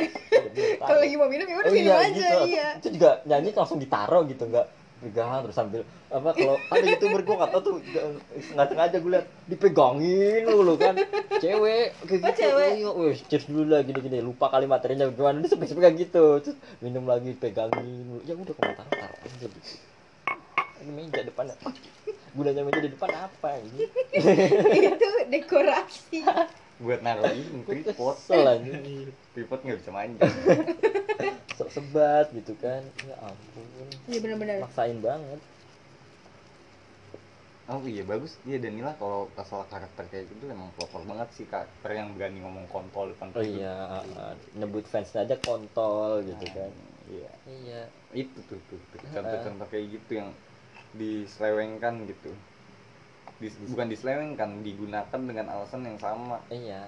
[0.81, 2.37] Kalau lagi mau minum ya udah Oh minum iya aja, gitu.
[2.47, 2.67] iya.
[2.79, 4.67] Itu juga nyanyi langsung ditaro gitu nggak
[5.01, 7.81] pegang terus sambil apa kalau ada youtuber gua kata tuh
[8.53, 10.93] nggak sengaja gue liat dipegangin lu kan
[11.41, 12.69] cewek kayak Oh, gitu cewek.
[12.77, 16.25] iya wih cheers dulu lah gini gini lupa kali materinya gimana dia sampai pegang gitu
[16.39, 19.57] terus minum lagi pegangin ya udah kalau taruh taruh aja gitu
[20.81, 21.55] ini meja depannya
[22.31, 23.85] gunanya meja di depan apa ini
[24.91, 26.23] Itu dekorasi.
[26.81, 28.17] Buat naruh ini, tripod.
[29.31, 30.25] Tripod nggak bisa manjang.
[31.57, 34.65] sok sebat gitu kan ya ampun Iya benar-benar.
[34.65, 35.37] maksain banget
[37.69, 41.93] Oh iya bagus dia Danila kalau masalah karakter kayak gitu emang pelopor banget sih karakter
[41.93, 46.71] yang berani ngomong kontol depan Oh iya, uh, nyebut fans aja kontol gitu Nah, kan.
[47.07, 47.31] Iya.
[47.45, 47.81] Iya.
[48.11, 48.99] Itu tuh tuh, tuh.
[49.05, 50.29] contoh-contoh kayak gitu yang
[50.95, 52.31] diselewengkan gitu.
[53.41, 56.37] Dis- bukan diselewengkan, digunakan dengan alasan yang sama.
[56.53, 56.85] Iya.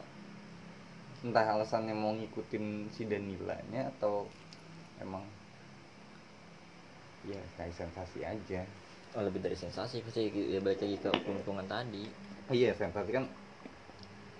[1.23, 4.27] Entah alasannya mau ngikutin si Danilanya atau
[4.99, 5.23] emang
[7.23, 8.67] ya kayak sensasi aja.
[9.15, 12.03] Oh, lebih dari sensasi sih ya balik lagi ke keuntungan tadi.
[12.51, 13.25] Iya sensasi kan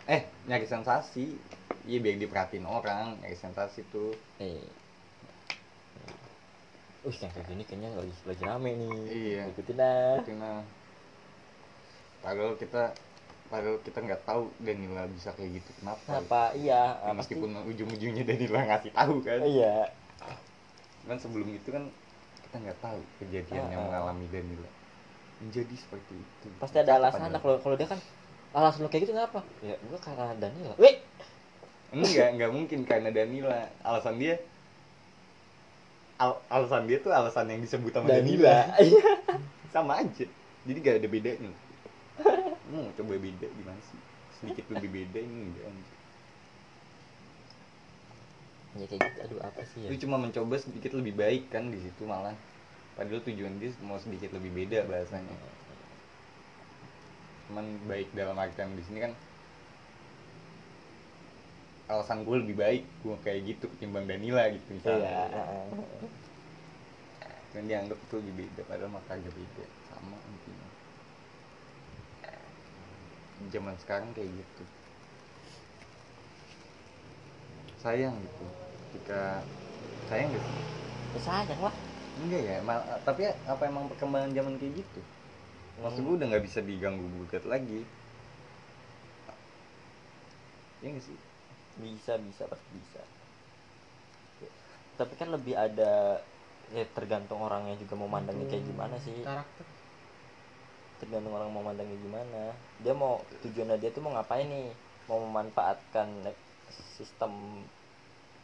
[0.04, 1.40] eh nyari sensasi
[1.88, 4.12] iya biar diperhatiin orang nyari sensasi tuh
[4.44, 4.60] Eh.
[7.04, 8.92] Wih, yang kayak gini kayaknya lagi lagi rame nih.
[9.12, 9.42] Iya.
[9.52, 10.16] Ikutin dah.
[10.24, 10.52] karena
[12.24, 12.84] padahal kita
[13.52, 16.42] padahal kita nggak tahu Danila bisa kayak gitu kenapa Kenapa?
[16.56, 17.18] Iya, Ya, apa sih?
[17.36, 19.76] meskipun ujung-ujungnya Danila ngasih tahu kan Iya.
[21.04, 21.84] kan sebelum itu kan
[22.42, 23.88] kita nggak tahu kejadian yang Ah, ah.
[24.08, 24.70] mengalami Danila
[25.44, 27.42] menjadi seperti itu Pasti ada alasan padahal?
[27.44, 28.00] kalau kalau dia kan
[28.56, 29.44] alasan lo kayak gitu kenapa?
[29.60, 30.74] Ya, gua karena Daniel.
[30.80, 30.96] Wih,
[31.92, 34.40] enggak nggak mungkin karena Danila alasan dia
[36.24, 38.72] al- alasan dia tuh alasan yang disebut sama Danila.
[38.72, 39.12] Danila iya.
[39.76, 40.26] Sama aja.
[40.64, 41.52] Jadi gak ada bedanya.
[42.72, 44.00] Mau coba beda gimana sih?
[44.40, 45.98] Sedikit lebih beda ini enggak anjir.
[48.74, 49.20] ya kayak gitu.
[49.28, 49.90] Aduh apa sih ya?
[49.92, 52.34] Lu cuma mencoba sedikit lebih baik kan di situ malah.
[52.94, 55.36] Padahal tujuan dia mau sedikit lebih beda bahasanya.
[57.50, 59.14] Cuman baik dalam artian di sini kan
[61.92, 66.10] alasan gue lebih baik gue kayak gitu ketimbang Danila gitu iya misalnya heeh.
[67.54, 70.70] kan dianggap itu lebih beda padahal mah kagak beda sama intinya.
[73.52, 74.64] Zaman sekarang kayak gitu.
[77.82, 78.46] Sayang gitu
[78.88, 79.44] ketika
[80.08, 80.58] sayang gak sih?
[81.14, 81.76] Ya sayang lah.
[82.20, 83.24] Enggak ya ma- tapi
[83.54, 85.02] apa emang perkembangan zaman kayak gitu?
[85.82, 87.80] Maksud gue udah nggak bisa diganggu gugat lagi.
[90.82, 91.18] Ya nggak sih
[91.82, 93.02] bisa bisa pasti bisa.
[94.94, 96.22] Tapi kan lebih ada
[96.74, 99.18] ya tergantung orangnya juga mau mandangnya kayak gimana sih.
[99.26, 99.66] Karakter.
[101.02, 102.54] Tergantung orang mau mandangnya gimana.
[102.82, 104.70] Dia mau tujuannya dia tuh mau ngapain nih?
[105.10, 106.08] Mau memanfaatkan
[106.96, 107.66] sistem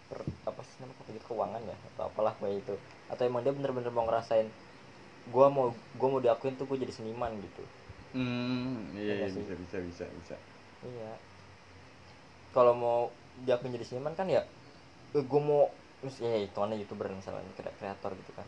[0.09, 1.05] per, apa sih namanya?
[1.05, 1.77] Gitu keuangan ya?
[1.93, 2.75] Atau apalah kayak itu.
[3.13, 4.49] Atau emang dia bener-bener mau ngerasain
[5.29, 5.69] gua mau
[6.01, 7.63] gua mau diakuin tuh gue jadi seniman gitu.
[8.17, 10.35] Hmm iya Iya iya, bisa bisa bisa bisa.
[10.81, 11.28] Iya
[12.55, 12.99] kalau mau
[13.45, 14.41] diakuin jadi seniman kan ya
[15.17, 15.63] eh, gue mau
[15.99, 18.47] terus ya hitungannya youtuber misalnya kre- kreator gitu kan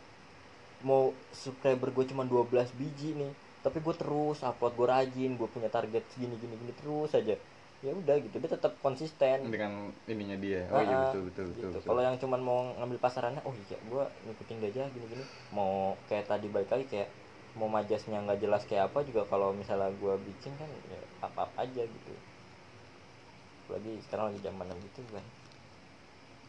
[0.89, 1.03] mau
[1.43, 3.31] subscriber gue cuma 12 biji nih
[3.65, 7.35] tapi gue terus upload gue rajin gue punya target segini gini gini terus aja
[7.85, 11.69] ya udah gitu dia tetap konsisten dengan ininya dia oh iya Ah, betul betul betul,
[11.69, 11.77] gitu.
[11.77, 11.87] betul.
[11.87, 15.23] Kalau yang cuman mau ngambil pasarannya, oh iya, gua ngikutin dia aja gini-gini.
[15.57, 15.73] Mau
[16.07, 17.09] kayak tadi balik lagi kayak
[17.59, 21.59] mau majasnya nggak jelas kayak apa juga kalau misalnya gua bikin kan ya apa apa
[21.67, 22.13] aja gitu.
[23.71, 25.25] Lagi sekarang lagi zaman gitu kan.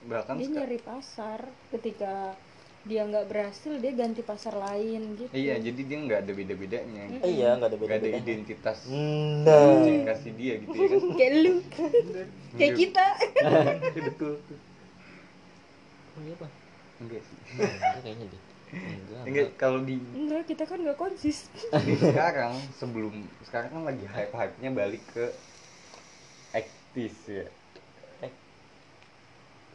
[0.02, 2.34] bahkan dia nyari pasar ketika
[2.82, 5.30] dia nggak berhasil dia ganti pasar lain gitu.
[5.30, 7.22] Iya jadi dia nggak ada beda bedanya Mm.
[7.22, 10.98] Eh, iya, nggak ada nggak ada identitas Nah, ciri kasih dia gitu ya kan.
[11.18, 11.54] Kayak lu.
[12.58, 13.06] Kayak kita.
[14.10, 14.34] Betul
[16.12, 16.50] oh iya pak.
[17.02, 17.38] enggak sih.
[17.56, 18.42] Enggak kayaknya deh.
[18.72, 19.22] Enggak.
[19.28, 21.38] enggak kalau di enggak kita kan nggak konsis.
[21.70, 23.14] Di sekarang sebelum
[23.46, 25.30] sekarang kan lagi hype hype nya balik ke
[26.92, 27.48] ektis ya
[28.20, 28.44] Ek-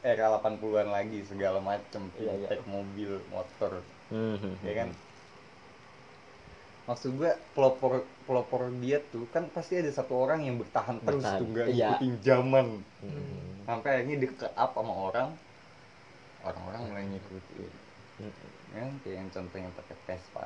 [0.06, 2.30] era 80-an lagi segala macem Iya, iya.
[2.46, 3.82] fintech mobil motor
[4.14, 4.62] Mhm.
[4.62, 4.90] ya kan
[6.86, 11.40] maksud gua pelopor pelopor dia tuh kan pasti ada satu orang yang bertahan terus Bertahan,
[11.42, 11.90] tuh nggak iya.
[11.98, 12.68] ngikutin zaman
[13.02, 13.66] Mhm.
[13.66, 15.30] sampai akhirnya dia ke up sama orang
[16.40, 17.72] orang-orang mulai ngikutin.
[18.68, 20.44] Ya kan kayak yang contohnya pakai Vespa.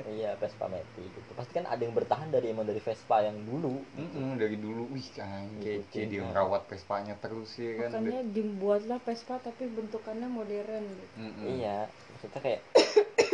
[0.00, 1.30] Iya, Vespa Meti gitu.
[1.36, 3.84] Pasti kan ada yang bertahan dari emang dari Vespa yang dulu.
[4.00, 4.88] Mm-mm, dari dulu.
[4.96, 6.26] Wih kan kece Ngikutin, dia kan.
[6.32, 8.00] ngerawat Vespanya terus ya kan.
[8.00, 11.14] Makanya dibuatlah Vespa tapi bentukannya modern gitu.
[11.20, 11.46] Mm-mm.
[11.60, 12.60] Iya, maksudnya kayak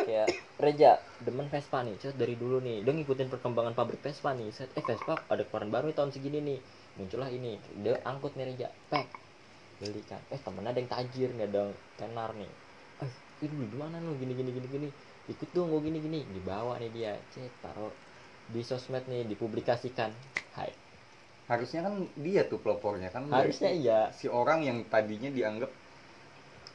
[0.07, 4.49] kayak Reja demen Vespa nih, set dari dulu nih, dia ngikutin perkembangan pabrik Vespa nih,
[4.55, 6.59] set eh Vespa ada keluaran baru nih tahun segini nih,
[6.97, 9.05] muncullah ini, dia angkut nih Reja, pek,
[9.83, 12.49] beli kan, eh temennya ada yang tajir nih, ada yang tenar nih,
[13.41, 14.89] beli di mana lu, gini gini gini gini,
[15.29, 17.93] ikut dong gue gini gini, dibawa nih dia, cek taruh
[18.49, 20.11] di sosmed nih, dipublikasikan,
[20.57, 20.71] hai,
[21.47, 25.71] harusnya kan dia tuh pelopornya kan harusnya iya, si orang yang tadinya dianggap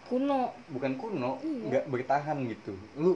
[0.07, 0.51] kuno.
[0.71, 1.65] Bukan kuno Iya.
[1.71, 2.71] nggak bertahan gitu.
[2.99, 3.15] Lu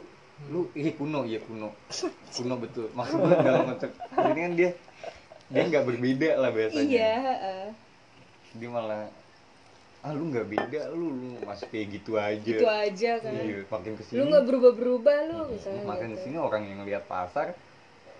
[0.51, 1.71] lu iya kuno iya kuno.
[2.35, 2.91] Kuno betul.
[2.91, 4.69] Maksud gue dalam konteks ini kan dia
[5.47, 6.91] dia nggak berbeda lah biasanya.
[6.91, 7.63] Iya heeh.
[8.55, 9.11] dia malah
[10.05, 12.37] ah lu nggak beda lu lu masih kayak gitu aja.
[12.45, 13.31] Gitu aja kan.
[13.33, 16.15] Iya makin ke sini lu nggak berubah berubah lu misalnya makin gitu.
[16.15, 17.57] ke sini orang yang lihat pasar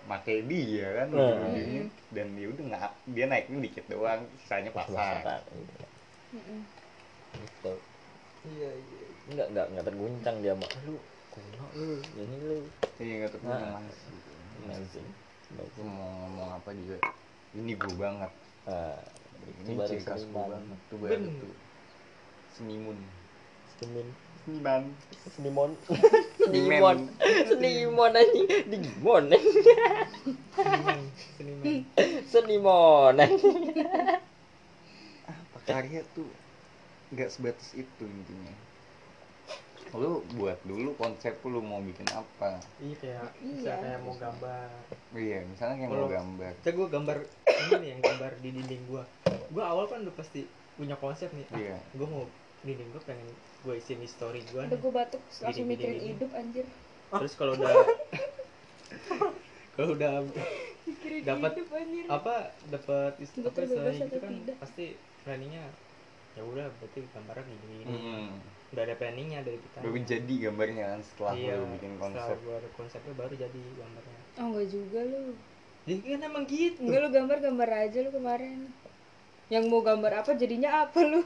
[0.06, 1.18] pakai dia kan Nah.
[1.30, 1.84] ujung-ujungnya.
[2.10, 5.14] dan dia udah nggak dia naiknya dikit doang sisanya pasar.
[5.22, 5.40] Pasar.
[6.34, 6.60] Mm-mm.
[7.38, 7.74] gitu.
[8.46, 9.06] Iya iya.
[9.30, 10.94] Nggak nggak nggak terguncang dia mah lu
[11.30, 12.58] kuno lu ini lu.
[12.98, 13.78] Iya nggak tahu Nah.
[13.78, 14.18] masih
[14.66, 15.08] amazing
[15.46, 16.98] Gue mau ngomong apa juga?
[17.54, 18.32] Ini gue banget.
[18.66, 18.98] Ah
[19.62, 20.78] ini itu baru ciri khas gue banget.
[20.90, 21.52] tuh baru tuh
[22.56, 22.96] senimun.
[23.76, 24.08] Seniman
[24.46, 24.82] seniman.
[25.26, 25.70] Senimon
[26.38, 26.96] Seniman.
[26.96, 26.96] senimon
[27.50, 29.24] senimon aja digimon
[30.56, 31.00] seniman.
[31.36, 31.76] Seniman
[32.24, 33.14] senimon
[35.26, 36.30] apa karya tuh?
[37.10, 38.54] Nggak sebatas itu intinya.
[39.94, 42.58] Lu buat dulu konsep lu mau bikin apa?
[42.82, 43.74] Iya kayak Iya.
[43.78, 44.68] kayak mau gambar.
[45.14, 46.52] Iya misalnya kayak mau gambar.
[46.60, 47.16] saya gue gambar
[47.46, 49.04] ini nih yang gambar di dinding gua.
[49.50, 51.46] Gua awal kan udah pasti punya konsep nih.
[51.50, 51.76] Ah, Iya.
[51.94, 52.24] gua mau
[52.66, 53.28] dinding gua pengen
[53.62, 54.78] gue isiin story gua udah nih.
[54.78, 56.66] gue batuk langsung mikirin hidup anjir.
[57.06, 57.72] Terus kalau udah
[59.74, 60.12] kalau udah
[61.26, 61.58] Dapat
[62.06, 62.36] apa
[62.70, 64.56] dapat is- Betul, apa gitu kan tidak.
[64.62, 64.84] pasti
[65.26, 65.66] planningnya
[66.36, 68.26] ya udah berarti gambarnya gini gini Mm-mm.
[68.70, 69.78] udah ada planningnya dari kita.
[69.82, 72.36] Baru jadi gambarnya kan setelah iya, lo bikin setelah konsep.
[72.44, 74.20] gua ada konsepnya baru jadi gambarnya.
[74.36, 75.24] Oh enggak juga lu.
[75.86, 76.78] Jadi kan emang gitu.
[76.82, 78.58] Enggak lu gambar gambar aja lu kemarin.
[79.46, 81.20] Yang mau gambar apa jadinya apa lu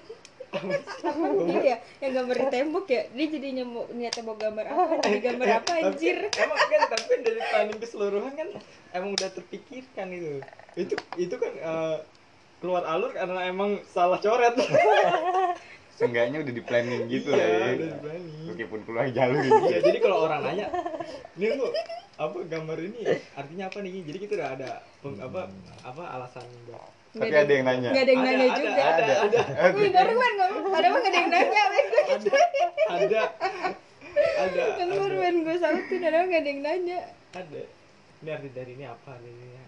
[0.50, 3.02] apa dia ya yang gambar di tembok ya.
[3.14, 6.16] Dia jadinya mau niatnya mau gambar apa jadi gambar apa anjir?
[6.26, 8.48] emang kan tapi dari planning keseluruhan kan
[8.94, 10.42] emang udah terpikirkan itu.
[10.74, 11.96] Itu itu kan eh,
[12.58, 14.58] keluar alur karena emang salah coret.
[16.00, 19.60] Seenggaknya udah di planning gitu iya, lah udah ya di planning meskipun keluar jalur gitu
[19.68, 20.66] iya jadi kalau orang nanya
[21.36, 21.68] ini lu
[22.20, 23.00] apa gambar ini?
[23.32, 24.04] Artinya apa nih?
[24.04, 24.70] Jadi kita udah ada
[25.00, 25.48] peng- apa
[25.80, 27.88] apa alasan buat tapi ada yang nanya.
[27.90, 28.82] nggak ada yang Ada, nanya ada, juga.
[28.86, 29.40] ada ada.
[29.74, 30.46] Wih baru kan nggak
[30.78, 32.32] ada mah nggak ada yang nanya ada
[32.90, 33.22] ada
[34.38, 34.62] ada.
[34.78, 37.00] Kan baru ada kan gue sautin ada mah nggak ada yang nanya.
[37.34, 37.62] Ada.
[38.20, 39.58] Ini arti dari ini apa dari ini?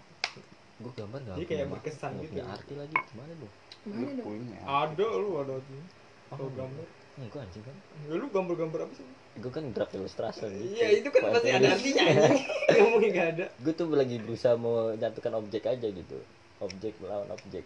[0.79, 2.31] Gue gambar nggak Jadi kayak berkesan gitu.
[2.31, 2.95] punya arti lagi.
[3.11, 3.47] Gimana lu
[3.83, 4.23] mana lu dong?
[4.23, 5.83] punya ada lu ada tuh
[6.31, 6.85] kalau gambar.
[7.13, 7.75] enggak anjing kan?
[8.09, 9.05] Ya lu gambar-gambar apa sih?
[9.37, 12.39] Gue kan illustration gitu iya itu kan pasti ada artinya anjing.
[12.79, 13.45] Ngomongnya nggak ada.
[13.59, 16.17] Gue tuh lagi berusaha mau nyatukan objek aja gitu
[16.63, 17.65] objek melawan objek.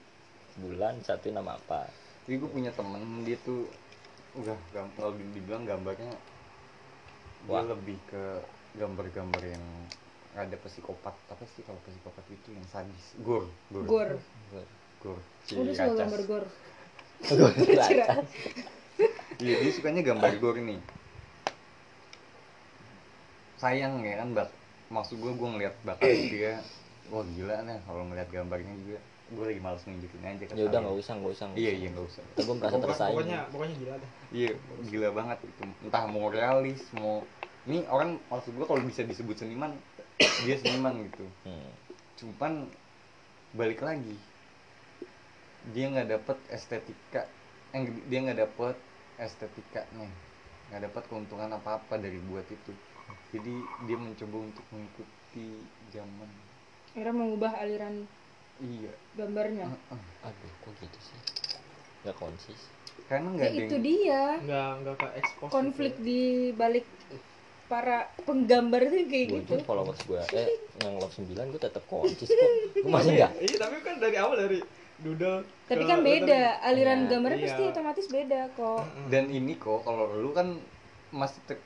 [0.57, 1.85] Bulan satu nama apa?
[2.25, 3.69] Jadi gue punya temen dia tuh
[4.37, 4.57] udah
[4.97, 6.11] kalau di- dibilang gambarnya
[7.47, 7.63] dia Wah.
[7.63, 8.23] lebih ke
[8.75, 9.63] gambar-gambar yang
[10.35, 11.15] ada psikopat.
[11.31, 13.15] Apa sih kalau psikopat itu yang sadis?
[13.21, 13.85] Gor gor.
[13.85, 14.11] Gor.
[15.01, 15.19] Gor.
[15.53, 16.45] Udah suka gambar gor.
[17.89, 18.05] Kira
[19.43, 20.77] iya dia sukanya gambar gor nih
[23.57, 24.49] sayang ya kan bak?
[24.93, 26.61] Maksud gue gue ngeliat bakat dia
[27.11, 30.79] wah gila nih kalau ngeliat gambarnya juga gue lagi males nunjukin aja ke ya udah
[30.87, 31.79] nggak usah nggak usah iya usah.
[31.79, 34.51] iya nggak usah Ntar gue merasa tersaing pokoknya pokoknya gila dah Iya,
[34.91, 35.63] gila banget itu.
[35.87, 37.23] Entah mau realis, mau
[37.63, 39.71] ini orang maksud gua kalau bisa disebut seniman,
[40.43, 41.23] dia seniman gitu.
[41.47, 41.71] Hmm.
[42.19, 42.67] Cuman
[43.55, 44.19] balik lagi,
[45.71, 47.23] dia nggak dapet estetika,
[47.71, 48.75] eh, dia nggak dapet
[49.15, 50.07] estetikanya,
[50.71, 52.75] nggak dapat keuntungan apa apa dari buat itu.
[53.31, 53.55] Jadi
[53.87, 55.63] dia mencoba untuk mengikuti
[55.95, 56.46] zaman.
[56.97, 58.09] Akhirnya mengubah aliran
[58.57, 59.69] Iya, gambarnya.
[59.69, 60.01] Heeh.
[60.25, 61.19] aduh kok gitu sih?
[62.01, 62.57] Nggak konsis.
[63.05, 64.23] Karena ya nggak ada itu dia.
[64.41, 66.01] Nggak nggak ke expose konflik gitu.
[66.01, 66.21] di
[66.57, 66.85] balik
[67.69, 69.49] para penggambar itu kayak gue gitu.
[69.53, 70.47] pun followers gue eh
[70.81, 72.49] yang love 9 gue tetap konsis kok.
[72.73, 74.59] Gue masih enggak iya tapi kan dari awal dari
[74.97, 77.09] doodle tapi kan beda aliran Iya.
[77.13, 77.45] gambarnya Iya.
[77.45, 78.81] pasti otomatis beda kok.
[79.13, 80.57] Dan ini kok kalau lu kan
[81.13, 81.61] masih te-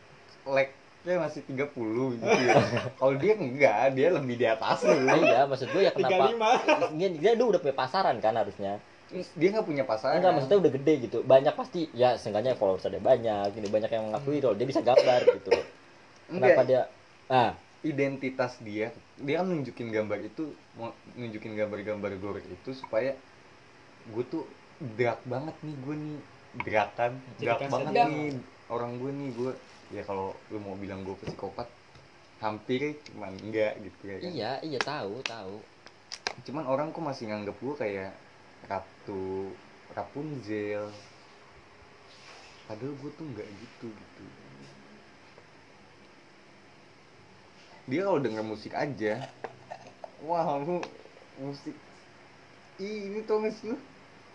[1.02, 2.56] like-nya masih 30 gitu ya.
[3.02, 4.94] kalau dia enggak, dia lebih di atas lu.
[5.02, 6.30] Iya maksud gue ya kenapa?
[6.30, 6.50] Lima.
[6.94, 8.78] Dia, dia udah punya pasaran kan harusnya.
[9.12, 10.22] Dia nggak punya pasangan.
[10.22, 11.18] enggak maksudnya udah gede gitu.
[11.26, 15.22] Banyak pasti ya seenggaknya followers ada banyak ini banyak yang mengakui kalau dia bisa gambar
[15.42, 15.50] gitu.
[15.50, 15.66] Loh
[16.32, 16.82] kenapa Enggak, dia
[17.28, 17.52] ah.
[17.82, 20.54] Identitas dia, dia kan nunjukin gambar itu,
[21.18, 23.18] nunjukin gambar-gambar gore itu supaya
[24.06, 24.46] gue tuh
[24.78, 26.18] drag banget nih gue nih.
[26.94, 28.38] Kan, drag kaset banget nih
[28.70, 29.52] orang gue nih gue
[29.92, 31.68] ya kalau lu mau bilang gue psikopat
[32.40, 34.32] hampir cuman enggak gitu ya kan.
[34.34, 35.62] iya iya tahu tahu.
[36.48, 38.12] Cuman orang kok masih nganggep gue kayak
[38.66, 39.54] ratu
[39.94, 40.90] Rapunzel.
[42.66, 44.26] Padahal gue tuh nggak gitu gitu.
[47.92, 49.28] Dia kalau denger musik aja
[50.26, 50.82] wah lu
[51.38, 51.76] musik.
[52.82, 53.78] Ih, ini tuh nggak sih lu.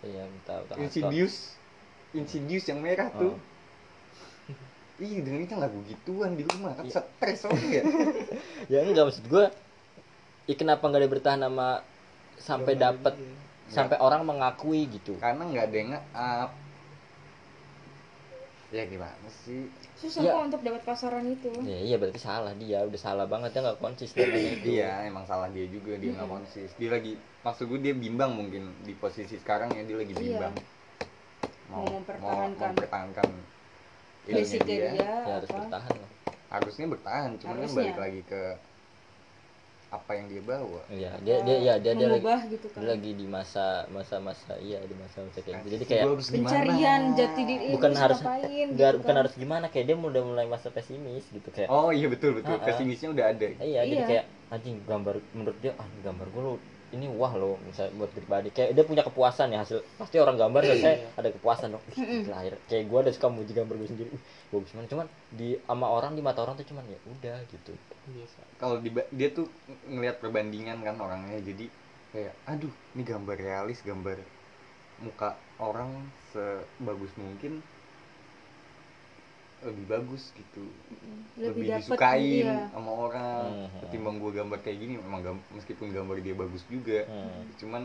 [0.05, 0.77] Iya tahu tahu.
[0.79, 1.57] Insidious.
[2.15, 3.35] Insidious yang merah tuh
[4.97, 7.05] Ih, dengerin lagu gituan di rumah kan Iya.
[7.05, 7.83] stres orang ya.
[8.73, 9.45] ya enggak maksud gue
[10.49, 11.85] ya kenapa nggak dia bertahan sama
[12.37, 13.29] sampai dapat ya.
[13.69, 16.51] sampai orang mengakui gitu Karena nggak ada yang nge-up.
[18.67, 19.69] Ya gimana sih?
[19.97, 20.31] susah Ya.
[20.33, 23.79] kok untuk dapat pasaran itu ya iya berarti salah dia udah salah banget dia nggak
[23.81, 26.69] konsisten itu Iya, emang salah dia juga dia nggak konsis.
[26.77, 30.21] Dia lagi maksud gue dia bimbang mungkin di posisi sekarang ya dia lagi Iya.
[30.21, 30.53] bimbang.
[31.67, 32.57] Mau mempertahankan.
[32.57, 33.29] mau mempertahankan
[34.29, 36.11] basicnya dia, ya harus apa bertahan lah
[36.47, 37.77] Harusnya bertahan, cuman kan Harusnya.
[37.77, 38.41] balik lagi ke
[39.87, 40.83] apa yang dia bawa.
[40.91, 44.59] iya dia dia ya dia dia lagi gitu kan dia lagi di masa masa masa
[44.59, 48.91] iya di masa masa kayak gitu jadi kayak pencarian jati diri bukan harus ngapain, nggak
[48.91, 49.21] gitu bukan kan.
[49.23, 52.59] harus gimana kayak dia udah mulai masa pesimis gitu kayak Oh iya betul betul.
[52.59, 52.67] Ah.
[52.67, 53.47] Pesimisnya udah ada.
[53.57, 54.07] iya jadi Iya.
[54.11, 56.53] kayak anjing gambar menurut dia ah gambar gue lo
[56.95, 58.49] ini wah lo misalnya buat pribadi.
[58.53, 61.83] Kayak dia punya kepuasan ya hasil pasti orang gambar selesai ada kepuasan dong.
[61.95, 64.09] Gila, akhir kayak gue ada suka muji gambar gue sendiri.
[64.13, 64.21] Uh,
[64.55, 64.89] bagus banget.
[64.95, 67.73] Cuman di sama orang di mata orang tuh cuman ya udah gitu.
[68.07, 71.65] Biasa kalau di dia tuh ng- ngelihat perbandingan kan orangnya jadi
[72.15, 74.17] kayak aduh ini gambar realis gambar
[74.97, 77.61] muka orang sebagus mungkin
[79.65, 80.63] lebih bagus gitu.
[81.37, 82.69] Lebih, dapet, disukain iya.
[82.69, 83.45] sama orang.
[83.69, 83.79] Mhm.
[83.87, 87.41] ketimbang gua gambar kayak gini memang gam- meskipun gambar dia bagus juga Hmm.
[87.57, 87.83] cuman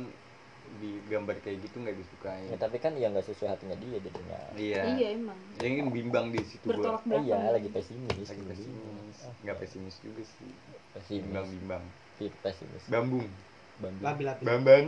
[0.81, 2.49] di gambar kayak gitu nggak disukain.
[2.49, 4.41] Ya, tapi kan ya nggak sesuai hatinya dia jadinya.
[4.57, 4.83] Iya.
[4.97, 5.39] Iya emang.
[5.61, 7.25] Jadi kan bimbang di situ bertolak oh, belakang.
[7.29, 8.29] iya lagi pesimis.
[8.33, 9.17] Lagi pesimis.
[9.21, 10.53] Ah, nggak pesimis juga sih.
[10.97, 11.23] Pesimis.
[11.29, 11.85] Bimbang bimbang
[12.31, 12.85] pesimis.
[12.89, 13.29] Bambung.
[13.83, 14.05] Bambang.
[14.05, 14.85] labi-labi bambang.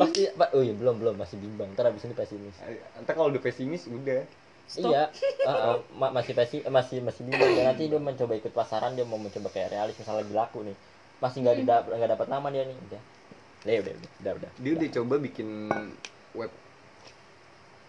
[0.00, 0.48] Pasti pak.
[0.56, 1.14] Oh iya belum belum.
[1.20, 1.68] Masih bimbang.
[1.76, 2.56] Ntar abis ini pesimis.
[2.98, 4.24] Entar kalau udah pesimis udah
[4.68, 4.92] Stop.
[4.92, 5.08] iya
[5.48, 9.08] ah, ah, ma- masih pesi masih masih bimbang dan nanti dia mencoba ikut pasaran dia
[9.08, 10.76] mau mencoba kayak realis misalnya lagi laku nih.
[11.24, 13.02] Masih nggak didap nggak dapat nama dia nih udah.
[13.64, 14.50] Ya udah udah udah udah.
[14.60, 15.48] Dia udah coba bikin
[16.36, 16.52] web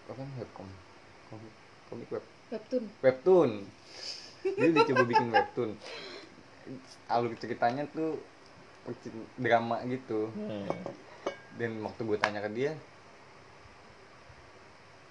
[0.08, 0.68] apa webcom?
[1.28, 1.52] Komik
[1.92, 2.24] komik web.
[2.50, 2.84] Webtoon.
[3.04, 3.50] Webtoon.
[4.56, 5.70] Dia udah coba bikin webtoon.
[7.12, 8.16] Alur ceritanya tuh
[9.36, 10.32] drama gitu.
[10.32, 10.64] Hmm.
[11.60, 12.72] dan waktu gue tanya ke dia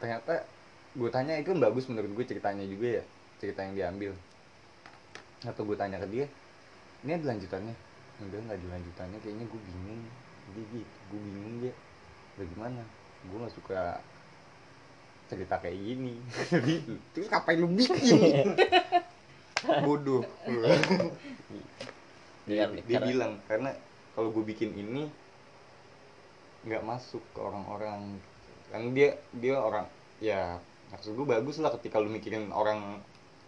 [0.02, 0.42] ternyata
[0.98, 3.04] gue tanya itu bagus menurut gue ceritanya juga ya
[3.38, 4.12] cerita yang diambil.
[5.46, 6.26] Atau gue tanya ke dia
[7.06, 7.76] ini ada lanjutannya?
[8.20, 10.02] Enggak nggak ada lanjutannya kayaknya gue bingung.
[10.56, 11.74] Dia gitu gue bingung dia
[12.36, 12.82] bagaimana
[13.30, 13.82] gue nggak suka
[15.30, 16.14] cerita kayak gini.
[17.14, 18.58] Terus ngapain lu bikin?
[19.86, 20.24] Bodoh.
[22.50, 23.70] Dia, Dia- bilang karena
[24.18, 25.06] kalau gue bikin ini
[26.66, 28.18] nggak masuk ke orang-orang.
[28.74, 29.86] Kan dia dia orang
[30.18, 30.58] ya
[30.94, 32.80] maksud gue bagus lah ketika lu mikirin orang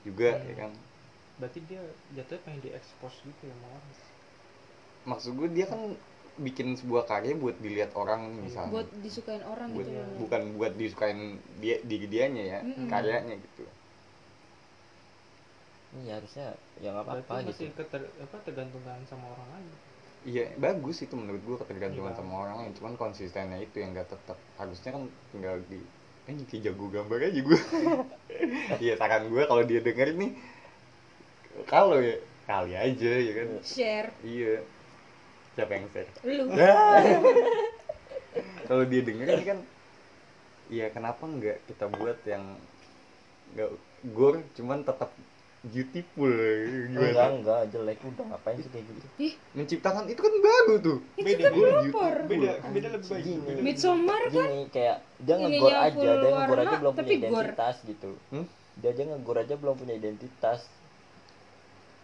[0.08, 0.48] juga Hmm.
[0.50, 0.72] ya kan?
[1.42, 1.82] Berarti dia
[2.18, 3.82] jatuhnya pengen diekspos gitu ya malah.
[5.10, 5.82] Maksud gue dia kan
[6.40, 8.72] bikin sebuah karya buat dilihat orang misalnya.
[8.82, 11.20] Buat disukain orang Buat- gitu loh bukan buat disukain
[11.62, 12.88] dia diri dianya ya Mm-mm.
[12.88, 13.66] karyanya gitu.
[16.06, 16.48] Iya harusnya
[16.80, 17.84] ya nggak apa-apa masih gitu.
[17.84, 19.68] keter, apa tergantungan sama orang lain.
[20.24, 22.20] Iya bagus itu menurut gue ketergantungan Iya.
[22.22, 22.72] sama orang lain.
[22.78, 25.04] Cuman konsistennya itu yang gak tetap harusnya kan
[25.34, 25.80] tinggal di
[26.32, 27.60] eh kayak jago gambar aja gue
[28.84, 30.32] iya saran gue kalau dia denger nih
[31.68, 32.16] kalau ya
[32.48, 33.48] kali aja ya kan?
[33.64, 34.10] Share.
[34.24, 34.54] Iya.
[35.56, 36.12] Siapa yang share?
[36.26, 36.46] Lu.
[38.68, 39.60] Kalau dia denger ini kan
[40.72, 42.56] iya kenapa nggak kita buat yang
[43.52, 43.70] nggak
[44.16, 45.12] gore cuman tetap
[45.62, 46.34] beautiful
[46.90, 47.38] enggak gimana?
[47.38, 47.98] Enggak jelek.
[48.02, 49.08] Udah ngapain sih kayak gitu?
[49.54, 50.98] Menciptakan itu kan baru tuh.
[51.14, 52.14] Beda Gore beda beautiful.
[52.26, 53.24] beda beda lebih baik.
[53.26, 53.52] Gini.
[53.62, 54.34] Midsommar kan?
[54.34, 57.30] gini kayak dia Ininya ngegor aja full dia ngegor aja belum punya tapi gore.
[57.30, 58.12] identitas gitu.
[58.34, 58.46] Hmm?
[58.82, 60.60] dia aja ngegor aja belum punya identitas.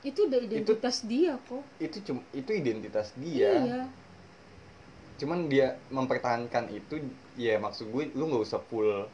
[0.06, 1.64] Itu udah identitas dia kok.
[1.82, 3.50] itu cuma itu identitas dia.
[3.58, 3.82] Iya.
[5.18, 7.02] Cuman dia mempertahankan itu
[7.34, 9.10] ya maksud gue lu nggak usah full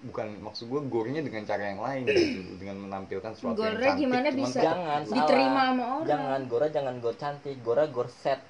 [0.00, 4.00] bukan maksud gue gornya dengan cara yang lain gitu dengan menampilkan sesuatu yang Gore cantik.
[4.00, 5.68] gimana cuman bisa jangan diterima salah.
[5.68, 6.08] sama orang?
[6.08, 8.40] Jangan gora jangan gor cantik gora gor set.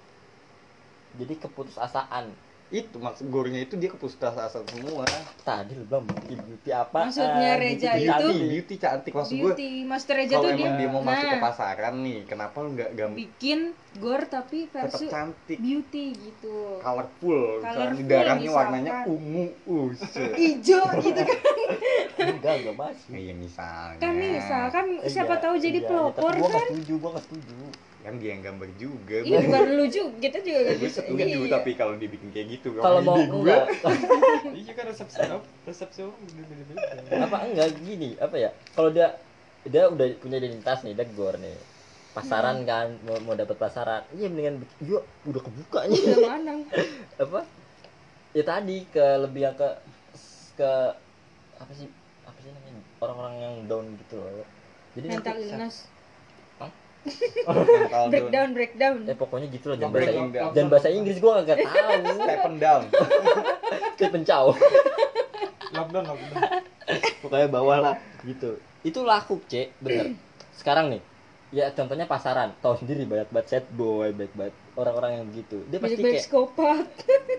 [1.18, 2.24] Jadi keputusasaan
[2.70, 5.02] itu maksud gornya itu dia keputusasaan semua.
[5.40, 7.02] Tadi lu bilang beauty beauty apa?
[7.04, 10.70] Maksudnya Reja beauty itu- beauty beauty cantik maksud gue beauty master Reja kalau tuh dia
[10.72, 13.60] dia mau masuk ke nah, pasaran nih kenapa lu nggak gam bikin
[13.92, 15.58] gore tapi tetap versi cantik.
[15.58, 16.78] beauty gitu.
[16.78, 18.54] Colorful Colorful, di darahnya misalkan.
[18.70, 19.90] warnanya ungu uh
[20.38, 21.38] hijau gitu kan.
[22.22, 23.08] Enggak enggak masuk.
[23.10, 23.98] Iya misalnya.
[23.98, 26.50] Kan misal kan Eh, siapa iya, tahu jadi iya, pelopor gua kan.
[26.52, 27.58] nggak setuju gua nggak setuju
[28.10, 29.16] kan dia yang gambar juga.
[29.22, 30.98] Ini bukan lu juga kita juga gak gue bisa.
[30.98, 31.52] setuju iya.
[31.54, 33.64] tapi kalau dibikin kayak gitu kalau mau gue enggak.
[34.60, 35.42] Iya kan orang
[36.34, 39.14] beda beda apa enggak gini apa ya kalau dia
[39.62, 41.54] dia udah punya identitas nih dia gor nih.
[42.10, 44.02] Pasaran kan mau, mau dapat pasaran.
[44.10, 46.00] Iya mendingan yuk udah kebuka nih.
[46.02, 46.52] Udah mana?
[47.22, 47.46] Apa?
[48.34, 49.68] Ya tadi ke lebih ke
[50.58, 50.70] ke
[51.62, 51.86] apa sih
[52.26, 54.46] apa sih namanya orang-orang yang down gitu loh.
[54.98, 55.76] Jadi mental nanti illness
[58.12, 58.96] breakdown breakdown.
[59.08, 60.52] Eh pokoknya gitu loh jangan bahasa down.
[60.52, 62.00] jangan bahasa Inggris gua kagak tahu.
[62.20, 62.82] Step down.
[63.98, 64.44] Kayak pencau
[65.76, 66.42] lockdown lockdown
[67.22, 67.96] pokoknya bawa lah
[68.26, 68.58] gitu.
[68.82, 69.80] Itu laku cek.
[69.80, 70.18] Bener.
[70.56, 71.02] Sekarang nih
[71.50, 72.52] ya contohnya pasaran.
[72.60, 75.62] Tahu sendiri banyak banget set boy baik banget orang-orang yang gitu.
[75.70, 76.86] Dia banyak pasti banyak kayak psikopat.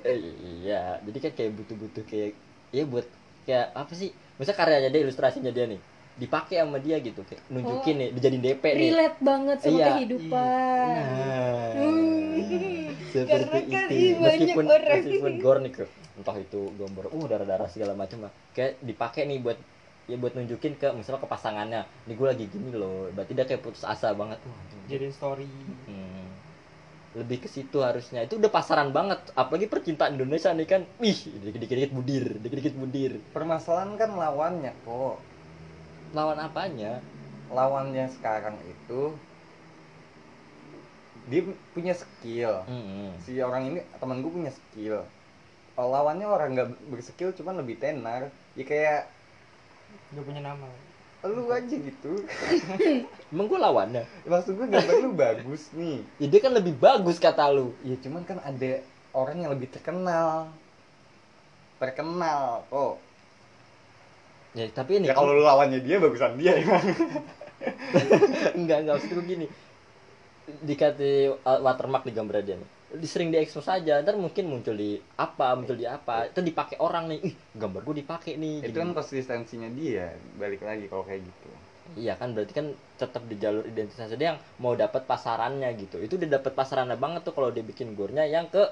[0.08, 0.18] Eh,
[0.64, 0.98] iya.
[1.04, 2.32] Jadi kan kayak butuh-butuh kayak
[2.72, 3.08] ya buat
[3.46, 4.10] kayak apa sih?
[4.40, 8.00] Misal karyanya dia ilustrasinya dia nih dipakai sama dia gitu kayak nunjukin Oh.
[8.00, 9.88] nih dijadiin DP nih relate banget sama Iya.
[9.90, 12.86] kehidupan nah Hmm.
[13.08, 14.98] seperti Karena kan itu banyak meskipun orang.
[14.98, 15.84] meskipun gore nih ke
[16.14, 19.58] entah itu gambar uh darah darah segala macam lah kayak dipakai nih buat
[20.04, 23.62] ya buat nunjukin ke misalnya ke pasangannya nih gue lagi gini loh berarti dia kayak
[23.62, 24.82] putus asa banget anjing.
[24.90, 25.48] jadiin story
[25.86, 26.28] Hmm.
[27.14, 31.92] lebih ke situ harusnya itu udah pasaran banget apalagi percintaan Indonesia nih kan wih dikit-dikit
[31.92, 35.20] budir dikit-dikit budir permasalahan kan lawannya kok
[36.12, 37.00] lawan apanya?
[37.52, 39.16] Lawannya sekarang itu
[41.28, 42.64] dia punya skill.
[42.68, 43.14] Hmm.
[43.24, 45.04] si orang ini teman gue punya skill.
[45.76, 48.32] Kalau lawannya orang nggak berskill cuman lebih tenar.
[48.56, 49.08] Ya kayak
[50.16, 50.68] nggak punya nama.
[51.22, 52.26] lu aja gitu.
[53.32, 54.04] Emang gue lawannya?
[54.26, 56.02] Maksud gue gambar lu bagus nih.
[56.18, 57.78] Ya dia kan lebih bagus kata lu.
[57.86, 58.82] Ya cuman kan ada
[59.14, 60.50] orang yang lebih terkenal.
[61.78, 62.66] Terkenal.
[62.74, 62.98] Oh
[64.52, 66.68] ya tapi ini ya kalau lu lawannya dia bagusan dia ya.
[68.57, 69.45] Enggak enggak maksud gue gini.
[70.65, 72.69] Dikasih uh, watermark di gambar dia nih.
[72.91, 76.28] Di sering diekspos saja ntar mungkin muncul di apa muncul di apa.
[76.28, 77.19] Itu dipakai orang nih.
[77.32, 78.82] Ih gambar gue dipakai nih itu Gini.
[78.82, 81.48] kan konsistensinya dia balik lagi kalau kayak gitu.
[81.91, 85.99] Iya kan berarti kan tetap di jalur identitas dia yang mau dapat pasarannya gitu.
[85.99, 88.64] Itu udah dapat pasarannya banget tuh kalau dia bikin gornya yang ke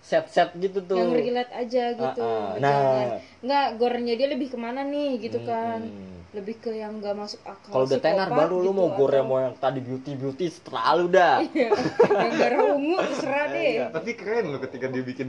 [0.00, 0.96] set-set gitu tuh.
[0.96, 2.22] Yang relate aja gitu.
[2.22, 2.54] Ah.
[2.56, 3.18] jangan nah.
[3.42, 5.80] Nggak gornya dia lebih ke mana nih gitu kan.
[5.82, 6.14] Mm-mm.
[6.36, 9.24] lebih ke yang nggak masuk akal kalau udah tenar baru lu gitu, mau gore atau-
[9.24, 11.40] mau yang tadi beauty beauty terlalu dah.
[11.48, 11.68] Iya,
[12.12, 13.72] yang darah ungu terserah deh.
[13.88, 15.28] tapi keren loh ketika dia bikin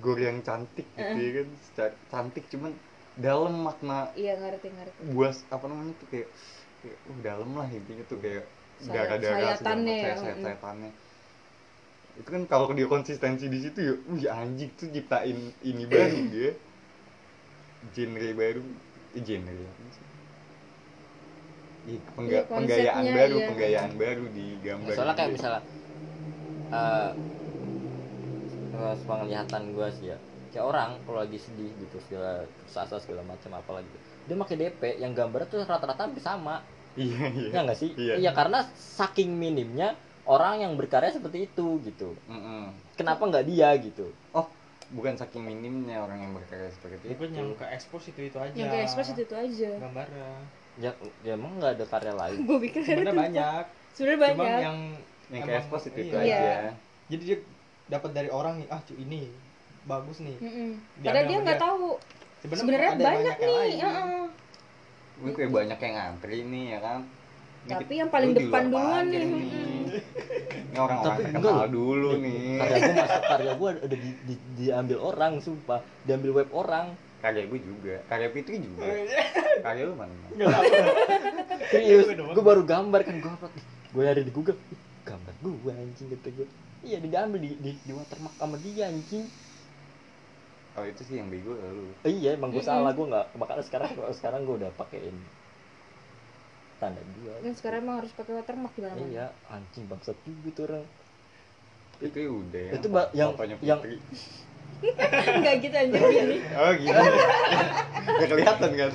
[0.00, 1.48] gore yang cantik gitu ya kan.
[2.08, 2.72] Cantik cuman
[3.18, 5.00] dalam makna iya ngerti ngerti.
[5.12, 6.28] buas apa namanya tuh kayak,
[6.80, 8.44] kayak uh, dalam lah intinya tuh kayak
[8.78, 10.44] Sayat- darah-darah sayatannya ya, sayat mm.
[10.46, 10.90] sayatannya
[12.18, 15.38] itu kan kalau dia konsistensi di situ ya wih anjing tuh ciptain
[15.70, 16.50] ini baru dia
[17.94, 18.62] genre baru
[19.16, 19.66] eh, genre?
[21.88, 23.46] Iya, pengga- Iya, penggayaan baru, iya.
[23.48, 24.92] penggayaan baru di gambar.
[24.94, 25.60] soalnya kayak misalnya
[26.72, 27.10] eh
[28.72, 30.18] uh, penglihatan gue sih ya
[30.52, 33.88] kayak orang kalau lagi sedih gitu segala sasa segala macam apa lagi
[34.24, 36.60] dia pakai DP yang gambarnya tuh rata-rata hampir sama
[36.98, 37.48] Iya, iya.
[37.54, 38.30] ya nggak sih Iya.
[38.34, 39.88] karena saking minimnya
[40.28, 42.68] orang yang berkarya seperti itu gitu Mm-mm.
[42.94, 44.44] kenapa nggak dia gitu Oh,
[44.90, 47.08] bukan saking minimnya orang yang berkarya seperti itu.
[47.12, 48.52] Bukan yang ke expose itu itu aja.
[48.52, 50.30] yang kayak ekspos itu, itu aja Gambarnya.
[50.76, 50.90] ya,
[51.20, 53.64] ya emang nggak ada karya lain gue pikir Sebenarnya banyak.
[53.92, 54.78] sebenarnya Cuma banyak yang yang
[55.34, 56.36] emang- kayak expose itu, itu iya.
[56.38, 56.52] aja.
[57.08, 57.38] Jadi dia
[57.88, 59.32] dapat dari orang nih, ah cu ini
[59.84, 60.36] bagus nih.
[60.38, 60.70] Mm-mm.
[60.98, 61.86] Diambil padahal dia nggak tahu
[62.38, 64.24] Sebenarnya, banyak yang nih heeh.
[65.18, 67.00] Gue kayak banyak yang ngantri nih ya kan.
[67.68, 69.24] Tapi yang paling depan duluan nih.
[70.68, 72.42] Ini orang-orang Tapi terkenal enggak dulu nih.
[72.60, 75.80] karya gue masuk karya gue udah di, di- diambil orang sumpah.
[76.04, 76.86] Diambil web orang.
[77.18, 78.86] Karya gue juga, karya Fitri juga.
[79.64, 80.12] Karya lu mana?
[81.72, 83.52] serius Gue baru gambar kan gue upload.
[83.90, 84.56] Gue nyari di Google.
[84.70, 86.46] "Ih, gambar gue anjing kata gue
[86.86, 89.26] iya diambil di di, di watermark sama dia anjing.
[90.78, 91.90] Kalau itu sih yang bego lu.
[92.06, 95.16] Eh, iya emang gue salah gue nggak makanya sekarang sekarang gue udah pakein
[96.78, 100.64] tanda dia kan sekarang emang harus pakai watermark di mana iya anjing bangsat juga tuh
[100.66, 100.86] orang
[101.98, 102.72] Itu ya udah ya.
[102.72, 103.82] Itu, Mbak, yang- yang-
[105.36, 106.94] nggak gitu anjir gini Oh gitu.
[108.08, 108.92] Gak kelihatan kan?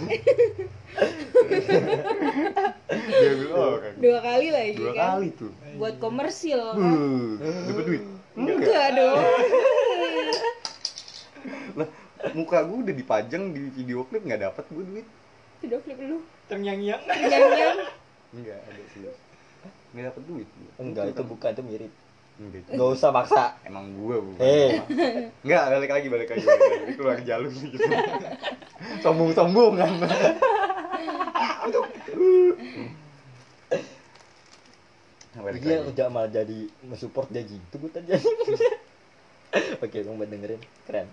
[2.88, 3.94] Dia bilang orang.
[3.98, 5.52] dua kali lagi Dua kan kali tuh.
[5.76, 7.36] buat komersil kan Uh,
[7.68, 8.04] dapat duit.
[8.34, 9.20] enggak dong
[11.76, 11.88] Lah,
[12.32, 15.08] muka gue udah dipajang di video klip nggak dapat gue duit.
[15.60, 16.24] video klip lu
[16.54, 17.02] Terngiang-ngiang.
[17.02, 17.78] nyanyian
[18.32, 19.02] Enggak ada sih.
[19.94, 20.48] Nggak dapat duit.
[20.76, 21.94] enggak itu bukan itu mirip
[22.34, 22.62] Enggak.
[22.68, 24.38] nggak usah maksa Emang gue bukan.
[24.40, 24.82] eh
[25.42, 26.42] Enggak, balik lagi, balik lagi.
[26.42, 26.84] Balik lagi.
[26.84, 27.78] Ini keluar jalur gitu.
[29.02, 29.92] Sombong-sombongan.
[35.34, 38.14] Nah, balik dia udah malah jadi mensupport dia gitu gue tadi
[39.84, 41.08] oke buat dengerin keren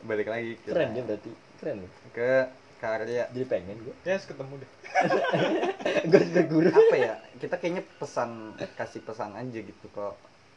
[0.00, 1.90] Balik lagi ke, keren dia berarti keren loh.
[2.12, 2.48] ke
[2.86, 4.70] karya jadi pengen gue Ya, ketemu deh.
[6.10, 7.14] gue sudah guru apa ya?
[7.36, 8.30] Kita kayaknya pesan
[8.74, 10.06] kasih pesan aja gitu ke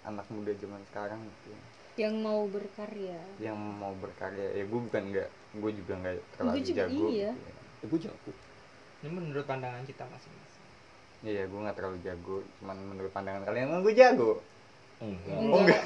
[0.04, 1.52] anak muda zaman sekarang gitu.
[1.98, 6.84] yang mau berkarya Yang mau berkarya, ya gue bukan enggak, gue juga enggak terlalu juga
[6.86, 7.06] jago.
[7.10, 7.32] iya.
[7.34, 7.54] gitu ya.
[7.84, 8.32] gue jago
[8.98, 10.66] Ini menurut pandangan kita masing-masing.
[11.22, 12.38] Iya, gue nggak terlalu jago.
[12.58, 14.32] Cuman menurut pandangan kalian emang gue jago.
[14.98, 15.82] enggak Oh, enggak.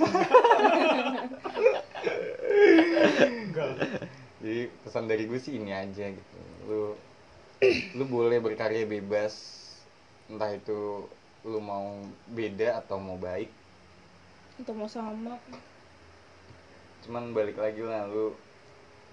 [3.22, 3.72] Enggak.
[4.42, 6.38] Jadi pesan dari gue sih ini aja gitu.
[6.66, 6.82] Lu
[7.98, 9.34] lu boleh berkarya bebas.
[10.28, 11.06] Entah itu
[11.46, 12.02] lu mau
[12.34, 13.50] beda atau mau baik.
[14.62, 15.14] atau mau sama
[17.06, 18.34] Cuman balik lagi lah lu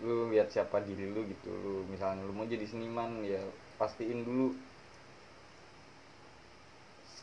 [0.04, 1.48] lu lihat siapa diri lu gitu.
[1.52, 3.40] Lu misalnya lu mau jadi seniman ya
[3.76, 4.56] pastiin dulu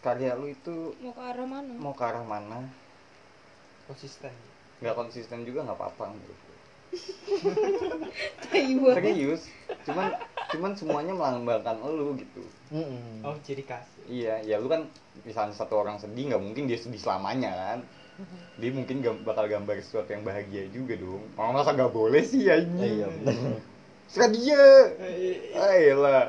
[0.06, 2.62] karya lu itu mau ke arah mana mau ke arah mana
[3.90, 4.34] Konsisten.
[4.82, 6.45] nggak konsisten juga nggak apa-apa banget.
[8.96, 9.42] Serius
[9.86, 10.08] cuman
[10.54, 12.42] cuman semuanya melambangkan lu gitu.
[12.72, 13.22] Mm-mm.
[13.22, 13.86] Oh, ciri khas.
[14.06, 14.86] iya ya lu kan
[15.26, 17.80] misalnya satu orang sedih nggak mungkin dia sedih selamanya kan?
[18.56, 21.26] Dia mungkin gam- bakal gambar sesuatu yang bahagia juga dong.
[21.36, 23.60] Orang masa nggak boleh sih ya Eh, ini iya bener.
[24.08, 24.64] Serah dia.
[25.58, 26.24] Ayolah.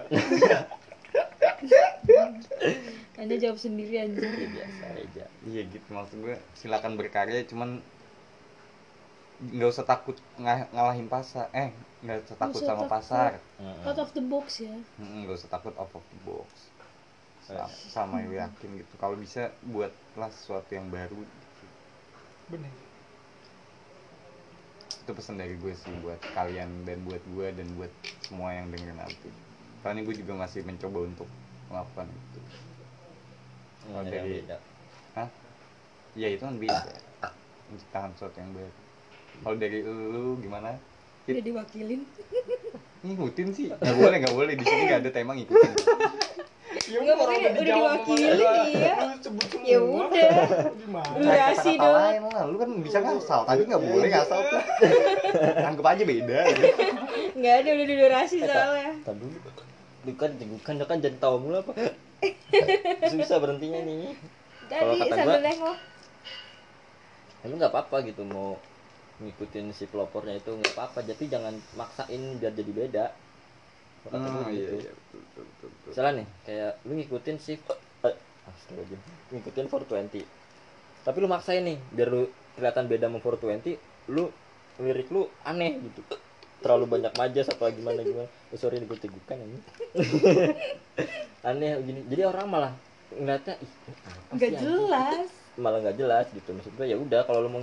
[3.17, 5.25] Anda jawab sendiri anjir Ya, biasa aja.
[5.47, 5.87] Iya gitu.
[5.89, 7.81] Maksud gue silakan berkarya cuman
[9.37, 11.53] nggak usah takut nga- ngalahin pasar.
[11.53, 12.93] Eh nggak usah takut usah sama takut.
[12.97, 13.31] pasar.
[13.85, 14.77] Out of the box ya.
[14.97, 16.49] Nggak usah takut out of the box.
[17.47, 18.95] Sama, sama gue yakin gitu.
[18.99, 21.21] Kalau bisa buatlah sesuatu yang baru.
[22.51, 22.73] Bener.
[25.07, 27.95] itu pesan dari gue sih buat kalian dan buat gue dan buat
[28.27, 29.31] semua yang denger nanti.
[29.79, 31.31] Karena gue juga masih mencoba untuk
[31.71, 32.41] melakukan itu.
[33.87, 34.51] Nggak ada yang dari-.
[35.15, 35.29] Hah?
[36.19, 36.91] ya itu kan beda.
[37.71, 38.86] Menciptakan sesuatu yang baru
[39.41, 40.77] kalau dari lu gimana
[41.27, 42.01] udah diwakilin
[43.03, 45.73] ngikutin sih nggak boleh nggak boleh di sini nggak ada tema ngikutin
[46.87, 48.27] Ya Nggak, orang makanya udah dijawab diwakili,
[48.71, 48.95] iya.
[49.01, 49.45] Lu semua.
[49.65, 50.29] ya udah
[50.77, 51.15] Gimana?
[51.19, 54.61] durasi Kata-kata dong lu kan bisa ngasal tadi nggak boleh ngasal tuh
[55.59, 56.65] anggap aja beda gitu.
[57.35, 59.37] nggak ada udah durasi soalnya Tar dulu.
[60.05, 61.73] Lu kan tegukan kan jadi tahu mulu apa.
[63.09, 64.15] Susah berhentinya nih.
[64.69, 65.77] Kalau tadi kata sambil gua- nengok
[67.37, 68.61] Ya, lu nggak apa-apa gitu mau
[69.23, 73.07] ngikutin si pelopornya itu nggak apa-apa jadi jangan maksain biar jadi beda
[74.07, 74.77] Kata Oh, iya, gitu.
[74.87, 75.89] iya, betul, betul, betul, betul.
[75.91, 77.53] misalnya nih kayak lu ngikutin si
[78.07, 78.15] eh,
[78.47, 79.01] astagfirullahaladzim.
[79.35, 80.23] ngikutin 420
[81.07, 82.23] tapi lu maksain nih biar lu
[82.55, 83.75] kelihatan beda sama 420
[84.15, 84.25] lu
[84.83, 86.01] lirik lu aneh gitu
[86.63, 89.59] terlalu banyak majas apa gimana gimana oh, sorry gue tegukan ini
[91.51, 92.73] aneh gini jadi orang malah
[93.15, 93.73] ngeliatnya ih
[94.35, 97.63] nggak sih, anjing?" jelas malah nggak jelas gitu maksud gue ya udah kalau lu mau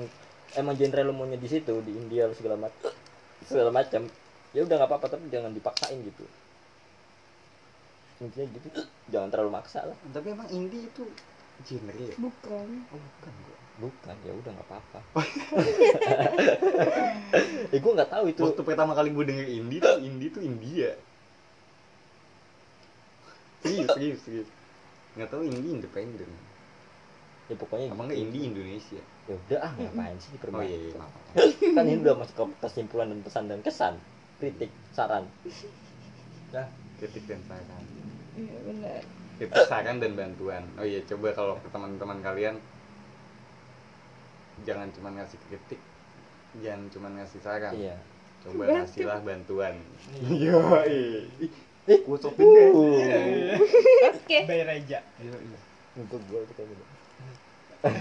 [0.58, 2.92] emang genre lu maunya di situ di India segala macam
[3.46, 4.06] segala macam.
[4.54, 6.26] Ya udah nggak apa-apa tapi jangan dipaksain gitu.
[8.22, 8.68] Intinya gitu.
[9.10, 9.98] Jangan terlalu maksa lah.
[10.14, 11.04] Tapi emang indie itu
[11.66, 12.16] genre ya?
[12.22, 12.68] Bukan.
[12.94, 13.58] Oh bukan gua.
[13.74, 15.00] Bukan ya udah nggak apa-apa.
[17.74, 18.42] Eh gue nggak tahu itu.
[18.46, 20.94] Waktu pertama kali gue denger indie tuh indie tuh India.
[23.66, 24.50] Serius serius serius.
[25.18, 26.30] Nggak tahu indie independen.
[27.50, 28.22] Ya pokoknya apa gitu.
[28.22, 31.14] indie Indonesia ya udah ah ngapain sih oh diperbanyak iya iya maaf.
[31.80, 33.96] kan ini udah masuk ke kesimpulan dan pesan dan kesan
[34.44, 35.24] kritik saran.
[36.52, 36.68] Dah,
[37.00, 37.84] kritik dan saran.
[38.36, 39.02] Iya benar.
[39.40, 40.64] Kritik saran dan bantuan.
[40.76, 42.56] Oh iya coba kalau ke teman-teman kalian
[44.68, 45.80] jangan cuma ngasih kritik
[46.60, 47.72] jangan cuma ngasih saran.
[47.72, 47.96] Iya.
[48.44, 48.76] Coba Bantu.
[48.76, 49.76] ngasihlah bantuan.
[50.28, 50.60] Iya.
[51.88, 52.70] Eh gue sopin deh.
[54.12, 54.38] oke.
[54.44, 55.00] Bay Reja.
[55.24, 55.60] Iya, iya.
[55.94, 56.84] untuk gue itu kayak gitu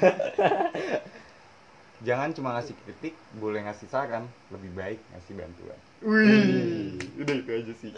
[2.06, 5.78] jangan cuma ngasih kritik boleh ngasih saran lebih baik ngasih bantuan.
[6.02, 7.92] Wih udah itu aja sih.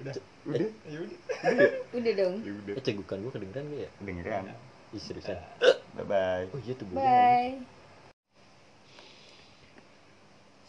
[0.00, 0.16] Udah.
[0.48, 0.70] udah?
[0.88, 1.18] Ya udah.
[1.94, 2.34] udah dong.
[2.42, 2.74] Ya udah.
[2.74, 3.90] Eh cegukan gue kedengeran gak ya?
[4.02, 4.42] Kedengeran.
[4.90, 5.38] Ih, seriusan
[5.94, 7.54] bye bye oh iya tuh bye.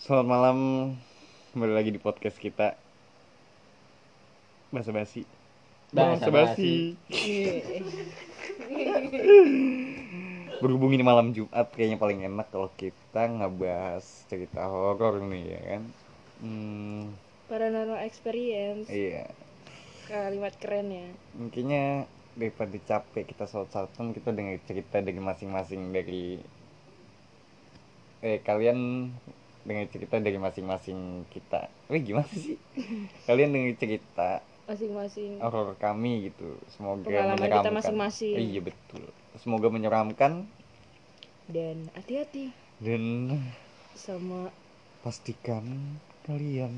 [0.01, 0.57] Selamat malam.
[1.53, 2.73] Kembali lagi di podcast kita.
[4.73, 5.21] Bahasa basi
[5.91, 6.95] Basa basi.
[10.61, 15.83] Berhubung ini malam Jumat Kayaknya paling enak kalau kita ngebahas cerita horor nih ya kan
[16.41, 17.13] Hmm,
[17.45, 19.29] paranormal experience iya
[20.09, 21.07] kalimat keren ya
[21.37, 26.23] Mungkinnya daripada capek kita saut-sautan kita dengar cerita dari masing-masing dari
[28.21, 29.09] eh kalian
[29.65, 31.69] dengar cerita dari masing-masing kita.
[31.89, 32.57] Wih gimana sih?
[33.27, 34.29] Kalian dengar cerita
[34.69, 36.55] masing-masing horor kami gitu.
[36.73, 38.35] Semoga Pengalaman kita masing-masing.
[38.37, 39.03] Eh, iya betul.
[39.37, 40.43] Semoga menyeramkan.
[41.47, 42.51] Dan hati-hati.
[42.81, 43.37] Dan
[43.93, 44.51] sama
[45.01, 46.73] pastikan kalian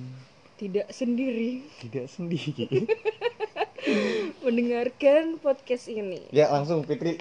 [0.56, 1.66] tidak sendiri.
[1.80, 2.88] tidak sendiri.
[4.46, 6.24] mendengarkan podcast ini.
[6.30, 7.20] Ya langsung Fitri.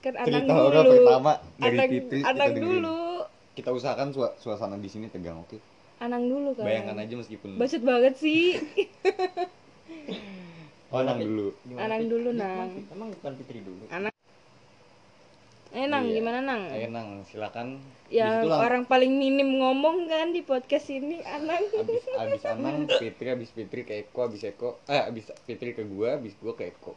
[0.00, 0.96] Kan anang cerita horor dulu.
[1.02, 2.66] pertama dari anang, Fitri kita anang dengerin.
[2.82, 2.98] dulu.
[3.56, 5.56] Kita usahakan sua- suasana di sini tegang, oke?
[5.96, 6.68] anang dulu kan?
[6.68, 8.44] Bayangkan aja meskipun bacot banget sih.
[10.86, 11.50] Oh, Nang dulu.
[11.74, 12.70] Anang dulu, Nang.
[12.94, 13.90] emang bukan Fitri dulu?
[13.90, 14.15] Eh
[15.68, 16.14] nang Iya.
[16.14, 17.82] gimana nang Ayo Nang, silakan.
[18.06, 23.50] yang orang paling minim ngomong kan di podcast ini anang abis abis Anang, Fitri abis
[23.50, 26.94] Fitri ke Eko, abis Eko, eh abis Fitri ke gua, abis gua ke Eko.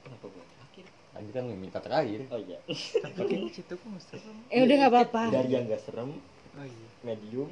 [0.00, 2.20] kenapa gue terakhir Tadi kan lu minta terakhir.
[2.28, 2.58] oh iya
[3.02, 4.36] Tapi situ kok nggak serem.
[4.46, 6.10] eh udah nggak apa-apa dari yang gak serem
[6.54, 6.86] Oh iya.
[7.04, 7.50] medium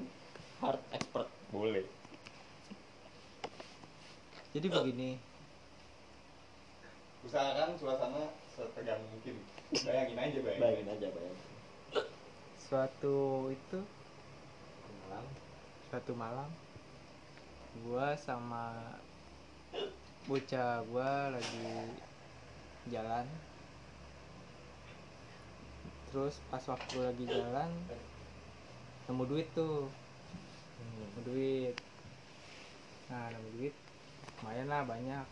[0.56, 1.86] hard expert Boleh.
[4.50, 5.10] Jadi begini.
[7.22, 9.36] Usahakan suasana setegang mungkin.
[9.74, 10.62] Bayangin aja, bayangin.
[10.62, 11.08] bayangin aja.
[11.10, 11.42] bayangin
[12.66, 13.78] Suatu itu?
[15.06, 15.24] Malam.
[15.90, 16.50] Suatu malam
[17.84, 18.94] gua sama
[20.30, 21.66] bocah gua lagi
[22.94, 23.26] jalan.
[26.08, 27.70] Terus pas waktu lagi jalan
[29.10, 29.90] nemu duit tuh.
[30.78, 31.74] Nemu duit.
[33.10, 33.74] Nah nemu duit.
[34.40, 35.26] Lumayan lah banyak.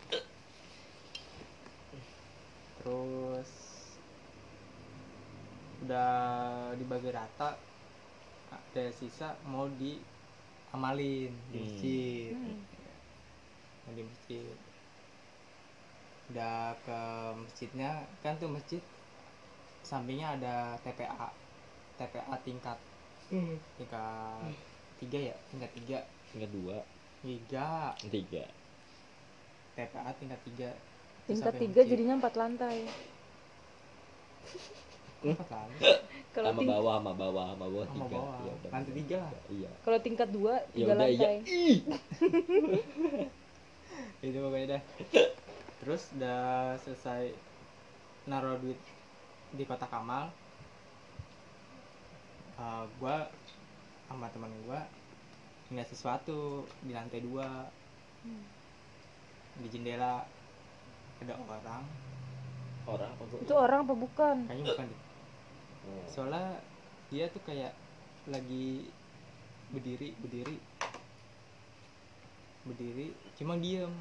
[2.83, 3.64] Terus
[5.83, 6.09] udah
[6.79, 7.49] dibagi rata
[8.51, 11.63] ada sisa mau diamalin di Hmm.
[11.65, 12.33] masjid.
[12.35, 12.59] Hmm.
[13.85, 14.55] Mau di masjid.
[16.31, 16.99] Udah ke
[17.37, 17.91] masjidnya
[18.23, 18.81] kan tuh masjid
[19.85, 21.29] sampingnya ada TPA
[21.99, 22.79] TPA tingkat.
[23.77, 24.53] Tingkat
[25.01, 25.35] tiga ya?
[25.51, 25.99] Tingkat tiga.
[26.31, 26.77] Tingkat dua.
[27.21, 27.93] Tiga.
[28.09, 28.45] Tiga.
[29.75, 30.69] TPA tingkat tiga.
[31.27, 32.85] Tingkat tiga jadinya empat lantai
[35.33, 35.97] empat lah
[36.35, 38.17] kalau sama bawah sama bawah sama bawah Sama tiga.
[38.19, 38.37] bawah.
[38.43, 39.19] Ya udah, Lantai tiga.
[39.23, 39.43] Lah.
[39.47, 39.71] iya.
[39.87, 40.99] Kalau tingkat dua ya tiga iya.
[40.99, 41.35] lantai.
[41.47, 41.77] Ih.
[44.27, 44.81] Itu pokoknya dah.
[45.79, 46.43] Terus udah
[46.83, 47.31] selesai
[48.27, 48.75] naruh duit
[49.55, 50.27] di kotak amal.
[52.59, 53.31] Uh, gua
[54.11, 54.83] sama teman gua
[55.71, 57.71] ngeliat sesuatu di lantai dua.
[59.55, 60.27] Di jendela.
[61.23, 61.83] Ada orang.
[62.85, 64.35] Orang apa bu itu orang apa bukan?
[64.51, 64.87] Kayaknya bukan
[65.85, 66.05] Oh.
[66.09, 66.57] soalnya
[67.13, 67.73] dia tuh kayak
[68.25, 68.89] lagi
[69.69, 70.57] berdiri berdiri.
[72.65, 73.07] Berdiri
[73.37, 73.93] cuma diem.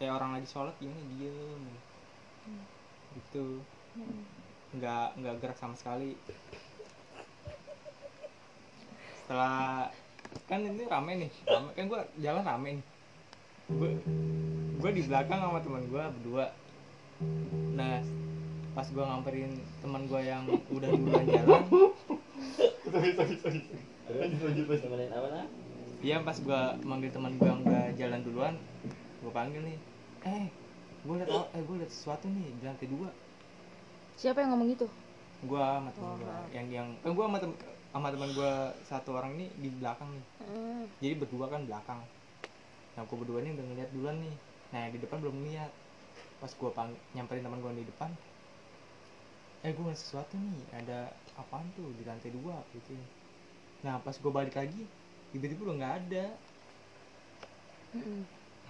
[0.00, 1.62] Kayak orang lagi sholat gimana diem.
[3.20, 3.60] Gitu.
[4.72, 6.16] Nggak nggak gerak sama sekali.
[9.22, 9.92] Setelah
[10.48, 11.32] kan ini rame nih.
[11.44, 12.86] Rame kan gua jalan rame nih.
[14.80, 16.46] Gua di belakang sama teman gua berdua.
[17.76, 18.00] Nah
[18.72, 19.52] pas gua ngamperin
[19.84, 21.62] teman gua yang udah duluan jalan.
[24.82, 25.28] Temenin apa
[26.02, 28.54] Iya pas gua manggil teman gua yang udah jalan duluan,
[29.22, 29.78] gua panggil nih,
[30.26, 30.46] eh,
[31.06, 33.10] gua liat, eh gua liat sesuatu nih di lantai dua.
[34.12, 34.86] siapa yang ngomong gitu?
[35.46, 37.52] Gua sama teman gua, yang yang kan gua sama tem
[37.92, 38.52] sama teman gua
[38.88, 40.84] satu orang ini di belakang nih, Hmm.
[40.98, 42.00] jadi berdua kan belakang.
[42.98, 44.34] Nah gua berdua ini udah ngeliat duluan nih,
[44.74, 45.70] nah yang di depan belum ngeliat.
[46.42, 48.10] Pas gua pang nyamperin teman gua yang di depan,
[49.62, 52.98] eh gua ngeliat sesuatu nih, ada apaan tuh di lantai dua gitu.
[53.86, 54.82] Nah pas gua balik lagi,
[55.30, 56.26] tiba-tiba udah nggak ada,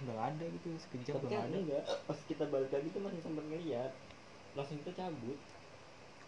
[0.03, 1.57] udah nggak ada gitu, sekejap udah nggak ada.
[1.57, 3.91] enggak pas kita balik lagi tuh masih sempat ngeliat
[4.53, 5.39] langsung kita cabut.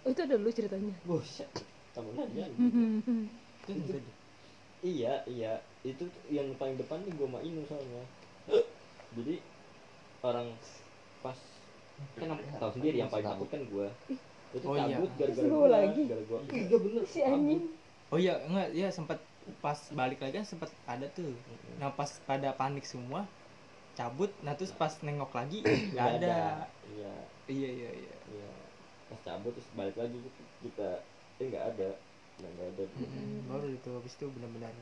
[0.05, 0.95] Oh itu ada lu ceritanya?
[1.05, 1.49] Buset
[1.93, 2.45] temen aja.
[2.49, 4.15] Itu enggak deh.
[4.85, 8.03] iya iya itu yang paling depan nih gue sama Inu soalnya.
[9.17, 9.35] Jadi
[10.25, 10.47] orang
[11.21, 11.37] pas
[12.17, 13.87] kan tahu sendiri yang paling takut kan gue
[14.55, 14.97] itu Oh, iya.
[15.19, 16.03] gara-gara Seru gua, lagi.
[16.07, 17.61] gara-gara iya bener si anjing
[18.13, 19.19] Oh iya, enggak, ya sempat
[19.65, 21.33] pas balik lagi kan sempat ada tuh.
[21.81, 23.25] Nah, pas pada panik semua
[23.97, 26.35] cabut, nah terus pas nengok lagi Nggak nggak ada.
[26.93, 27.11] iya
[27.49, 28.15] Iya, iya, iya.
[28.29, 28.49] iya
[29.09, 30.89] pas cabut terus balik lagi gitu, kita
[31.41, 31.89] eh nggak ada
[32.41, 32.83] nggak nggak ada
[33.49, 34.73] Baru itu habis itu benar-benar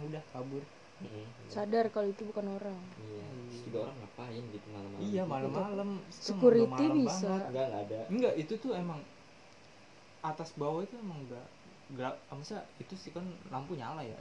[0.00, 0.62] udah kabur.
[1.00, 1.24] Mm-mm.
[1.48, 5.90] sadar kalau itu bukan orang iya terus juga orang ngapain gitu malam-malam Iya, malam-malam.
[6.12, 7.26] Security malam bisa.
[7.26, 7.48] banget.
[7.50, 9.00] enggak nggak ada Enggak, itu tuh emang
[10.20, 11.44] atas bawah itu emang udah
[11.90, 12.14] gelap.
[12.28, 14.14] Ah, Maksudnya itu sih kan lampu nyala ya.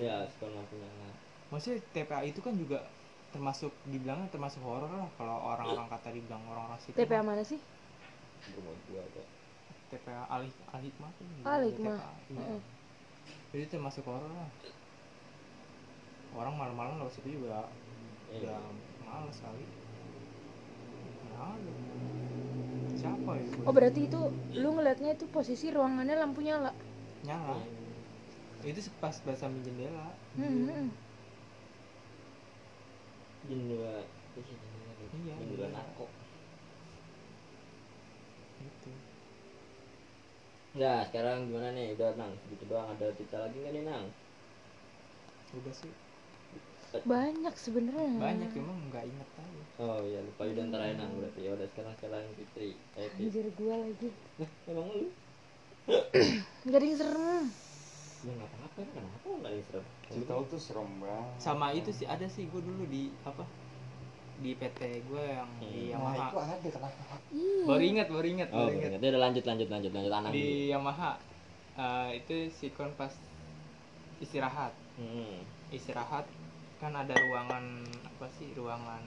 [0.00, 1.12] ya sekolah lampu nyala
[1.52, 2.80] Maksudnya TPA itu kan juga
[3.30, 7.56] termasuk dibilangnya termasuk horor lah kalau orang-orang kata dibilang orang-orang situ TPA mana sih
[8.52, 9.22] rumah gua ada
[9.88, 11.10] TPA Al Al Hikmah
[11.44, 11.96] Al Hikmah.
[12.28, 12.56] Iya.
[13.52, 14.48] Jadi termasuk horor lah.
[16.32, 17.68] Orang malam-malam lewat situ juga
[18.32, 18.48] Iya.
[18.48, 18.60] udah
[19.04, 19.64] males kali.
[21.32, 21.56] Nah.
[22.96, 23.58] Siapa itu?
[23.66, 24.20] oh berarti itu
[24.56, 26.72] lu ngeliatnya itu posisi ruangannya lampu nyala
[27.26, 27.58] nyala.
[28.62, 30.14] Itu pas pas sambil jendela.
[30.38, 30.88] Hmm,
[33.48, 34.06] jendela
[34.38, 36.06] iya jendela Iya, jendela narko
[38.62, 38.90] Gitu.
[40.78, 41.92] Nah, sekarang gimana nih?
[41.98, 42.86] Udah nang, gitu doang.
[42.94, 44.06] Ada cerita lagi nggak nih nang?
[45.52, 45.90] Udah sih
[47.02, 49.62] banyak sebenarnya banyak emang nggak inget aja.
[49.78, 51.40] Oh iya lupa udah ntar aja nang berarti.
[51.40, 52.76] Ya udah sekarang sekarang Fitri.
[52.94, 55.08] Eh, anjir gua lagi Nah, emang lu?
[56.62, 57.46] nggak ada yang serem
[58.22, 59.84] Ya nggak apa-apa, kenapa nggak yang serem?
[60.06, 63.42] cerita lu tuh serem banget Sama itu sih ada sih gue dulu di apa?
[64.38, 66.54] Di PT gue yang di Wah itu Yamaha.
[66.54, 68.90] ada kenapa iya Baru ingat, baru ingat, Oh, baru ingat.
[68.92, 70.30] berarti udah lanjut lanjut lanjut lanjut dulu.
[70.30, 71.12] Di Yamaha
[71.74, 73.10] eh, itu sikon pas
[74.18, 74.70] istirahat.
[74.94, 75.40] Hmm.
[75.68, 76.28] Istirahat
[76.82, 78.50] kan ada ruangan apa sih?
[78.58, 79.02] Ruangan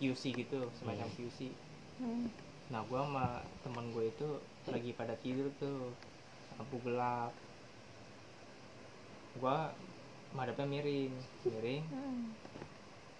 [0.00, 1.16] QC gitu, semacam Hmm.
[1.20, 1.38] QC.
[2.00, 2.24] Hmm.
[2.72, 3.26] Nah, gua sama
[3.60, 4.28] teman gue itu
[4.72, 5.92] lagi pada tidur tuh,
[6.56, 7.32] lampu gelap.
[9.36, 9.68] Gua
[10.32, 11.12] madepnya miring,
[11.44, 11.84] miring.
[11.92, 12.24] Hmm.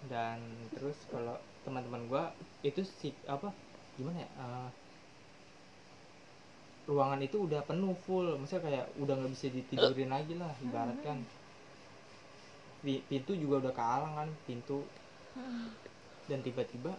[0.09, 0.41] Dan
[0.73, 2.23] terus kalau teman-teman gua
[2.65, 3.53] itu si apa?
[3.97, 4.29] Gimana ya?
[4.33, 4.69] eh,
[6.87, 11.19] ruangan itu udah penuh full, maksudnya kayak udah nggak bisa ditidurin lagi lah, ibaratkan.
[11.21, 11.36] Pi-
[12.81, 14.85] Pintu juga udah kealang kan, pintu.
[16.25, 16.91] Dan tiba-tiba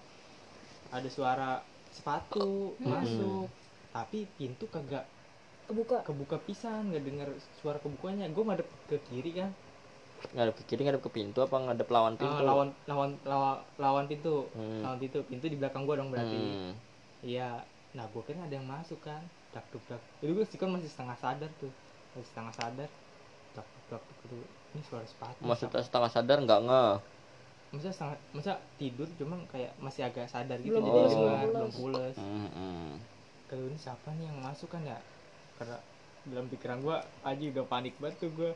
[0.88, 3.48] ada suara sepatu masuk,
[3.90, 5.04] tapi pintu kagak
[5.66, 6.00] kebuka.
[6.00, 7.28] kebuka pisan nggak denger
[7.60, 8.24] suara kebukanya.
[8.28, 9.50] Gue ngadep ke kiri kan.
[10.32, 12.42] Ngadep ke kiri, ngadep ke pintu apa ngadep lawan Eh, pintu?
[12.42, 14.48] lawan lawan lawan lawan pintu.
[14.52, 14.80] Hmm.
[14.82, 16.36] lawan pintu pintu di belakang gue dong berarti.
[16.36, 16.72] Hmm.
[17.22, 17.60] iya.
[17.92, 19.20] Nah gue kira ada yang masuk kan.
[19.52, 20.00] Dak duk dak.
[20.20, 21.72] Itu gue sikon masih setengah sadar tuh.
[22.12, 22.88] Pas setengah sadar.
[23.52, 24.28] Tak tak tak
[24.76, 26.86] ini suara sepatu maksudnya setengah sadar nggak nge.
[27.68, 32.16] Masa setengah masa tidur cuman kayak masih agak sadar gitu Belum jadi dengar, belum pules.
[32.16, 32.96] pules Hmm,
[33.48, 34.98] kalau ini siapa nih yang masuk kan ya?
[35.56, 35.76] Karena
[36.28, 38.52] dalam pikiran gua aja udah panik banget tuh gua.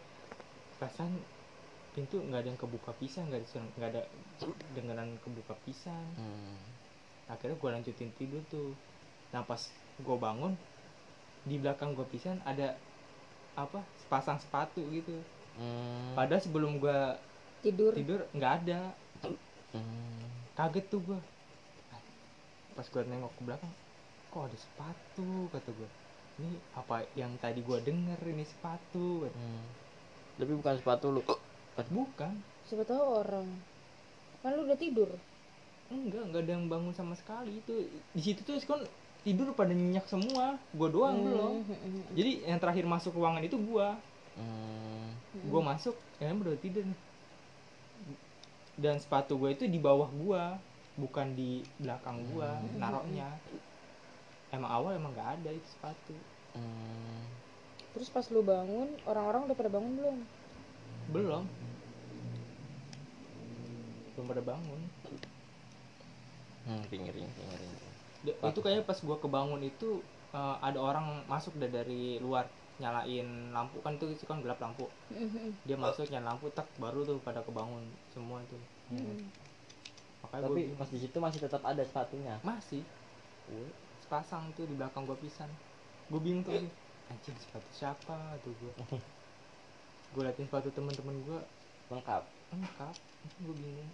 [0.81, 1.13] Perasaan
[1.93, 4.03] pintu nggak ada yang kebuka pisan nggak ada nggak ada
[4.73, 6.57] dengeran kebuka pisan hmm.
[7.29, 8.73] akhirnya gua lanjutin tidur tuh.
[9.33, 9.61] Nah pas
[10.01, 10.57] gua bangun
[11.45, 12.77] di belakang gua pisan ada
[13.57, 13.85] apa?
[14.01, 15.21] Sepasang sepatu gitu
[15.53, 16.17] Hmm.
[16.17, 17.21] padahal sebelum gua
[17.61, 17.93] tidur.
[17.93, 18.93] tidur nggak ada.
[19.73, 20.25] Hmm.
[20.53, 21.21] kaget tuh gua.
[22.73, 23.73] Pas gua nengok ke belakang
[24.33, 25.89] kok ada sepatu kata gua.
[26.41, 29.65] Ini apa yang tadi gua denger ini sepatu Hmm.
[30.41, 31.21] tapi bukan sepatu lu.
[31.73, 32.33] Bukan.
[32.65, 33.49] Siapa tahu orang.
[34.41, 35.09] Kan lu udah tidur.
[35.93, 37.61] Enggak enggak ada yang bangun sama sekali.
[37.61, 37.85] Itu
[38.17, 38.81] di situ tuh kan
[39.23, 40.57] tidur pada nyenyak semua.
[40.73, 41.55] Gua doang Hmm, belum.
[41.65, 42.03] hmm, hmm.
[42.17, 44.01] jadi yang terakhir masuk ruangan itu gua
[44.37, 45.13] Hmm.
[45.51, 46.99] gua masuk yang udah tidur nih
[48.77, 50.45] dan sepatu gua itu di bawah gua
[50.97, 52.77] bukan di belakang gua Hmm.
[52.81, 53.29] naroknya
[54.53, 56.15] emang awal emang nggak ada itu sepatu
[56.55, 57.25] Hmm.
[57.93, 60.17] terus pas lu bangun orang-orang udah pada bangun belum
[61.13, 61.45] belum
[64.17, 64.81] belum pada bangun
[66.63, 67.75] Hmm, ringering, ringering.
[68.23, 69.89] Da- itu kayaknya pas gua kebangun itu
[70.33, 72.47] eh, ada orang masuk dari luar
[72.83, 74.91] nyalain lampu kan itu kan gelap lampu.
[75.15, 78.59] Hmm, hmm, dia masuk nyalain lampu tak baru tuh pada kebangun semua tuh
[78.91, 79.23] hmm.
[80.27, 82.35] makanya Tapi gua pas di situ masih tetap ada sepatunya.
[82.43, 82.83] masih.
[84.03, 85.49] Sepasang tuh di belakang gua pisan.
[86.11, 86.59] Gue bingung tuh.
[87.09, 88.75] Anjing sepatu siapa tuh gua?
[90.13, 91.41] Gue liatin sepatu teman-teman gua.
[91.89, 92.23] Lengkap.
[92.53, 92.95] lengkap.
[93.49, 93.91] Gue bingung.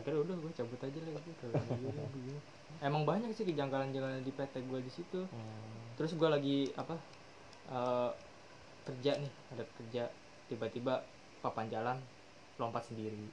[0.00, 2.38] Akhirnya udah gue cabut aja lagi Kalau gitu, gua
[2.84, 5.20] emang banyak sih kejanggalan-kejanggalan di PT gue di situ.
[5.24, 5.96] Hmm.
[5.98, 6.94] terus gue lagi apa
[7.68, 8.10] eh,
[8.84, 10.02] kerja nih ada kerja.
[10.48, 11.04] Tiba-tiba
[11.44, 11.96] papan jalan
[12.56, 13.28] lompat sendiri.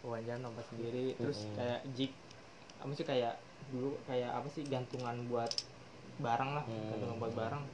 [0.00, 2.12] Papan jalan lompat sendiri terus kayak jig.
[2.80, 3.36] Apa sih kayak
[3.68, 5.52] dulu kayak apa sih gantungan buat
[6.20, 6.64] barang lah.
[6.64, 6.88] Hmm.
[6.96, 7.64] gantungan buat barang.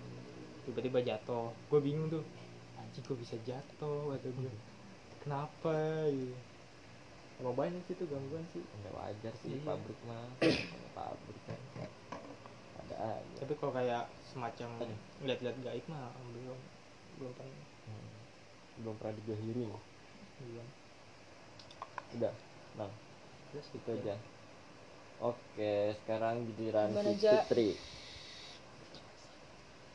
[0.66, 1.54] Tiba-tiba jatuh.
[1.70, 2.26] Gue bingung tuh
[2.74, 4.50] anjing gue bisa jatuh kata gue
[5.22, 5.74] kenapa?
[6.10, 6.34] Gitu
[7.36, 8.64] emang banyak sih tuh gangguan sih.
[8.64, 9.64] Nggak wajar sih Iya.
[9.64, 10.28] pabrik mah.
[10.96, 11.60] pabrik kan.
[12.96, 13.36] Ada aja.
[13.44, 14.68] tapi kalau kayak semacam
[15.20, 16.58] lihat-lihat gaib mah belum
[17.20, 18.10] belum pernah Hmm.
[18.82, 19.70] Belum pernah digahirin.
[20.42, 20.66] belum
[22.18, 22.34] Udah.
[22.76, 22.90] Nah,
[23.52, 24.16] terus itu aja.
[25.22, 27.24] Oke, sekarang giliran si?
[27.24, 27.70] Fitri.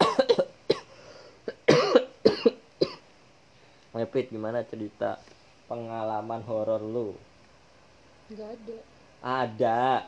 [3.94, 5.20] Ngeprit gimana cerita
[5.70, 7.14] pengalaman horor lu?
[8.32, 8.78] nggak ada
[9.22, 10.08] Ada.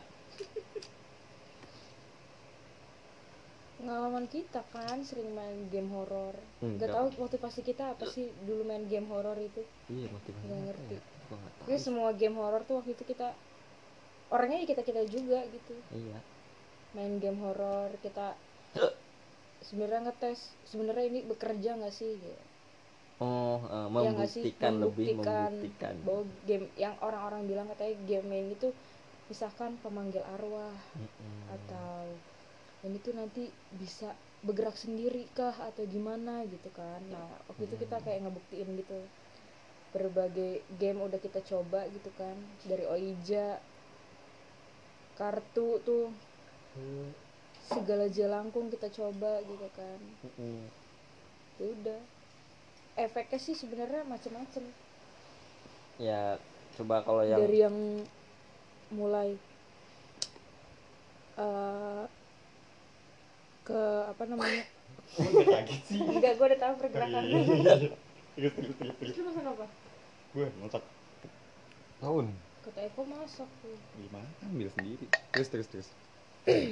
[3.84, 6.72] Pengalaman kita kan sering main game horor Enggak.
[6.80, 10.66] nggak tahu motivasi kita apa sih dulu main game horor itu Iya, motivasi Nggak apa
[10.66, 10.96] ngerti.
[10.96, 11.02] ya?
[11.28, 11.66] Gua nggak tahu.
[11.68, 13.28] ya semua game horor tuh waktu itu kita
[14.30, 16.18] orangnya ya kita kita juga gitu Iya.
[16.94, 18.40] main game horor kita
[19.62, 22.44] sebenarnya ngetes sebenarnya ini bekerja nggak sih gitu.
[23.20, 24.42] Oh, eh, Ya nggak sih?
[24.44, 25.94] membuktikan lebih Membuktikan membuktikan.
[26.02, 28.74] bahwa game yang orang-orang bilang katanya game ini tuh
[29.26, 31.36] misalkan pemanggil arwah Mm-mm.
[31.48, 32.04] atau
[32.84, 33.48] ini tuh nanti
[33.80, 34.12] bisa
[34.44, 37.00] bergerak sendiri kah atau gimana gitu kan.
[37.08, 39.00] Nah waktu itu kita kayak ngebuktiin gitu
[39.94, 42.34] berbagai game udah kita coba gitu kan
[42.66, 43.62] dari Oija
[45.14, 46.10] kartu tuh
[47.70, 50.00] segala jelangkung kita coba gitu kan.
[50.28, 50.68] Mm-mm.
[51.62, 52.02] ya udah.
[52.94, 54.66] Efeknya sih sebenarnya macem-macem.
[55.98, 56.38] Ya,
[56.78, 57.78] coba kalau yang dari yang
[58.94, 59.38] mulai
[61.38, 62.06] eh,
[63.64, 64.64] ke apa namanya?
[66.14, 67.24] Enggak gue udah tahu pergerakan.
[67.28, 67.40] Lu
[69.28, 69.66] masak apa?
[70.34, 70.84] Gue masak
[72.04, 72.26] tahun
[72.64, 73.76] kata Eko masak tuh.
[74.00, 75.06] Gimana ambil sendiri.
[75.36, 75.90] Terus terus terus.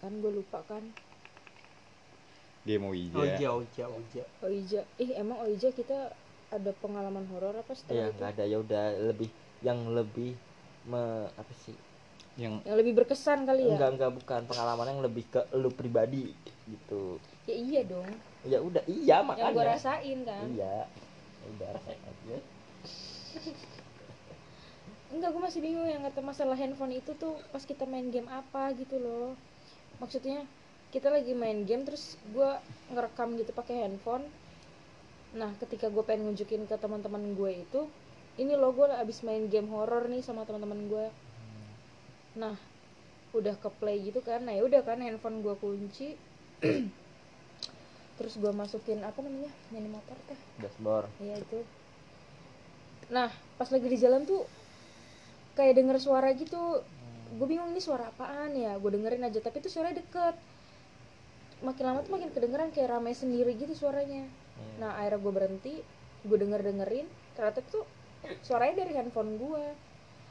[0.00, 0.80] Kan gue lupa kan.
[2.64, 4.22] Game Ouija oja oja oja.
[4.40, 4.80] Oija.
[4.96, 6.16] Ih emang Oija kita
[6.48, 8.16] ada pengalaman horor apa ya setelah itu?
[8.16, 8.44] nggak ada.
[8.48, 9.28] Ya udah lebih
[9.60, 10.32] yang lebih
[10.88, 11.76] me, apa sih
[12.38, 13.74] yang yang lebih berkesan kali ya?
[13.74, 14.40] Enggak enggak bukan.
[14.46, 16.30] Pengalaman yang lebih ke lu pribadi
[16.70, 17.18] gitu.
[17.48, 18.06] Ya iya dong.
[18.46, 19.54] Ya udah iya yang makanya.
[19.56, 20.46] gue rasain kan?
[20.54, 20.76] Iya.
[20.86, 22.36] Ya udah rasain aja.
[25.14, 28.70] Enggak gue masih bingung yang kata masalah handphone itu tuh pas kita main game apa
[28.78, 29.34] gitu loh.
[29.98, 30.46] Maksudnya
[30.94, 32.50] kita lagi main game terus gue
[32.94, 34.22] ngerekam gitu pakai handphone.
[35.34, 37.90] Nah ketika gue pengen nunjukin ke teman-teman gue itu
[38.38, 41.06] ini loh gue abis main game horror nih sama teman-teman gue
[42.40, 42.56] nah
[43.36, 46.16] udah ke play gitu kan nah ya udah kan handphone gue kunci
[48.18, 51.60] terus gue masukin apa namanya nyari motor teh dashboard Iya itu.
[53.10, 54.46] Nah, pas lagi di jalan tuh
[55.58, 56.84] kayak denger suara gitu.
[57.34, 58.78] Gue bingung ini suara apaan ya.
[58.78, 60.38] Gue dengerin aja, tapi itu suaranya deket.
[61.60, 64.24] Makin lama tuh makin kedengeran kayak rame sendiri gitu suaranya.
[64.30, 64.72] Iya.
[64.78, 65.74] Nah, akhirnya gue berhenti,
[66.22, 67.06] gue denger dengerin.
[67.34, 67.84] Ternyata tuh
[68.46, 69.64] suaranya dari handphone gue.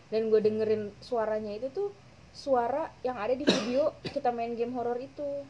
[0.10, 1.90] Dan gue dengerin suaranya itu tuh
[2.34, 5.46] suara yang ada di video kita main game horror itu.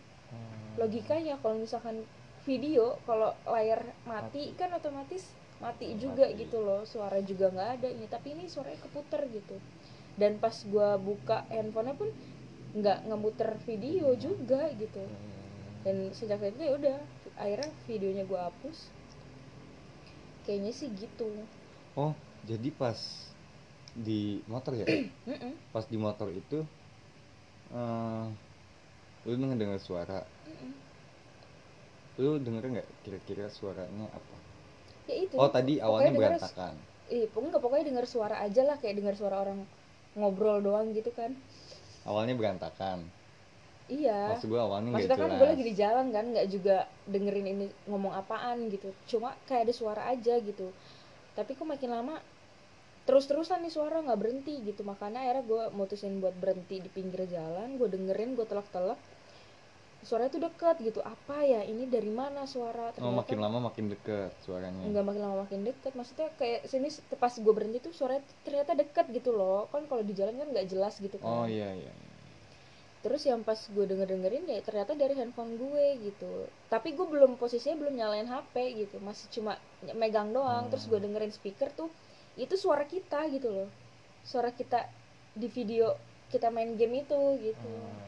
[0.80, 2.04] Logikanya kalau misalkan
[2.48, 5.28] video kalau layar mati kan otomatis
[5.60, 6.40] mati juga Mati.
[6.44, 6.84] gitu loh.
[6.88, 9.56] Suara juga nggak ada ini tapi ini suaranya keputer gitu.
[10.20, 12.10] Dan pas gua buka handphonenya pun
[12.76, 15.04] nggak ngemuter video juga gitu.
[15.84, 16.98] Dan sejak itu ya udah
[17.40, 18.92] akhirnya videonya gua hapus.
[20.44, 21.28] Kayaknya sih gitu.
[21.96, 22.16] Oh
[22.48, 23.29] jadi pas
[24.00, 24.86] di motor ya?
[25.76, 26.64] Pas di motor itu
[27.70, 28.26] eh
[29.28, 30.20] lu denger suara?
[32.20, 34.36] Lu denger nggak kira-kira suaranya apa?
[35.08, 35.36] Ya itu.
[35.36, 36.74] Oh tadi pokoknya awalnya denger- berantakan.
[37.10, 39.60] Ih, pokoknya nggak pokoknya dengar suara aja lah kayak dengar suara orang
[40.18, 41.34] ngobrol doang gitu kan.
[42.06, 43.06] Awalnya berantakan.
[43.90, 44.38] Iya.
[44.38, 48.14] Maksud gua awalnya maksudnya kan gue lagi di jalan kan nggak juga dengerin ini ngomong
[48.14, 48.94] apaan gitu.
[49.10, 50.70] Cuma kayak ada suara aja gitu.
[51.34, 52.22] Tapi kok makin lama
[53.08, 54.82] terus-terusan nih suara nggak berhenti gitu.
[54.84, 59.00] Makanya akhirnya gue mutusin buat berhenti di pinggir jalan gue dengerin gue telak-telak.
[60.00, 61.00] Suaranya tuh deket gitu.
[61.04, 61.60] Apa ya?
[61.68, 62.96] Ini dari mana suara?
[63.04, 64.80] Oh makin lama makin deket suaranya.
[64.88, 65.92] Nggak makin lama makin deket.
[65.92, 66.88] Maksudnya kayak sini
[67.20, 69.68] pas gue berhenti tuh suaranya ternyata deket gitu loh.
[69.68, 71.28] Kan kalau di jalan kan nggak jelas gitu kan.
[71.28, 72.08] Oh iya iya iya.
[73.00, 76.52] terus yang pas gue denger dengerin ya ternyata dari handphone gue gitu.
[76.68, 79.00] Tapi gue belum posisinya belum nyalain hp gitu.
[79.00, 79.56] Masih cuma
[79.96, 80.68] megang doang.
[80.72, 81.90] Terus gue dengerin speaker tuh
[82.40, 83.70] itu suara kita gitu loh.
[84.24, 84.88] Suara kita
[85.36, 86.00] di video
[86.32, 87.70] kita main game itu gitu.
[87.70, 88.08] Hmm.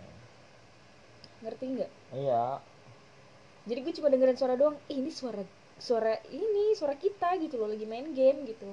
[1.42, 1.92] ngerti nggak?
[2.14, 2.62] Iya.
[3.66, 5.42] Jadi gue cuma dengerin suara doang "Ih, ini suara
[5.82, 8.70] suara ini suara kita gitu loh lagi main game gitu.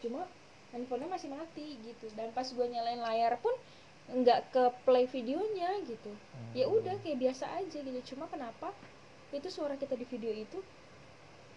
[0.00, 0.24] Cuma
[0.72, 2.08] handphonenya masih mati gitu.
[2.16, 3.52] Dan pas gue nyalain layar pun
[4.08, 6.12] nggak ke play videonya gitu.
[6.56, 8.16] Ya udah kayak biasa aja gitu.
[8.16, 8.72] Cuma kenapa
[9.36, 10.64] itu suara kita di video itu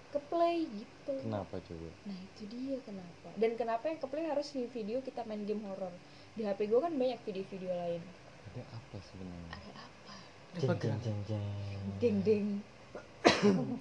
[0.10, 1.14] ke play gitu.
[1.22, 1.90] Kenapa coba?
[2.10, 3.30] Nah itu dia kenapa.
[3.38, 5.94] Dan kenapa yang ke play harus di video kita main game horror?
[6.34, 8.02] Di hp gue kan banyak video-video lain.
[8.50, 9.52] Ada apa sebenarnya?
[9.54, 10.14] Ada apa?
[10.58, 11.46] Jeng jeng jeng jeng.
[12.02, 12.48] Deng deng.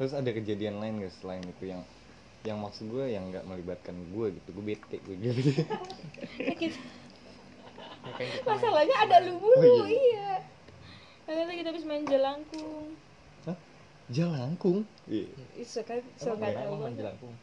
[0.00, 1.80] Terus ada kejadian lain gak selain itu yang
[2.40, 4.48] yang maksud gue yang nggak melibatkan gue gitu?
[4.52, 5.40] Gue bete gue gitu.
[8.00, 9.92] Ya, masalahnya ada lu mulu Oh, iya.
[9.92, 10.32] iya.
[11.28, 12.96] Akhirnya kita habis main jelangkung
[14.10, 15.26] jalangkung iya.
[15.62, 16.02] So kan?
[16.18, 16.50] So kan?
[16.50, 17.34] emang main jelangkung.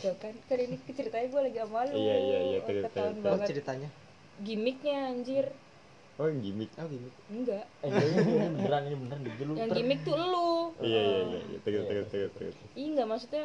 [0.00, 0.32] So kan?
[0.48, 1.96] Kan ini ceritanya gue lagi sama lu.
[1.96, 3.46] Iya, iya, iya, Oh, ketahuan banget.
[3.52, 3.88] Ceritanya?
[4.44, 5.46] Gimmicknya anjir.
[6.16, 7.64] Oh gimmick oh gini enggak.
[7.84, 9.52] Eh ini, ini beneran ini beneran di lu.
[9.52, 10.48] Yang ter- gimmick tuh lu.
[10.80, 13.44] Iya iya iya iya terus Iya, terus terus terus Ih enggak maksudnya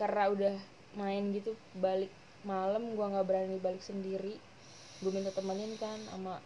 [0.00, 0.56] karena udah
[0.96, 2.08] main gitu balik
[2.48, 4.40] malam gua nggak berani balik sendiri.
[5.04, 6.40] Gue minta temenin kan sama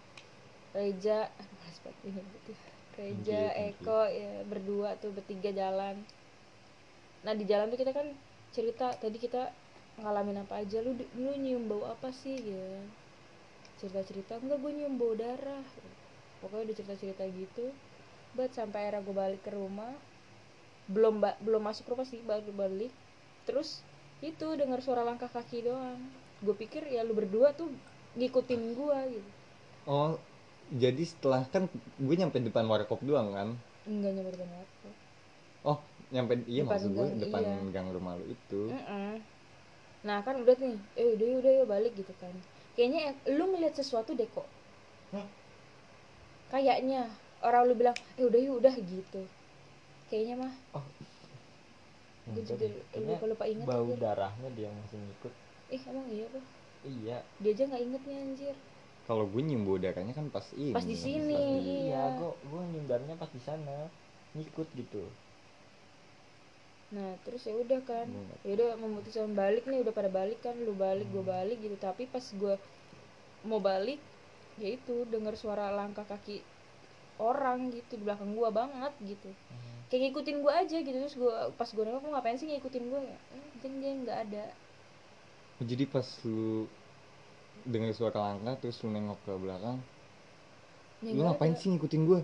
[0.74, 1.30] Reja.
[1.30, 2.18] Banget ini.
[2.18, 2.69] gitu.
[3.00, 3.88] Reja you, thank you.
[3.88, 5.96] Eko ya berdua tuh bertiga jalan.
[7.24, 8.06] Nah di jalan tuh kita kan
[8.54, 9.42] cerita tadi kita
[10.02, 10.78] ngalamin apa aja.
[10.86, 10.92] Lu
[11.24, 12.66] lu nyium bau apa sih ya?
[13.80, 15.64] Cerita cerita enggak gue nyium bau darah.
[16.40, 17.66] Pokoknya udah cerita cerita gitu.
[18.36, 19.94] Buat sampai akhirnya gue balik ke rumah.
[20.94, 22.92] Belum ba- belum masuk rumah sih baru balik
[23.48, 23.70] terus
[24.30, 26.00] itu dengar suara langkah kaki doang.
[26.44, 27.68] Gue pikir ya lu berdua tuh
[28.18, 29.30] ngikutin gua gitu.
[29.86, 30.18] Oh
[30.70, 31.66] jadi setelah kan
[31.98, 33.48] gue nyampe depan warkop doang kan?
[33.88, 34.94] Enggak nyampe depan warkop
[35.60, 35.78] oh
[36.10, 37.70] nyampe iya Depan maksud gue gang, depan iya.
[37.70, 38.62] gang rumah lu itu.
[38.72, 39.20] Mm-mm.
[40.00, 40.76] nah kan udah nih.
[40.96, 42.32] Eh udah udah yuk balik gitu kan.
[42.74, 44.48] Kayaknya lu ngeliat sesuatu deh kok.
[46.50, 47.06] Kayaknya
[47.44, 49.22] orang lu bilang eh udah yuk udah gitu.
[50.08, 50.54] Kayaknya mah.
[52.30, 52.66] Gue Enggak juga
[52.96, 55.34] lupa lupa inget bau darahnya dia masih ngikut.
[55.70, 56.40] Eh emang iya apa
[56.88, 57.18] iya.
[57.38, 58.56] Dia aja nggak ingetnya anjir
[59.10, 60.70] kalau gue nyium bau darahnya kan pas ini.
[60.70, 61.34] Pas di sini.
[61.34, 61.82] pas di- iya.
[61.90, 62.04] Iya.
[62.22, 63.76] gua gua nyindarnya pas di sana
[64.38, 65.02] ngikut gitu.
[66.94, 68.06] Nah terus ya udah kan.
[68.06, 71.74] Nggak- ya udah memutuskan balik nih udah pada balik kan lu balik gue balik gitu.
[71.82, 72.54] Tapi pas gue
[73.50, 73.98] mau balik
[74.62, 76.38] ya itu dengar suara langkah kaki
[77.18, 79.30] orang gitu di belakang gua banget gitu.
[79.90, 80.96] Kayak ngikutin gua aja gitu.
[81.02, 83.18] Terus gua pas gue nengok "Lu ngapain sih ngikutin gua ya?
[83.34, 84.44] Eh, jeng jeng nggak ada.
[85.60, 86.64] Oh, jadi pas lu
[87.66, 89.78] dengar suara langkah terus lu nengok ke belakang.
[91.00, 92.20] Ya, lu ngapain sih ngikutin gue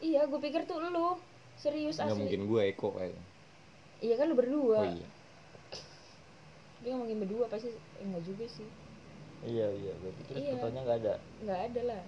[0.00, 1.16] iya gue pikir tuh lu.
[1.60, 2.20] Serius nggak asli.
[2.20, 3.24] mungkin gue Eko kayaknya
[4.00, 4.80] iya kan lu berdua.
[4.80, 5.08] Oh iya.
[6.80, 8.68] Dia ngomongin berdua pasti eh, enggak juga sih.
[9.44, 10.52] Iya iya berarti terus Iya.
[10.56, 11.14] fotonya nggak ada?
[11.44, 12.02] Nggak ada lah.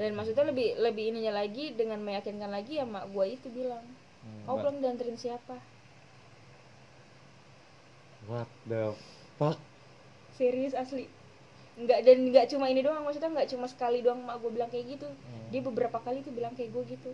[0.00, 3.84] Dan maksudnya lebih lebih ininya lagi dengan meyakinkan lagi ya mak gue itu bilang.
[4.20, 4.44] Hmm.
[4.44, 5.56] kau pulang dianterin siapa?
[8.28, 8.92] What the
[9.40, 9.56] fuck?
[10.36, 11.08] Serius asli
[11.78, 14.98] nggak dan nggak cuma ini doang maksudnya nggak cuma sekali doang mak gue bilang kayak
[14.98, 15.06] gitu.
[15.06, 15.46] Hmm.
[15.50, 17.10] dia beberapa kali tuh bilang kayak gue gitu.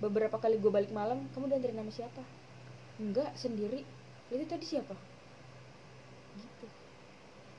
[0.00, 2.22] Beberapa kali gue balik malam kamu dianterin sama siapa?
[3.00, 3.84] Enggak sendiri.
[4.32, 4.94] Itu tadi siapa?
[6.36, 6.66] Gitu.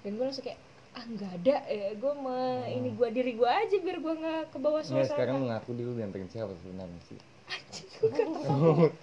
[0.06, 0.60] Dan gue langsung kayak
[0.98, 2.38] ah nggak ada ya gue me
[2.74, 5.06] ini gue diri gue aja biar gue nggak ke bawah suasana.
[5.06, 7.20] sekarang lu ngaku dulu dianterin siapa sebenarnya sih?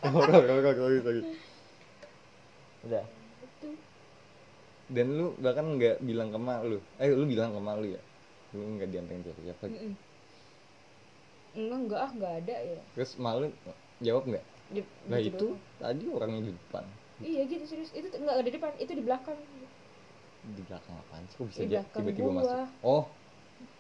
[0.03, 1.21] Orang sorry sorry
[2.85, 3.05] udah.
[4.93, 6.78] Dan lu bahkan nggak bilang ke mak lu.
[7.01, 8.01] Eh lu bilang ke mak lu ya?
[8.52, 9.65] Lu nggak dianterin siapa siapa?
[9.73, 9.94] Mm-mm.
[11.55, 12.01] enggak enggak.
[12.05, 12.81] Ah nggak ada ya.
[12.93, 13.47] Terus mak lu
[14.05, 14.44] jawab nggak?
[15.09, 15.61] Nah gitu itu doang.
[15.81, 16.85] tadi orangnya di depan.
[17.24, 17.90] Iya gitu serius.
[17.97, 18.73] Itu nggak ada di depan.
[18.77, 19.39] Itu di belakang.
[20.44, 21.36] Di belakang apaan sih?
[21.40, 22.69] Kok bisa belakang tiba-tiba masuk?
[22.85, 23.05] Oh.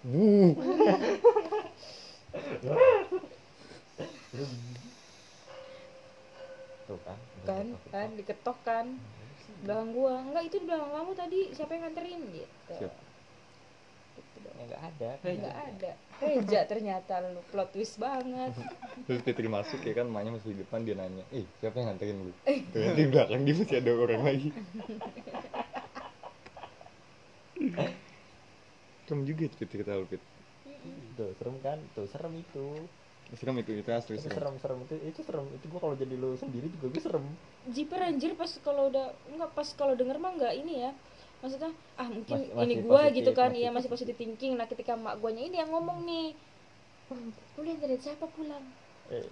[0.04, 0.54] Bu.
[6.84, 7.18] Tuh kan
[7.48, 8.86] kan kan diketok kan
[9.64, 10.14] belakang gua.
[10.20, 11.40] Enggak itu di belakang kamu tadi.
[11.56, 12.20] Siapa yang nganterin?
[12.30, 12.72] Gitu.
[12.78, 12.92] Siap.
[14.14, 14.54] Gitu dong.
[14.54, 15.10] ya nggak ada.
[15.24, 15.90] Nggak ada.
[16.14, 18.52] Reja ternyata lu plot twist banget.
[19.08, 22.16] Terus Fitri masuk ya kan emaknya masih di depan dia nanya eh siapa yang nganterin
[22.22, 22.32] lu?
[22.44, 24.50] Ternyata di belakang dia masih ada orang lagi.
[29.04, 30.22] Kamu juga Fitri kata lu Fit
[31.14, 31.78] tuh serem kan?
[31.94, 32.66] Tuh serem itu
[33.36, 34.36] serem itu itu asli itu serem.
[34.36, 34.78] serem serem.
[34.86, 35.46] Itu itu serem.
[35.54, 37.24] Itu gua kalau jadi lu sendiri juga gue serem.
[37.70, 40.90] Jiper anjir pas kalau udah enggak pas kalau denger mah enggak ini ya.
[41.44, 41.70] Maksudnya
[42.00, 43.50] ah mungkin Masih- ini gua positif, gitu kan.
[43.52, 44.56] iya masih positive thinking.
[44.56, 46.32] Nah ketika mak guanya ini yang ngomong nih.
[47.60, 48.64] Udah dari siapa pulang?
[49.12, 49.28] Eh,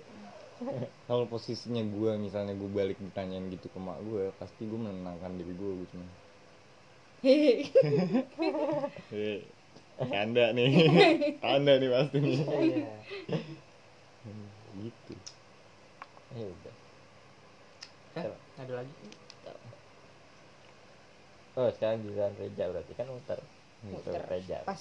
[1.09, 5.53] kalau posisinya gue misalnya gue balik ditanyain gitu ke mak gue pasti gue menenangkan diri
[5.57, 6.07] gue gue cuma.
[7.25, 7.67] Hehehe
[9.17, 9.41] eh
[10.03, 10.71] anda nih.
[11.47, 12.37] Anda nih pasti nih.
[12.43, 12.95] Iya.
[14.79, 15.15] Gitu.
[16.33, 16.75] Ya udah.
[18.13, 18.27] Eh,
[18.61, 18.95] ada lagi?
[21.53, 23.41] Oh sekarang giliran Reja berarti kan muter.
[23.85, 24.13] Muter.
[24.17, 24.23] Muter.
[24.29, 24.81] Reja pas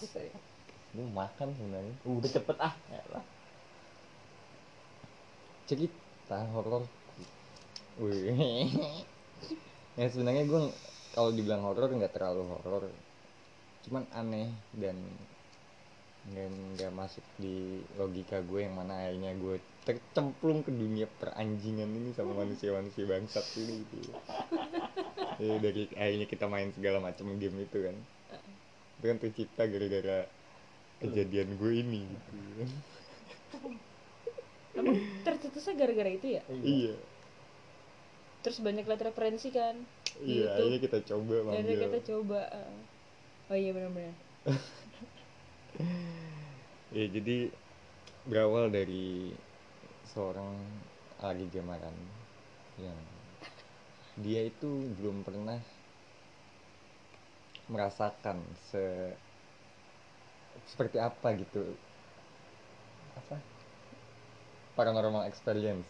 [0.91, 1.95] gue makan sebenarnya.
[2.03, 2.75] Udah cepet ah.
[2.91, 3.23] Ya lah
[5.71, 6.83] cerita horor.
[8.03, 8.67] Wih.
[9.99, 10.61] ya sebenarnya gue
[11.15, 12.91] kalau dibilang horor nggak terlalu horor.
[13.87, 14.99] Cuman aneh dan
[16.35, 22.13] dan nggak masuk di logika gue yang mana akhirnya gue tercemplung ke dunia peranjingan ini
[22.13, 24.11] sama manusia-manusia bangsat ini gitu.
[25.41, 27.97] Ya dari akhirnya kita main segala macam game itu kan.
[29.01, 30.29] Itu kan tercipta gara-gara
[31.01, 32.33] kejadian gue ini gitu.
[34.77, 36.45] Emang tercetusnya gara-gara itu ya?
[36.45, 36.93] Iya.
[38.45, 39.81] Terus banyak lihat referensi kan?
[40.21, 40.53] Iya YouTube.
[40.53, 42.41] akhirnya kita coba Akhirnya kita coba
[43.51, 44.15] oh iya benar-benar
[46.95, 47.51] ya jadi
[48.23, 49.35] berawal dari
[50.11, 50.59] seorang
[51.23, 51.95] Ari Jamaran
[52.81, 52.97] yang
[54.19, 55.59] dia itu belum pernah
[57.71, 59.15] merasakan se
[60.67, 61.63] seperti apa gitu.
[63.15, 63.39] Apa?
[64.75, 65.87] Paranormal experience.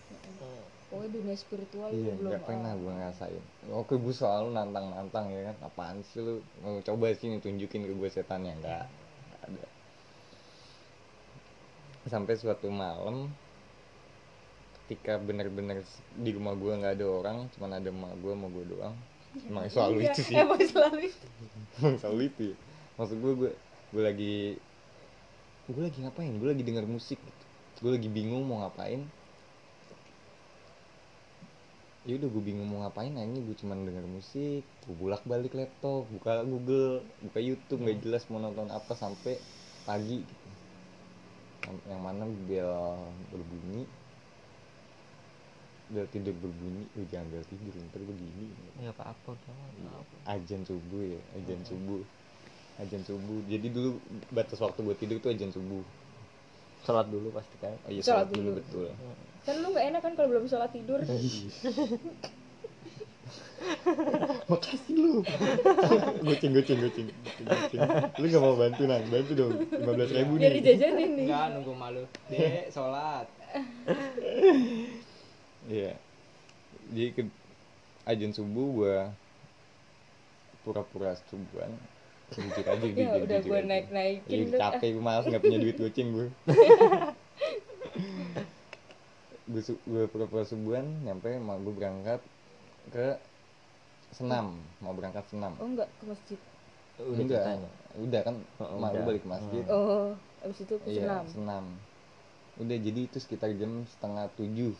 [0.91, 2.77] Oh dunia spiritual iya belum nggak pernah ah.
[2.77, 3.43] gue ngerasain.
[3.71, 5.57] Oke gue selalu nantang nantang ya kan?
[5.65, 6.43] Apaan sih lu?
[6.61, 8.53] Mau coba sini tunjukin ke gue setannya?
[8.59, 9.67] Nggak nggak ada.
[12.11, 13.31] Sampai suatu malam
[14.91, 15.87] ketika bener-bener
[16.19, 18.95] di rumah gue nggak ada orang cuman ada emak gue sama gue doang.
[19.47, 20.35] Emang selalu Iya, itu sih.
[20.43, 21.25] Emang selalu itu.
[21.79, 22.55] Emang selalu itu ya.
[22.99, 23.51] maksud gue gue
[23.95, 24.35] gue lagi
[25.71, 26.35] gue lagi ngapain?
[26.35, 27.43] Gue lagi denger musik gitu.
[27.87, 29.07] Gue lagi bingung mau ngapain.
[32.03, 36.03] Ya udah gue bingung mau ngapain akhirnya gue cuman denger musik gue bolak balik laptop
[36.11, 39.39] buka Google buka YouTube nggak jelas mau nonton apa sampai
[39.87, 40.47] pagi gitu.
[41.63, 42.75] Yang- yang mana bel
[43.31, 43.87] berbunyi
[45.91, 48.47] bel tidur berbunyi oh jangan bel tidur ntar begini
[48.79, 49.91] ya apa apa udah Iya.
[50.39, 52.01] ajan subuh ya ajan subuh.
[52.79, 53.39] Ajan subuh.
[53.45, 53.99] Jadi dulu
[54.31, 55.83] batas waktu buat tidur tuh ajan subuh.
[56.81, 57.75] Sholat dulu pasti kan?
[57.85, 58.57] Oh iya Sholat sholat dulu dulu.
[58.57, 58.85] betul.
[59.43, 60.97] Kan lu nggak enak kan kalau belum sholat tidur.
[64.49, 65.21] Makasih lu.
[66.25, 67.81] Goceng goceng goceng goceng, goceng.
[68.17, 69.53] lu gak mau bantu nang bantu dong.
[69.69, 70.57] Lima belas ribu biar nih.
[70.59, 71.25] dijajanin nih.
[71.29, 73.27] Enggak nunggu malu dek sholat
[75.69, 75.93] iya.
[76.91, 77.21] Jadi ke
[78.07, 78.97] ajan subuh gua
[80.61, 81.71] pura-pura subuhan
[82.37, 85.59] jujur aja jujur, ya udah gue naik Iya, naikin udah capek gue malas nggak punya
[85.59, 86.27] duit goceng gue
[89.51, 92.21] gue gue pura-pura subuhan nyampe mau gue berangkat
[92.93, 93.19] ke
[94.15, 94.59] senam.
[94.79, 95.55] Mau berangkat senam.
[95.59, 96.39] Oh enggak ke masjid?
[96.99, 97.69] Udah enggak ceritanya?
[97.99, 98.35] Udah kan?
[98.59, 99.63] Oh, mak gue balik ke masjid.
[99.67, 101.23] Oh abis itu ke iya senam?
[101.27, 101.65] Senam.
[102.59, 104.71] Udah jadi itu sekitar jam setengah tujuh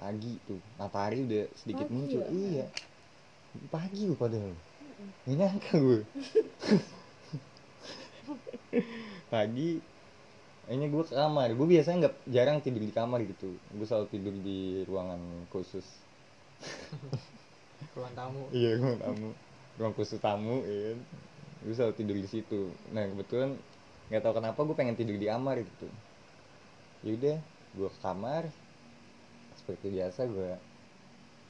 [0.00, 2.20] pagi tuh matahari udah sedikit Pagi muncul.
[2.24, 2.28] ya?
[2.32, 2.66] iya.
[3.68, 4.54] Pagi gue padahal.
[5.28, 6.00] Nggak nyangka gue
[9.30, 9.82] pagi
[10.70, 11.50] ini gue ke kamar.
[11.58, 13.58] Gue biasanya nggak jarang tidur di kamar gitu.
[13.74, 15.18] Gue selalu tidur di ruangan
[15.50, 15.84] khusus.
[17.96, 18.46] Ruang tamu.
[18.54, 19.28] Iya ruang tamu.
[19.76, 20.98] Ruang khusus tamu ya kan.
[21.60, 22.60] gue selalu tidur di situ.
[22.94, 23.58] Nah kebetulan
[24.08, 25.88] nggak tahu kenapa gue pengen tidur di kamar gitu.
[27.02, 27.36] Yaudah
[27.74, 28.46] gue ke kamar
[29.70, 30.50] seperti biasa gue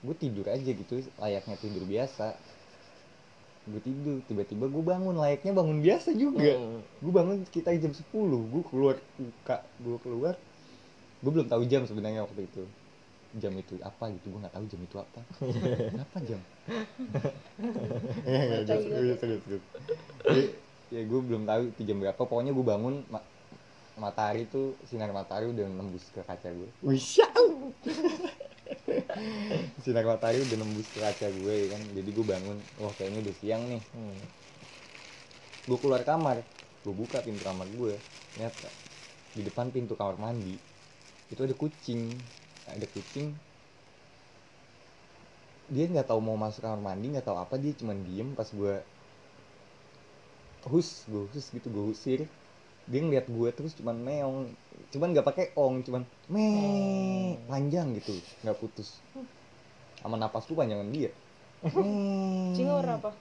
[0.04, 2.26] gue tidur aja gitu layaknya tidur biasa
[3.70, 6.80] gue tidur tiba-tiba gue bangun layaknya bangun biasa juga Hmm.
[7.00, 10.34] gue bangun sekitar jam 10 gue keluar buka gue keluar
[11.20, 12.64] gue belum tahu jam sebenarnya waktu itu
[13.38, 15.20] jam itu apa gitu gue nggak tahu jam itu apa
[16.04, 16.40] apa jam
[18.26, 18.76] ya, juga.
[18.76, 19.62] serius, serius.
[20.26, 20.42] Jadi,
[20.90, 22.94] ya gue belum tahu itu jam berapa pokoknya gue bangun
[23.98, 26.68] matahari tuh sinar matahari udah nembus ke kaca gue.
[26.82, 27.74] Wisyau
[29.84, 31.82] sinar matahari udah nembus ke kaca gue kan.
[31.96, 33.82] Jadi gue bangun wah kayaknya udah siang nih.
[33.94, 34.20] Hmm.
[35.68, 36.42] gue keluar kamar
[36.82, 37.94] gue buka pintu kamar gue
[38.34, 38.68] ternyata
[39.36, 40.58] di depan pintu kamar mandi
[41.30, 42.02] itu ada kucing.
[42.66, 43.38] Ada kucing.
[45.70, 48.74] Dia nggak tahu mau masuk kamar mandi nggak tahu apa dia cuman diem pas gue
[50.68, 52.20] hus gue hus gitu gue usir
[52.90, 54.50] dia ngeliat gue terus cuman meong
[54.90, 56.46] cuman nggak pakai ong cuman me
[57.46, 58.10] panjang gitu
[58.42, 58.98] nggak putus.
[60.02, 61.14] Sama napas gue panjangan dia.
[61.62, 62.56] Me.
[62.66, 63.14] warna apa?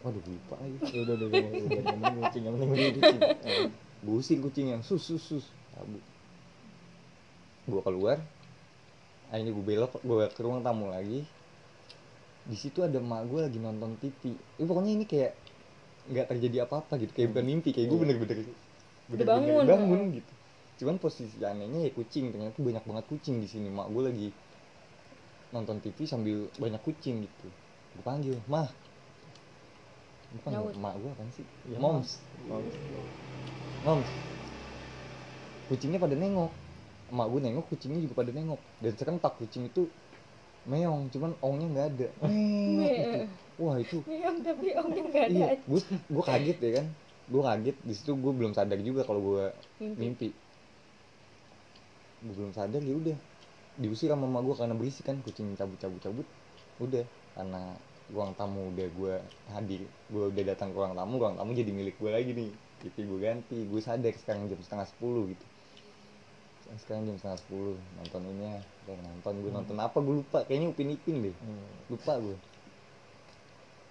[0.00, 0.56] Waduh lupa
[0.88, 3.20] Ya udah udah udah udah udah kucing yang penting Kucing.
[3.44, 3.68] Eh,
[4.08, 5.44] usir kucing yang sus sus sus.
[5.76, 6.00] Cabut.
[7.68, 8.18] gue keluar.
[9.28, 11.28] Akhirnya gue belok gue ke ruang tamu lagi.
[12.48, 15.36] Di situ ada emak gue lagi nonton TV Eh, pokoknya ini kayak
[16.08, 17.12] nggak terjadi apa-apa gitu.
[17.12, 18.02] Kayak bukan mimpi kayak gue Iya.
[18.08, 18.38] bener-bener
[19.10, 19.64] bener-bener bangun.
[19.66, 20.32] bangun gitu.
[20.80, 23.68] Cuman posisi anehnya ya kucing ternyata banyak banget kucing di sini.
[23.68, 24.28] Mak gue lagi
[25.50, 27.46] nonton TV sambil banyak kucing gitu.
[27.98, 28.70] Gue panggil mah.
[30.30, 30.74] Bukan Nyaut.
[30.78, 31.44] mak gue kan sih?
[31.68, 32.22] Ya, moms.
[33.82, 34.08] Moms.
[35.66, 36.54] Kucingnya pada nengok.
[37.10, 38.60] Emak gue nengok kucingnya juga pada nengok.
[38.78, 39.90] Dan serentak kucing itu
[40.70, 42.08] meong cuman ongnya nggak ada.
[42.22, 43.20] Meong gitu.
[43.58, 43.98] wah itu.
[44.06, 46.86] Meong tapi omnya nggak ada iya gue gue kaget ya kan
[47.30, 49.44] gue kaget di situ gue belum sadar juga kalau gue
[49.78, 49.98] mimpi.
[50.02, 50.28] mimpi.
[52.26, 53.16] Gue belum sadar ya udah.
[53.78, 56.26] Diusir sama mama gue karena berisik kan kucing cabut cabut cabut
[56.82, 57.06] udah
[57.38, 57.78] karena
[58.10, 59.14] ruang tamu udah gue
[59.54, 59.86] hadir.
[60.10, 62.50] Gue udah datang ke ruang tamu ruang tamu jadi milik gue lagi nih.
[62.80, 65.46] TV gue ganti gue sadar sekarang jam setengah sepuluh gitu.
[66.82, 68.58] Sekarang jam setengah sepuluh nonton ini ya
[68.90, 69.32] nonton.
[69.38, 70.42] Gue nonton apa gue lupa.
[70.50, 71.34] Kayaknya upin ipin deh.
[71.38, 71.70] Hmm.
[71.86, 72.36] lupa gue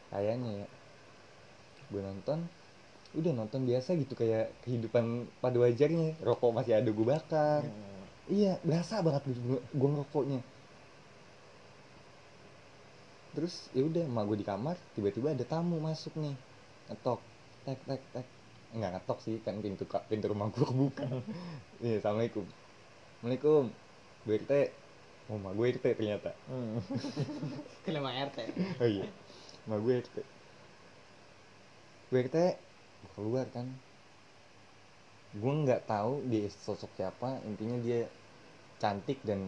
[0.09, 0.67] kayaknya ya.
[1.89, 2.58] Gue nonton
[3.17, 7.65] udah nonton biasa gitu kayak kehidupan pada wajarnya rokok masih ada gue bakar.
[7.65, 8.05] Hmm.
[8.29, 10.41] iya berasa banget gue, gue ngerokoknya.
[13.33, 16.37] Terus ya udah emak gue di kamar tiba-tiba ada tamu masuk nih.
[16.93, 17.19] Ngetok
[17.65, 18.27] tek tek tek.
[18.77, 21.05] Nggak ngetok sih kan pintu pintu rumah gue kebuka.
[21.81, 22.45] Iya assalamualaikum.
[22.45, 23.63] Assalamualaikum.
[24.29, 24.53] Gue RT
[25.33, 26.31] oh emak gue RT ternyata.
[26.45, 26.77] Hmm.
[27.85, 28.37] ke lima rt
[28.77, 29.09] oh iya.
[29.65, 30.17] Emak gue RT
[32.09, 32.68] gue RT
[33.15, 33.67] keluar kan
[35.41, 37.99] gue nggak tahu dia sosok siapa intinya dia
[38.81, 39.41] cantik dan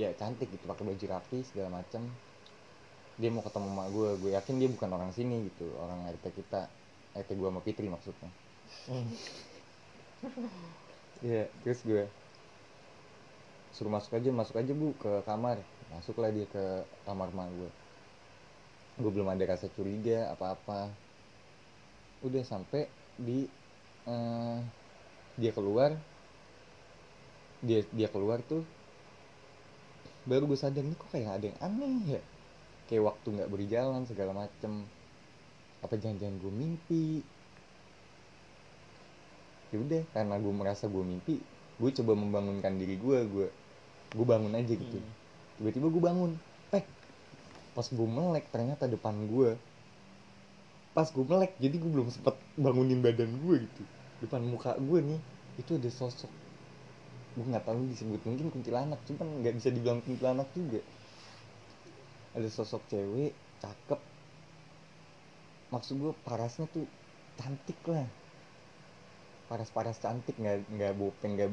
[0.00, 2.02] ya cantik gitu pakai baju rapi segala macam
[3.20, 6.60] dia mau ketemu emak gue gue yakin dia bukan orang sini gitu orang RT kita
[7.20, 8.30] RT gue sama Fitri maksudnya
[11.24, 12.02] Iya, terus gue
[13.74, 15.58] suruh masuk aja, masuk aja bu ke kamar.
[15.92, 16.64] Masuklah dia ke
[17.06, 17.70] kamar emak gue.
[19.00, 20.80] Gue belum ada rasa curiga apa-apa.
[22.20, 23.48] Udah sampai di
[24.08, 24.58] eh,
[25.40, 25.96] dia keluar,
[27.64, 28.64] dia dia keluar tuh,
[30.28, 32.22] baru gue sadar nih kok kayak ada yang aneh ya.
[32.88, 34.84] Kayak waktu nggak berjalan segala macem.
[35.80, 37.04] Apa jangan-jangan gue mimpi?
[39.70, 41.38] ya udah karena gue merasa gue mimpi
[41.78, 43.46] gue coba membangunkan diri gue gue
[44.10, 44.98] gue bangun aja gitu
[45.58, 46.30] tiba-tiba gue bangun
[46.74, 46.84] pek
[47.78, 49.54] pas gue melek ternyata depan gue
[50.94, 53.82] pas gue melek jadi gue belum sempet bangunin badan gue gitu.
[54.22, 55.20] Depan muka gue nih
[55.60, 56.30] itu ada sosok
[57.38, 60.82] gue nggak tahu disebut mungkin kuntilanak cuman nggak bisa dibilang kuntilanak juga.
[62.34, 64.00] Ada sosok cewek cakep.
[65.70, 66.86] Maksud gue parasnya tuh
[67.38, 68.06] cantik lah.
[69.46, 71.50] Paras-paras cantik nggak nggak bopeng nggak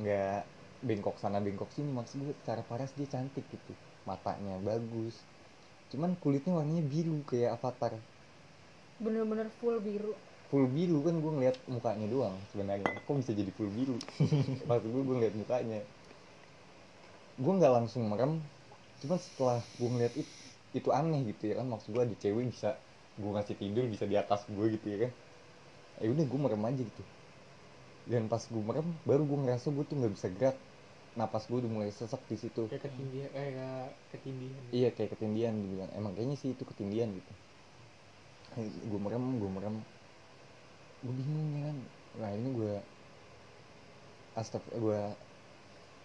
[0.00, 0.40] nggak
[0.88, 1.92] bengkok sana bengkok sini.
[1.92, 3.72] Maksud gue secara paras dia cantik gitu.
[4.08, 5.20] Matanya bagus.
[5.92, 7.92] Cuman kulitnya warnanya biru kayak avatar
[9.02, 10.14] bener-bener full biru.
[10.52, 12.86] Full biru kan gue ngeliat mukanya doang sebenarnya.
[13.06, 13.96] Kok bisa jadi full biru?
[14.68, 15.80] Maksud gue gue ngeliat mukanya.
[17.34, 18.38] Gue nggak langsung merem
[19.02, 20.32] cuma setelah gue ngeliat itu
[20.74, 21.66] itu aneh gitu ya kan.
[21.66, 22.70] Maksud gue ada cewek bisa
[23.18, 25.12] gue ngasih tidur bisa di atas gue gitu ya kan.
[26.02, 27.02] Ya udah gue merem aja gitu.
[28.06, 30.56] Dan pas gue merem baru gue ngerasa gue tuh nggak bisa gerak.
[31.14, 32.66] Napas gue udah mulai sesak di situ.
[32.70, 35.90] Kayak ketindihan eh kayak ketindihan iya kayak ketindian dibilang.
[35.98, 37.34] Emang kayaknya sih itu ketindian gitu
[38.62, 39.76] gue merem gue merem.
[41.02, 41.78] Gue bingung ya kan.
[42.22, 42.74] Nah ini gue
[44.38, 45.00] astag gue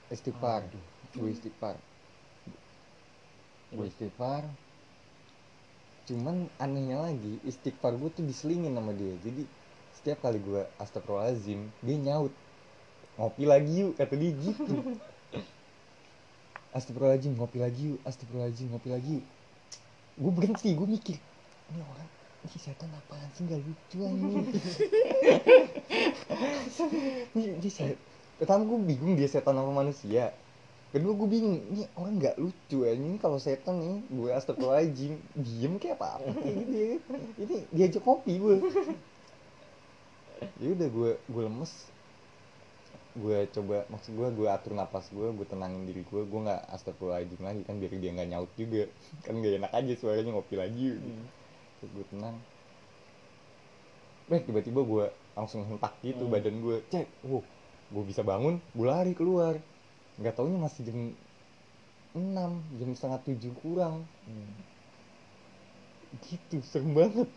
[0.10, 0.66] istighfar.
[1.14, 1.76] Gue istighfar.
[3.70, 4.44] Gue istighfar.
[6.10, 9.14] Cuman anehnya lagi istighfar gue tuh diselingin sama dia.
[9.22, 9.46] Jadi
[9.94, 12.34] setiap kali gue astagfirullahaladzim dia nyaut.
[13.22, 14.74] Ngopi lagi yuk kata dia gitu.
[16.78, 19.26] Astagfirullahaladzim ngopi lagi yuk astagfirullahaladzim ngopi lagi yuk.
[20.20, 21.18] Gue berhenti gue mikir
[21.70, 23.44] ini orang ini setan apaan sih?
[23.44, 24.48] Nggak lucu anjing.
[27.36, 28.00] Ini dia set
[28.40, 30.32] pertama gue bingung dia setan apa manusia.
[30.90, 35.78] Kedua gue bingung ini orang nggak lucu ya ini kalau setan nih gue astagfirullahaladzim diem
[35.78, 36.24] kayak apa?
[36.24, 36.98] Apa kayak gitu ya.
[37.44, 38.56] Ini diajak kopi gue
[40.64, 41.74] ya udah gue gue lemes.
[43.20, 47.44] Gue coba maksud gue gue atur napas gue gue tenangin diri gue gue nggak astagfirullahaladzim
[47.44, 48.88] lagi kan biar dia nggak nyaut juga.
[49.28, 50.96] Kan gak enak aja suaranya ngopi lagi.
[50.96, 51.04] Gitu.
[51.04, 51.39] Terus
[51.88, 52.36] gue tenang
[54.30, 56.34] eh tiba-tiba gue langsung hentak gitu Hmm.
[56.34, 57.42] badan gue cek wow
[57.90, 59.58] gue bisa bangun gue lari keluar.
[60.22, 61.00] Nggak taunya masih jam
[62.14, 64.06] 6 jam setengah tujuh kurang.
[66.30, 67.30] Gitu serem banget.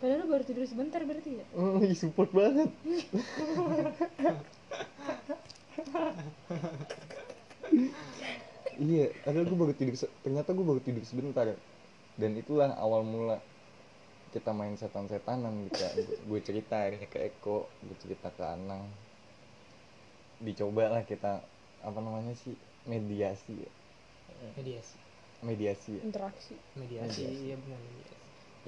[0.00, 1.44] Padahal lu baru tidur sebentar berarti ya?
[1.54, 2.70] Oh, ih, support banget.
[8.80, 11.46] Iya padahal gue baru tidur ternyata gue baru tidur sebentar
[12.20, 13.40] dan itulah awal mula
[14.30, 15.90] kita main setan-setanan gitu ya.
[16.28, 18.86] gue cerita akhirnya ke Eko gue cerita ke Anang
[20.40, 21.42] dicoba lah kita
[21.80, 22.54] apa namanya sih
[22.86, 23.70] mediasi ya.
[24.56, 24.96] mediasi
[25.42, 26.02] mediasi ya.
[26.04, 27.44] interaksi mediasi Mediasi.
[27.48, 28.14] iya benar mediasi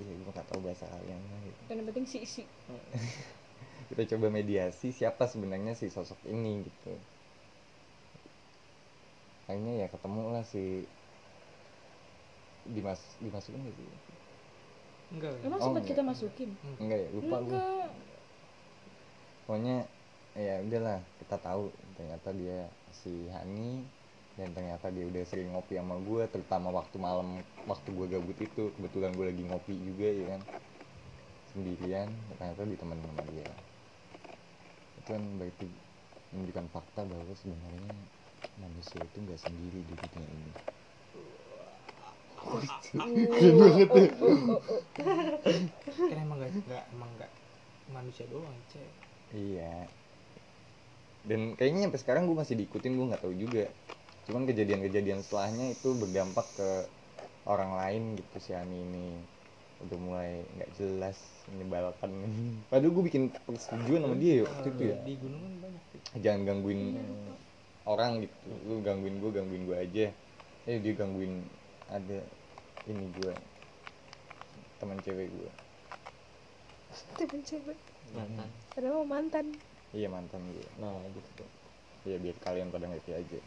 [0.03, 1.61] iya gue gak tahu bahasa kalian lah gitu.
[1.69, 2.43] dan yang penting si isi
[3.93, 6.93] kita coba mediasi siapa sebenarnya si sosok ini gitu
[9.47, 10.89] akhirnya ya ketemu lah si
[12.67, 13.87] dimas dimasukin gak sih?
[15.13, 15.93] Enggak emang Oh, sempat enggak.
[15.93, 16.51] kita masukin?
[16.81, 17.91] Enggak ya lupa gue enggak.
[19.47, 19.77] Pokoknya
[20.33, 21.63] ya udahlah kita tahu
[21.99, 22.59] ternyata dia
[23.01, 23.85] si Hani
[24.39, 27.29] dan ternyata dia udah sering ngopi sama gue terutama waktu malam
[27.71, 28.65] waktu gue gabut itu.
[28.77, 30.43] Kebetulan gue lagi ngopi juga ya kan.
[31.53, 32.09] Sendirian
[32.39, 33.51] ternyata ditemenin sama dia.
[34.99, 35.67] Itu kan berarti
[36.33, 37.93] menunjukkan fakta bahwa sebenarnya
[38.65, 40.53] manusia itu nggak sendiri di dunia ini
[42.43, 44.07] Keren banget ya.
[45.93, 47.31] kan emang enggak enggak emang enggak
[47.91, 48.91] manusia doang cek
[49.33, 49.89] Iya.
[51.25, 53.65] Dan kayaknya sampai sekarang gue masih diikutin gue nggak tahu juga.
[54.29, 56.71] Cuman kejadian-kejadian setelahnya itu berdampak ke
[57.49, 59.07] orang lain gitu si Ani ini
[59.89, 61.17] udah mulai nggak jelas
[61.49, 62.11] menyebalkan.
[62.69, 64.97] Padahal gue bikin persetujuan sama dia ya waktu itu ya.
[65.01, 65.83] di gunung kan banyak
[66.21, 66.81] Jangan gangguin
[67.89, 68.37] orang gitu.
[68.69, 70.07] Lu gangguin gue, gangguin gue aja.
[70.69, 71.41] Eh dia gangguin
[71.93, 72.19] ada
[72.85, 73.35] ini gue
[74.79, 75.51] teman cewek gue.
[77.15, 77.79] temen cewek?
[78.13, 78.49] Mantan.
[78.73, 79.47] Padahal mau mantan.
[79.93, 80.67] Iya mantan gue.
[80.77, 81.45] nah gitu
[82.03, 83.39] Ya biar kalian pada ngerti aja.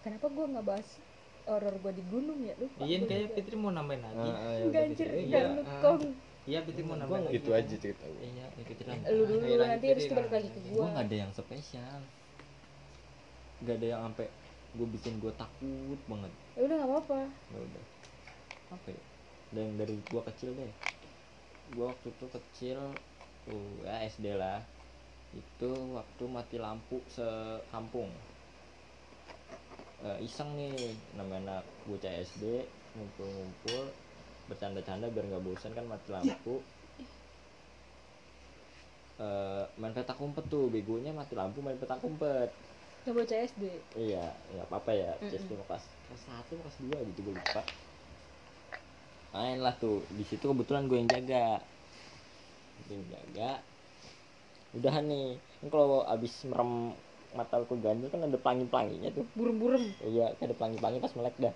[0.00, 0.88] kenapa gua nggak bahas
[1.44, 2.54] horor gua di gunung ya?
[2.54, 3.34] Lupa iya kayak.
[3.34, 4.30] Fitri mau nambahin lagi.
[4.62, 5.80] Enggak anjir Iya, enggak lu ah.
[5.80, 6.02] kong
[6.44, 8.20] iya Fitri mau nambahin Itu aja cerita gue.
[8.22, 11.16] iya ikutin lagi lu dulu Iya, nanti itu balik lagi ke gue gua nggak ada
[11.18, 12.00] yang spesial.
[13.58, 14.26] Nggak ada yang sampai
[14.74, 17.16] gue bikin gue takut banget ya udah nggak apa-apa.
[17.52, 17.84] Ya udah.
[18.74, 19.02] Apa ya?
[19.54, 20.72] Dan dari gue kecil deh.
[21.74, 22.80] Gue waktu itu kecil
[23.44, 24.58] tuh ya SD lah.
[25.40, 25.64] Itu
[25.98, 28.10] waktu mati lampu sekampung.
[30.06, 30.70] Eh, iseng nih
[31.16, 32.44] namanya anak bocah SD
[32.94, 33.82] ngumpul-ngumpul
[34.48, 36.50] bercanda-canda biar nggak bosan kan mati lampu.
[39.24, 42.50] Eh, main petak umpet tuh begonya mati lampu main petak umpet.
[43.02, 43.62] Nggak baca SD
[44.00, 44.16] iya
[44.52, 45.30] nggak apa-apa ya Mm-mm.
[45.40, 47.62] SD mau kelas kelas satu kelas dua gitu gue lupa.
[49.34, 51.58] Main lah tuh di situ kebetulan gue yang jaga.
[52.86, 53.50] Gue yang jaga.
[54.78, 56.94] Udahan nih kan kalau abis merem
[57.34, 59.26] mata ke ganjil kan ada pelangi pelanginya tuh.
[59.34, 59.90] Burem-burem.
[60.06, 61.54] Iya kan ada pelangi pelangi pas melek dah.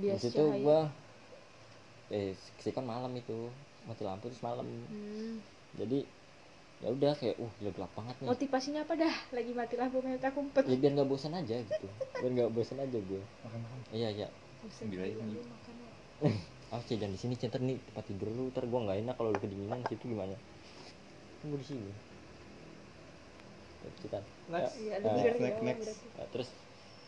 [0.00, 0.80] Di situ gue
[2.10, 2.32] eh
[2.64, 3.52] sih kan malam itu
[3.84, 4.64] mati lampu terus malam.
[4.64, 5.38] Hmm.
[5.76, 6.02] jadi
[6.80, 8.28] ya udah kayak uh gila gelap banget nih.
[8.32, 9.14] Motivasinya apa dah?
[9.36, 11.86] Lagi mati lampu main tak umpet ya biar nggak bosan aja gitu.
[12.16, 13.22] Biar nggak bosan aja gue
[13.92, 14.28] iya iya.
[14.60, 15.40] Buset, Gila, gila, ini.
[15.40, 16.32] makan ya.
[16.76, 19.32] ah sih jangan di sini cinta nih tempat tidur lu ntar gua nggak enak kalau
[19.32, 19.80] lu kedinginan.
[19.88, 20.36] Situ gimana?
[21.40, 21.90] Tunggu di sini.
[23.80, 24.76] Next.
[24.76, 25.84] Iya, ada Ah, next, ya, next.
[25.88, 26.06] berarti.
[26.12, 26.48] Nah, terus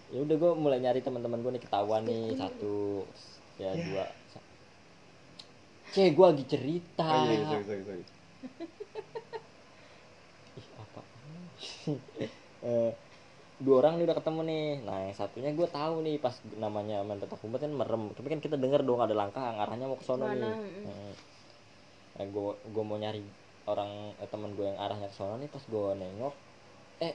[0.08, 2.36] ya udah gue mulai nyari teman-teman gue nih ketahuan nih.
[2.36, 3.04] satu
[3.56, 4.04] ya dua
[5.92, 7.04] cek gue lagi cerita.
[7.04, 8.04] Oh iya sorry sorry sorry
[10.56, 11.00] ih apa
[12.62, 12.94] Eh,
[13.58, 14.66] dua orang nih udah ketemu nih.
[14.86, 18.14] Nah yang satunya gue tahu nih pas namanya main petak umpet kan merem.
[18.14, 20.46] Tapi kan kita denger dong ada langkah arahnya mau ke sono nih.
[20.46, 20.86] mm.
[20.86, 21.14] Hmm.
[22.12, 23.24] nah gue gue mau nyari
[23.66, 26.34] orang eh, teman gue yang arahnya ke sono nih pas gue nengok.
[27.02, 27.14] Eh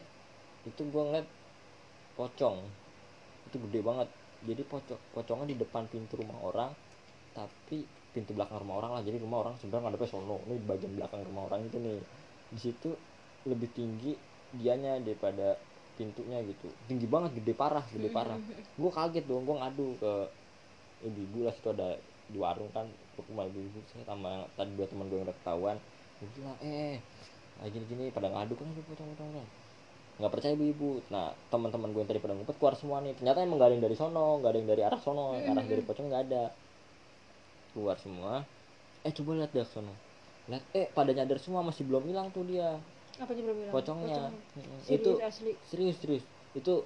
[0.68, 1.28] itu gue ngeliat
[2.20, 2.58] pocong.
[3.48, 4.10] Itu gede banget.
[4.44, 6.72] Jadi pocong pocongnya di depan pintu rumah orang
[7.32, 9.04] tapi pintu belakang rumah orang lah.
[9.08, 10.44] Jadi rumah orang sebenarnya ngadepnya sono.
[10.44, 12.00] Ini di bagian belakang rumah orang itu nih.
[12.52, 12.90] Di situ
[13.48, 14.12] lebih tinggi
[14.56, 15.60] dianya daripada
[15.98, 16.70] pintunya gitu.
[16.86, 18.38] Tinggi banget gede parah gede parah.
[18.80, 20.12] Gue kaget dong gue ngadu ke
[21.04, 21.98] ibu-ibu lah situ ada
[22.28, 22.86] di warung kan
[23.18, 25.78] rumah ibu-ibu saya sama yang tadi dua teman gue yang udah ketahuan.
[26.22, 27.02] Gue bilang eh
[27.58, 29.30] kayak gini-gini pada ngadu kan ada pocong-pocong
[30.18, 31.02] nggak percaya ibu-ibu.
[31.14, 33.14] Nah teman-teman gue yang tadi pada ngumpet keluar semua nih.
[33.18, 35.82] Ternyata emang gak ada yang dari sono gak ada yang dari arah sono arah dari
[35.86, 36.44] pocong nggak ada.
[37.74, 38.42] Keluar semua.
[39.06, 39.94] Eh coba lihat deh sono.
[40.50, 42.82] Lihat eh pada nyadar semua masih belum hilang tuh dia
[43.18, 44.30] apa bilang pocongnya.
[44.86, 45.52] Serius, itu asli.
[45.66, 46.26] Serius serius.
[46.54, 46.86] Itu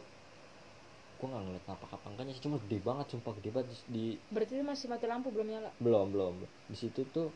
[1.21, 3.77] gue nggak ngeliat apa kapangkannya sih cuma gede banget sumpah gede banget.
[3.85, 5.69] Di, berarti itu masih mati lampu belum nyala?
[5.77, 6.33] Belum belum.
[6.65, 7.29] Di situ tuh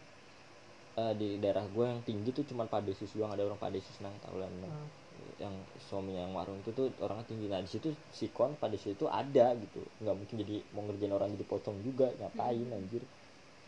[0.98, 4.02] eh, di daerah gue yang tinggi tuh cuma Pak Desus doang ada orang Pak Desus
[4.02, 4.74] nang tahu lah Nang.
[5.36, 5.56] yang
[5.92, 7.46] suami yang warung itu tuh orangnya tinggi.
[7.52, 9.86] Nah di situ si kon Pak Desus itu ada gitu.
[10.02, 13.04] Nggak mungkin jadi mau ngerjain orang jadi pocong juga ngapain anjir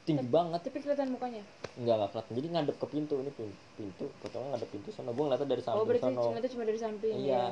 [0.08, 0.60] tinggi banget.
[0.64, 1.44] tapi kelihatan mukanya?
[1.76, 2.34] Nggak nggak kelihatan.
[2.34, 3.14] Jadi ngadep ke pintu.
[3.18, 6.48] Ini pin- pintu pocongnya ngadep pintu sono gue ngeliatnya dari oh samping berarti sono ternyata
[6.48, 7.28] cuma dari samping iya.
[7.28, 7.46] Ya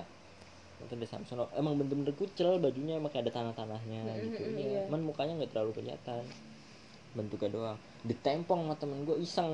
[0.76, 2.96] itu dari samping sono emang bener-bener kucel bajunya.
[2.96, 4.42] Emang kayak ada tanah-tanahnya Mm, gitu.
[4.42, 4.66] mm, iya.
[4.66, 4.82] iya.
[4.88, 6.24] cuman mukanya nggak terlalu kelihatan.
[7.12, 7.78] Bentuknya doang.
[8.02, 9.52] Ditempong sama temen gue iseng.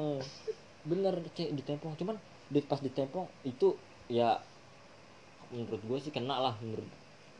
[0.82, 1.94] Bener cek ditempong.
[1.96, 2.16] Cuman
[2.48, 3.74] di, pas ditempong itu
[4.08, 4.38] ya
[5.50, 6.88] menurut gue sih kena lah menurut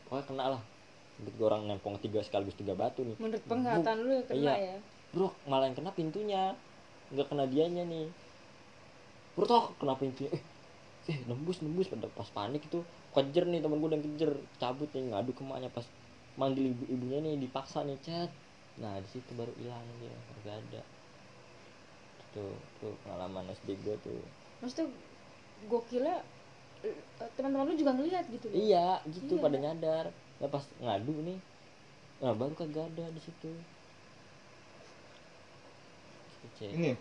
[0.04, 0.62] pokoknya kena lah.
[1.16, 3.16] Menurut gue orang nempong tiga sekaligus tiga batu nih.
[3.16, 4.54] Menurut penglihatan lu ya kena Iya.
[4.58, 4.76] ya
[5.12, 6.56] bro malah yang kena pintunya.
[7.12, 8.08] Nggak kena dianya nih.
[9.36, 10.32] Bro toh kena pintunya?
[10.32, 10.42] Eh
[11.12, 11.88] eh nembus nembus.
[11.92, 12.80] Pada pas panik itu
[13.12, 14.32] kejer nih temen gue yang kejer.
[14.56, 15.68] Cabut nih ngadu ke emaknya.
[15.68, 15.84] Pas
[16.40, 18.32] manggil ibu ibunya nih dipaksa nih chat
[18.80, 20.16] nah di situ baru hilang dia.
[20.42, 20.82] Nggak ada.
[22.32, 24.16] Tuh tuh pengalaman SD gue tuh.
[24.64, 24.88] Maksudnya
[25.68, 26.16] gokilnya
[26.82, 26.96] eh,
[27.36, 29.42] teman-teman lu juga ngelihat gitu iya gitu Iya.
[29.44, 30.04] pada nyadar.
[30.40, 31.38] Nah pas ngadu nih
[32.22, 33.50] nah baru kagak ada di situ
[36.62, 36.78] Cek.
[36.78, 36.92] ini.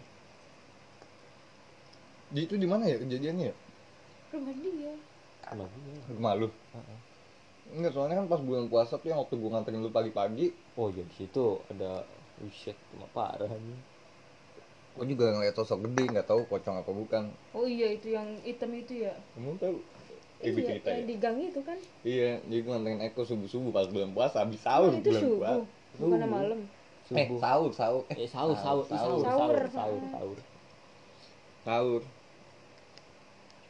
[2.32, 3.56] Di itu di mana ya kejadiannya ya?
[4.32, 4.94] Rumah dia.
[5.44, 5.96] Sama gue.
[6.16, 6.48] rumah lu?
[6.74, 7.00] Heeh.
[7.72, 10.52] enggak soalnya kan pas bulan puasa tuh yang waktu gua nganterin lu pagi-pagi.
[10.76, 12.04] Oh ya di situ ada
[12.42, 13.80] Buset, cuma parah nih.
[14.92, 17.24] gua juga ngeliat sosok gede nggak tahu pocong apa bukan.
[17.54, 19.14] Oh iya itu yang hitam itu ya?
[19.36, 19.78] Kamu tahu?
[20.42, 21.08] Gua iya cerita yang ya?
[21.08, 21.78] di gang itu kan?
[22.04, 25.24] Iya jadi gua nganterin Eko subuh subuh pas bulan puasa habis oh, sahur itu bulan
[25.32, 25.56] puasa.
[25.56, 25.64] subuh?
[26.00, 26.28] Bukan Subuh.
[26.28, 26.60] malam
[27.12, 27.40] eh Subuh.
[27.44, 29.68] sahur sahur Eh sahur, sahur, sahur, sahur sahur, Sahur.
[29.72, 30.38] sahur, sahur.
[31.66, 32.02] sahur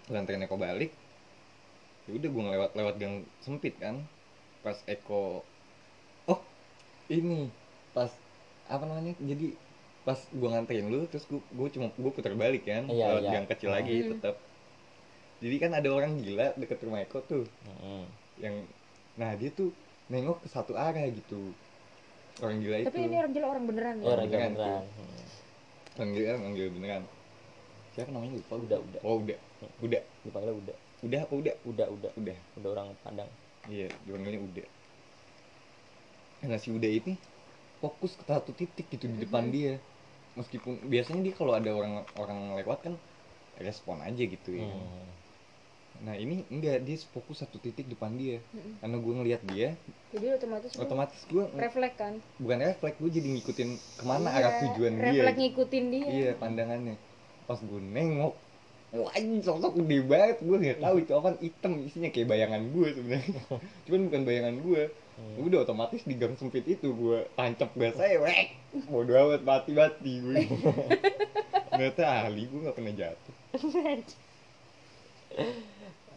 [0.07, 0.91] Gua nganterin Eko balik
[2.05, 3.95] ya udah gua ngelewat lewat gang sempit kan
[4.61, 5.41] pas Eko
[6.27, 6.39] oh
[7.07, 7.49] ini
[7.91, 8.09] pas
[8.68, 9.53] apa namanya jadi
[10.01, 13.31] pas gua nganterin lu terus gua, gua cuma gua putar balik kan Iya, lewat iya.
[13.31, 14.09] gang kecil lagi Hmm.
[14.18, 14.35] tetap
[15.41, 18.03] jadi kan ada orang gila deket rumah Eko tuh Heeh.
[18.38, 18.55] yang
[19.15, 19.69] nah dia tuh
[20.09, 21.53] nengok ke satu arah gitu
[22.40, 22.88] orang gila itu.
[22.88, 24.06] tapi ini orang gila orang beneran ya?
[24.08, 24.84] Orang beneran beneran.
[25.99, 27.03] orang gila orang gila beneran.
[27.91, 28.34] Siapa namanya?
[28.40, 29.02] Lupa Udah, udah.
[29.03, 29.40] oh udah
[29.84, 33.30] udah Dipanggilnya udah, udah apa udah udah, udah, udah udah orang Padang.
[33.70, 34.68] iya dipanggilnya udah
[36.41, 37.14] nah si udah ini
[37.82, 39.78] fokus ke satu titik gitu di depan dia.
[40.38, 42.94] Meskipun biasanya dia kalau ada orang orang lewat kan
[43.60, 44.66] respon aja gitu ya.
[44.70, 45.20] Hmm.
[46.02, 48.41] Nah ini enggak dia fokus satu titik depan dia.
[48.49, 48.73] Mm-mm.
[48.78, 49.69] karena gue ngeliat dia
[50.10, 52.18] jadi otomatis otomatis gue refleks kan?
[52.36, 55.06] bukan refleks gue jadi ngikutin ke mana Iya, arah tujuan dia.
[55.06, 56.06] refleks ngikutin dia.
[56.07, 56.95] Iya pandangannya.
[57.44, 58.34] Pas gue nengok
[58.91, 60.38] wah ini sosok gede banget.
[60.41, 63.41] Gue nggak tahu itu apa hitam isinya kayak bayangan gue sebenarnya.
[63.86, 65.38] Cuman bukan bayangan gue Hmm.
[65.44, 68.57] udah otomatis di gang sempit itu gue tancap gas saya wek
[68.90, 70.49] bodo amat mati mati gue
[71.69, 73.36] ternyata ahli gue nggak pernah jatuh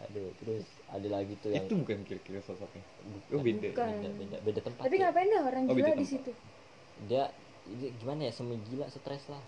[0.04, 2.84] Aduh, terus ada lagi tuh yang itu bukan kira-kira sosoknya
[3.32, 3.88] oh beda Bukan.
[3.88, 4.82] beda, beda, beda tempat.
[4.84, 5.02] tapi ya.
[5.08, 6.30] ngapain dah orang Oh, gila di situ
[7.08, 7.24] Dia,
[7.80, 9.42] dia gimana ya semi gila stres lah.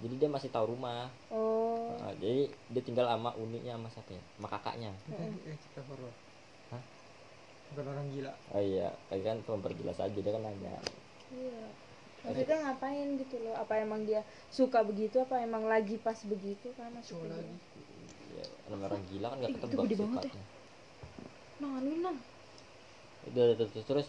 [0.00, 1.12] Jadi dia masih tahu rumah.
[1.28, 4.22] oh Nah, jadi dia tinggal sama uninya sama siapa ya?
[4.36, 4.90] Sama kakaknya.
[5.12, 6.12] Eh, cerita horor.
[6.72, 6.82] Hah?
[7.72, 8.32] Bukan orang gila.
[8.56, 10.72] Oh iya, tadi kan cuma perjelas aja dia kan nanya.
[11.34, 11.60] iya
[12.24, 16.88] maksudnya ngapain gitu loh apa emang dia suka begitu apa emang lagi pas begitu kan
[16.96, 17.52] masuk lagi.
[18.34, 20.30] Ya, namanya orang gila kan gak itu ketebak gede banget ya.
[20.30, 20.44] sifatnya
[21.60, 22.18] Nang, anu nang
[23.24, 24.06] udah udah, terus terus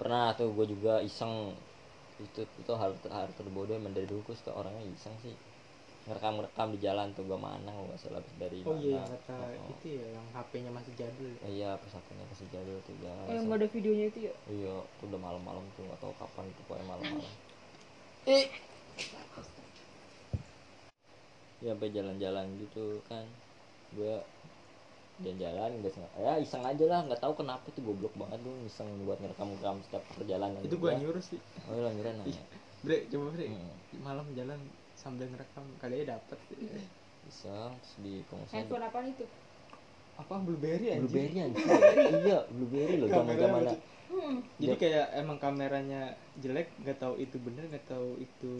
[0.00, 1.54] pernah tuh gue juga iseng
[2.18, 5.36] itu itu hal hal terbodoh emang dari dulu gue suka orangnya iseng sih
[6.08, 9.10] ngerekam ngerekam di jalan tuh gue mana nggak salah habis dari Oh iya, mana.
[9.10, 11.30] kata Oh, itu ya yang HP-nya masih jadul.
[11.30, 11.38] ya.
[11.42, 11.50] oh.
[11.50, 14.74] iya pas satunya kasih jadul tuh jalan oh, yang nggak ada videonya itu ya iya
[14.98, 17.32] tuh udah malam-malam tuh nggak tahu kapan itu pokoknya malam-malam
[21.62, 23.26] ya sampai jalan-jalan gitu kan
[23.92, 24.14] gue
[25.16, 28.88] jalan-jalan nggak sengaja ya iseng aja lah nggak tahu kenapa tuh goblok banget tuh iseng
[29.02, 31.40] buat ngerekam-rekam setiap perjalanan Itu gua nyuruh sih.
[31.66, 32.42] oh iya nyuruh nanya
[32.78, 33.48] Bre, coba bre.
[33.48, 33.72] Hmm.
[33.98, 34.60] Malam jalan
[34.94, 36.38] sambil ngerekam kali aja dapet.
[37.26, 39.24] iseng terus di kongsan handphone apaan itu
[40.16, 41.02] Apa blueberry anjir?
[41.02, 41.64] blueberry anjir
[42.22, 43.78] iya blueberry loh zaman Kamera zaman.
[44.06, 44.36] Hmm.
[44.56, 46.02] Jadi kayak emang kameranya
[46.38, 48.54] jelek, nggak tahu itu bener, nggak tahu itu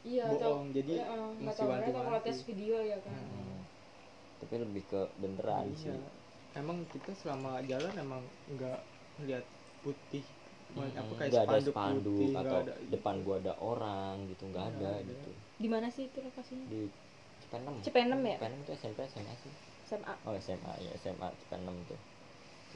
[0.00, 0.72] iya atau bohong.
[0.72, 2.24] Jadi ya, nggak masih mereka kalau wanti-wanti.
[2.24, 3.60] tes video ya kan Hmm.
[4.40, 5.92] Tapi lebih ke beneran sih.
[5.92, 6.10] Iya.
[6.56, 8.78] Emang kita selama jalan emang nggak
[9.26, 9.44] lihat
[9.84, 10.24] putih.
[10.66, 12.72] Hmm, apa kayak ada spanduk, spanduk putih, atau ada.
[12.94, 15.08] depan gua ada orang gitu nggak ada ada.
[15.10, 15.30] gitu.
[15.62, 16.66] Di mana sih itu lokasinya?
[16.72, 16.80] Di
[17.42, 17.76] Cipenem.
[17.84, 18.36] Cipenem ya?
[18.36, 19.52] Cipenem itu SMP SMA sih.
[19.88, 22.00] SMA oh SMA ya SMA Cipenem tuh.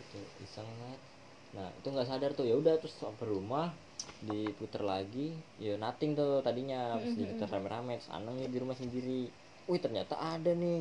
[0.01, 1.01] Itu iseng banget.
[1.57, 2.47] Nah itu nggak sadar tuh.
[2.47, 3.67] Ya udah terus sampai rumah
[4.21, 5.45] diputer lagi.
[5.65, 7.01] Ya nothing tuh tadinya.
[7.03, 7.21] Terus Mm-mm.
[7.21, 9.35] diputer rame-rame terus aneh di rumah sendiri.
[9.69, 10.79] Wih ternyata ada nih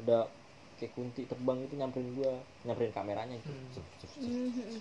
[0.00, 0.18] ada
[0.76, 2.32] kayak kunti terbang itu nyamperin gua
[2.68, 3.52] nyamperin kameranya gitu
[4.20, 4.26] Hmm.
[4.28, 4.80] Mhm.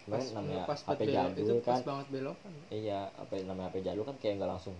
[0.00, 2.52] Cuman Pas, namanya pas HP jadul pas kan banget belokan.
[2.70, 4.74] iya apa namanya HP jadul kan kayak nggak langsung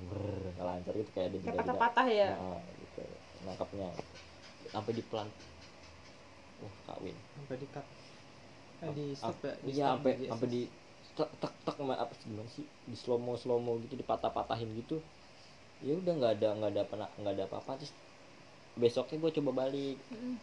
[0.57, 3.01] nggak lancar gitu kayak ada kayak jeda-jeda patah-patah ya Nah, gitu
[3.47, 3.89] nangkapnya
[4.75, 5.29] sampai di pelan
[6.61, 7.87] wah kawin Sampai di cut.
[8.81, 9.53] Eh, di stop ya.
[9.61, 10.61] Di iya stop sampai di sampai di
[11.17, 14.71] tek tek tek sama apa sih, gimana sih di slow mo slow mo gitu dipatah-patahin
[14.81, 14.97] gitu
[15.81, 17.93] ya udah nggak ada nggak ada apa nggak ada apa-apa terus
[18.79, 20.35] besoknya gue coba balik Mhm.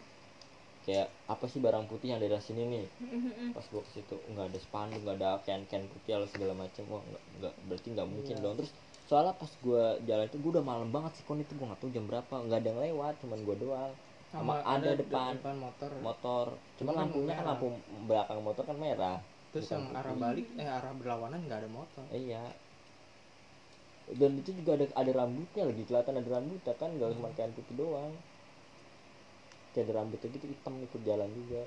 [0.84, 3.52] kayak apa sih barang putih yang dari sini nih Mhm.
[3.52, 6.82] pas gue ke situ nggak ada spanduk nggak ada can can putih atau segala macam
[6.88, 8.42] wah nggak nggak berarti nggak mungkin Iya.
[8.44, 8.72] dong terus
[9.08, 11.90] soalnya pas gue jalan itu gue udah malam banget sih kon itu gue nggak tahu
[11.92, 13.92] jam berapa nggak ada yang lewat cuman gue doang
[14.28, 15.32] sama ada di depan.
[15.56, 15.90] motor.
[16.04, 16.46] motor
[16.76, 17.66] cuman Cuma lampunya kan lampu
[18.04, 19.18] belakang motor kan merah
[19.48, 22.04] Terus bukan yang arah balik eh arah berlawanan nggak ada motor.
[22.12, 22.44] iya
[24.16, 27.74] dan itu juga ada ada rambutnya lagi kelihatan ada rambutnya kan nggak cuma kain putih
[27.76, 28.12] doang
[29.72, 31.62] kayak ada rambutnya gitu hitam ikut jalan juga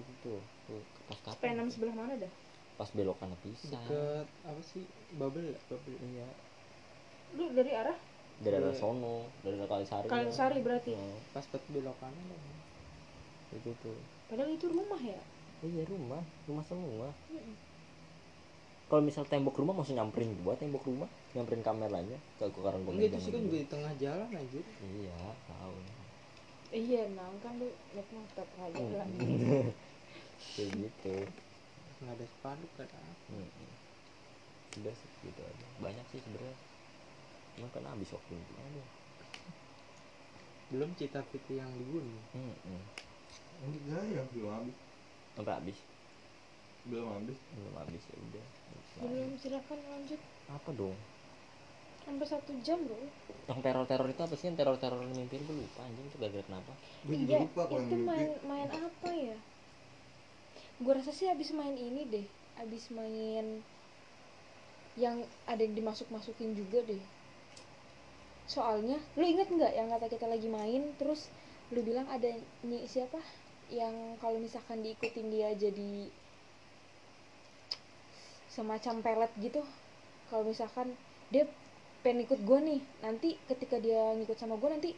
[0.00, 1.72] itu tuh tuh pas kapan P6 tuh?
[1.76, 2.32] sebelah mana dah
[2.80, 4.84] pas belokan pisang Deket apa sih?
[5.12, 5.60] Bubble ya?
[5.68, 5.96] Bubble.
[6.16, 6.26] iya
[7.36, 7.98] lu dari arah
[8.40, 8.80] dari arah Iya.
[8.80, 12.56] sono dari arah kalisari Kalisari berarti Hmm, Pas bet belokan ada.
[13.52, 13.96] itu tuh
[14.32, 15.20] padahal itu rumah ya
[15.62, 17.52] iya rumah rumah semua Mm-mm.
[18.92, 22.92] Kalau misal tembok rumah masih nyamperin gua tembok rumah nyamperin kameranya ke gua karena gua
[23.00, 24.60] itu sih kan juga di tengah jalan aja.
[24.84, 25.16] iya
[25.48, 25.76] tahu
[26.76, 29.08] iya nah kan lu naik motor aja lah
[30.60, 31.16] kayak gitu
[32.02, 33.06] Nggak ada spanduk kan.
[33.32, 33.48] Hmm.
[34.76, 36.56] udah sih gitu aja banyak sih sebenarnya
[37.56, 38.84] cuma kan habis waktu itu aja
[40.72, 42.20] Belum cita piti yang di gunung.
[42.36, 42.54] hmm.
[42.60, 42.84] hmm.
[43.64, 44.76] enggak ya belum habis
[45.32, 45.78] sampai habis
[46.88, 47.38] belum habis.
[47.54, 48.46] Belum habis ya udah.
[49.02, 50.20] Belum silakan lanjut.
[50.50, 50.96] Apa dong?
[52.02, 52.98] Sampai satu jam bro
[53.50, 54.46] yang teror teror itu apa sih?
[54.50, 56.72] Yang teror teror mimpi gue lupa anjing itu gara-gara kenapa.
[57.02, 59.36] Gue juga iya lupa kalau itu main main apa ya?
[60.78, 62.26] Gue rasa sih abis main ini deh.
[62.62, 63.62] Abis main
[64.94, 67.02] yang ada yang dimasuk masukin juga deh.
[68.46, 70.94] Soalnya lu inget nggak yang kata kita lagi main?
[71.02, 71.26] Terus
[71.74, 72.30] lu bilang ada
[72.62, 73.18] nih siapa?
[73.74, 76.12] Yang kalau misalkan diikutin dia jadi
[78.54, 79.60] semacam pelet gitu.
[80.28, 80.88] Kalau misalkan
[81.32, 81.44] dia
[82.04, 84.90] pengen ikut gue nih nanti ketika dia ngikut sama gue nanti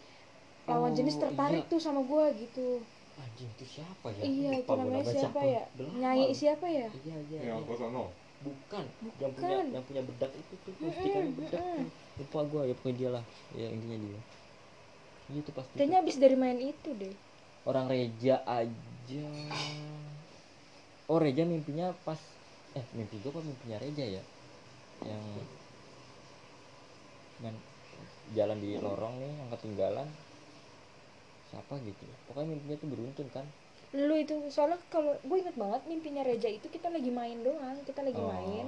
[0.71, 1.71] lawan Oh, jenis tertarik iya.
[1.73, 2.69] tuh sama gue gitu.
[3.15, 4.23] Anjing itu siapa ya?
[4.27, 5.63] Iya itu namanya nama siapa ya?
[5.77, 5.99] Belakang.
[6.03, 6.89] nyai siapa ya?
[7.07, 7.75] Iya iya yang iya.
[7.79, 8.05] sono
[8.45, 8.85] bukan
[9.23, 9.67] yang punya Bukan.
[9.73, 11.87] yang punya bedak itu tuh Mm-mm, pastikan bedak tuh.
[12.19, 13.25] lupa gua ya pokoknya dia lah.
[13.55, 14.21] Ya intinya dia.
[15.29, 17.15] Iya itu pasti kayaknya abis dari main itu deh.
[17.65, 19.25] Orang Reja aja.
[21.09, 22.34] Oh Reja mimpinya pas
[22.75, 23.41] eh mimpi gua apa?
[23.43, 24.23] Mimpinya Reja ya.
[25.03, 25.23] Yang
[27.43, 27.55] men
[28.33, 30.09] jalan di lorong nih yang ketinggalan.
[31.51, 32.05] Siapa gitu?
[32.27, 33.47] Pokoknya mimpinya tuh beruntun kan?
[33.95, 38.03] Lu itu soalnya kalau gue inget banget mimpinya Reja itu kita lagi main doang kita
[38.03, 38.27] lagi Oh.
[38.27, 38.67] main.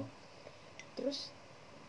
[0.95, 1.35] Terus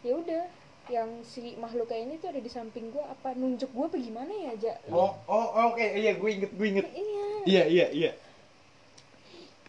[0.02, 0.42] ya udah
[0.88, 4.32] yang si makhluk kayak ini tuh ada di samping gue apa nunjuk gue apa gimana
[4.32, 6.86] ya aja oh oh oh, oke iya gue inget gue inget.
[6.88, 7.26] Iya.
[7.44, 8.10] Iya iya iya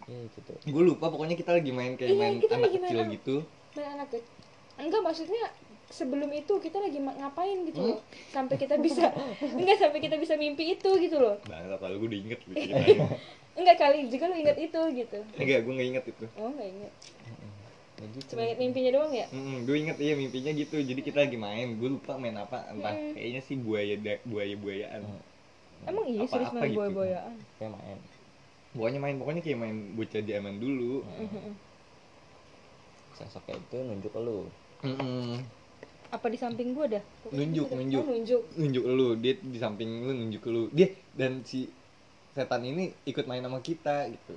[0.10, 2.78] iya itu tuh gue lupa pokoknya kita lagi main kayak Iya, main kita anak lagi
[2.78, 3.36] main kecil anak- gitu
[3.72, 4.24] main anak kecil
[4.80, 5.44] enggak maksudnya
[5.90, 8.00] sebelum itu kita lagi ngapain gitu loh
[8.30, 9.06] sampai kita bisa
[9.60, 12.66] enggak sampai kita bisa mimpi itu gitu loh Bangsa kalau gue udah inget gitu
[13.54, 16.26] enggak kali juga lu ingat itu gitu Enggak, gue gak inget itu.
[16.36, 16.94] oh enggak ingat
[18.00, 18.32] Ya gitu.
[18.32, 20.80] cuma ingat mimpinya doang ya Mm, gue inget iya mimpinya gitu.
[20.80, 22.72] Jadi kita lagi main, gue lupa main apa.
[22.72, 23.12] Entah Mm.
[23.12, 25.02] kayaknya sih buaya buaya buayaan.
[25.04, 25.20] Mm.
[25.84, 26.80] emang iya Apa-apa serius main gitu.
[26.80, 27.98] boya boyaan Kayak main.
[28.70, 31.02] Pokoknya main pokoknya kayak main bocah zaman dulu.
[33.18, 34.48] Sosoknya itu nunjuk lu.
[34.80, 35.44] Mm-mm.
[36.10, 38.02] apa di samping gua dah Nunjuk, Oh, nunjuk.
[38.02, 40.66] nunjuk Nunjuk lu, dia di samping lu nunjuk lu.
[40.74, 41.70] Dia dan si
[42.34, 44.34] setan ini ikut main sama kita gitu.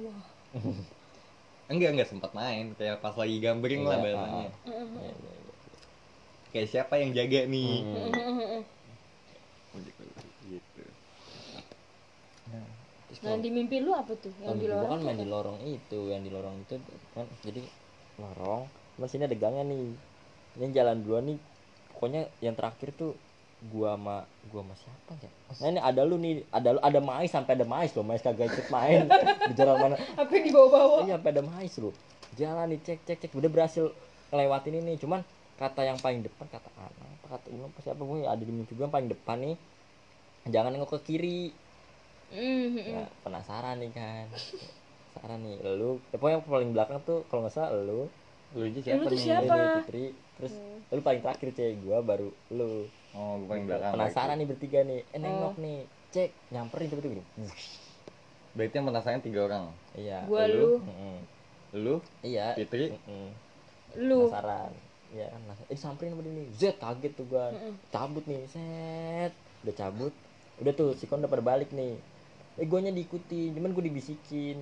[0.00, 0.24] wah
[1.72, 2.72] Enggak, enggak sempat main.
[2.76, 4.48] Kayak pas lagi gambring lah bahasanya.
[4.68, 5.12] iya.
[6.52, 7.72] Kayak siapa yang jaga nih?
[7.82, 8.62] Hmm.
[10.44, 10.82] Gitu.
[13.08, 14.30] Terus nah di mimpi lu apa tuh?
[14.44, 16.76] Yang di lorong kan main di lorong itu, yang di lorong itu
[17.16, 17.64] kan jadi
[18.20, 19.96] lorong, cuman sini ada gangnya nih.
[20.54, 21.34] Ini jalan dua nih,
[21.90, 23.18] pokoknya yang terakhir tuh
[23.72, 24.22] gua sama
[24.52, 25.30] gua sama siapa ya?
[25.58, 28.52] Nah ini ada lu nih, ada lu ada mais sampai ada mais loh, mais kagak
[28.52, 29.08] ikut main.
[29.50, 29.96] Di jalan mana?
[29.98, 31.08] apa yang dibawa-bawa?
[31.08, 31.94] Iya sampai ada mais loh.
[32.38, 33.90] Jalan nih cek cek cek udah berhasil
[34.30, 35.26] ngelewatin ini, cuman
[35.58, 38.86] kata yang paling depan kata anak kata ulang apa siapa pokoknya ada di mimpi gua
[38.86, 39.56] yang paling depan nih.
[40.44, 41.50] Jangan nengok ke kiri
[42.34, 44.26] Mm, mm, ya, penasaran nih kan.
[45.14, 45.56] Penasaran nih.
[45.62, 48.10] Lu ya, pokoknya yang paling belakang tuh kalau nggak salah lu.
[48.52, 49.22] Lu aja Lu siapa tuh nih?
[49.22, 49.54] siapa?
[49.54, 50.04] lu Fitri
[50.34, 50.54] terus
[50.90, 52.90] lu paling terakhir cewek gua baru lu.
[53.14, 53.92] Oh, gue paling belakang.
[53.94, 55.00] penasaran nih bertiga nih.
[55.08, 55.78] Eh nengok nih.
[56.10, 57.24] Cek nyamperin tiba-tiba gini.
[58.52, 59.64] Berarti yang penasaran tiga orang.
[59.94, 60.22] iya.
[60.26, 60.78] Gua Lu?
[60.78, 60.82] lu.
[61.74, 62.54] Lu, iya.
[62.54, 63.30] Fitri, Mm-mm.
[64.00, 64.26] lu.
[64.26, 64.70] Penasaran.
[65.10, 65.70] Ya kan penasaran.
[65.70, 67.50] eh samperin sama dia nih Z kaget tuh gua.
[67.90, 69.32] Cabut nih set.
[69.62, 70.14] Udah cabut.
[70.58, 71.98] Udah tuh si kon udah pada balik nih
[72.54, 74.58] eh guanya diikuti cuman gue dibisikin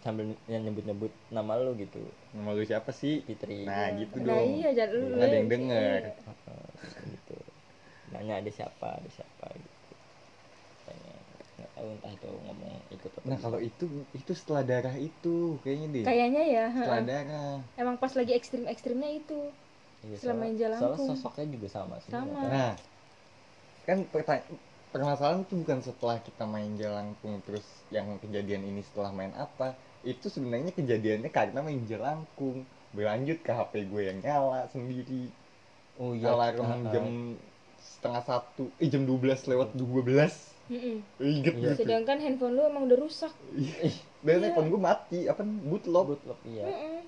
[0.00, 2.00] sambil nyebut nyebut nama lu gitu
[2.32, 3.20] nama lu siapa sih?
[3.20, 4.48] Fitri Nah, gitu nah dong.
[4.56, 6.00] iya jangan lu ada yang denger.
[7.06, 7.36] Gitu
[8.10, 9.92] nanya ada siapa ada siapa gitu
[10.82, 11.14] Tanya,
[11.56, 15.88] nggak tahu entah itu ngomong ikut apa Nah, kalau itu itu setelah darah itu kayaknya
[15.92, 16.04] deh.
[16.04, 17.56] kayaknya ya Setelah darah.
[17.76, 19.38] emang pas lagi ekstrim ekstrimnya itu
[20.00, 22.40] Iya, setelah main soalnya- soalnya sosoknya juga sama semua Sama.
[22.48, 22.72] Nah,
[23.82, 24.48] kan pertanya-
[24.90, 29.74] permasalahan itu bukan setelah kita main jelangkung terus yang kejadian ini setelah main apa.
[30.02, 32.64] Itu sebenarnya kejadiannya karena main jelangkung.
[32.90, 35.30] Berlanjut ke HP gue yang nyala sendiri.
[35.94, 36.34] Oh iya.
[36.34, 37.06] Alarm jam
[37.80, 41.02] setengah satu eh jam 12 lewat 12 Mm-mm.
[41.18, 41.74] inget Iya.
[41.74, 43.32] gitu sedangkan handphone lu emang udah rusak.
[44.20, 44.52] Dan Iya.
[44.52, 46.04] handphone gue mati apa bootlock.
[46.14, 46.66] Bootlock, iya.
[46.66, 47.02] Mm-mm.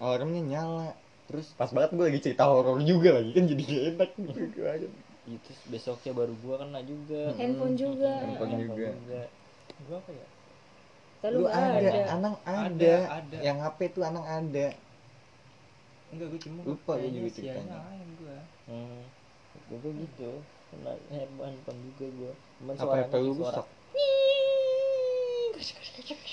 [0.00, 0.90] alarmnya nyala.
[1.24, 4.10] Terus pas banget gue lagi cerita horor juga lagi kan jadi gak enak.
[4.12, 4.60] gitu
[5.24, 7.32] itu besoknya baru gua kena juga.
[7.40, 8.12] Handphone juga.
[8.20, 8.88] Handphone juga.
[9.88, 10.26] gua apa ya?
[11.24, 12.02] Lalu lu ada, ada.
[12.12, 13.36] anang ada, Ada, ada.
[13.40, 14.66] yang HP tuh anang ada.
[16.12, 17.74] Enggak gue cuma Lupa gue kayaknya juga ceritanya.
[17.80, 18.38] lain gue
[18.68, 19.00] hmm.
[19.64, 20.30] Gua gua gitu.
[20.68, 22.32] Kena handphone juga gua.
[22.60, 23.66] Cuman apa HP lu rusak.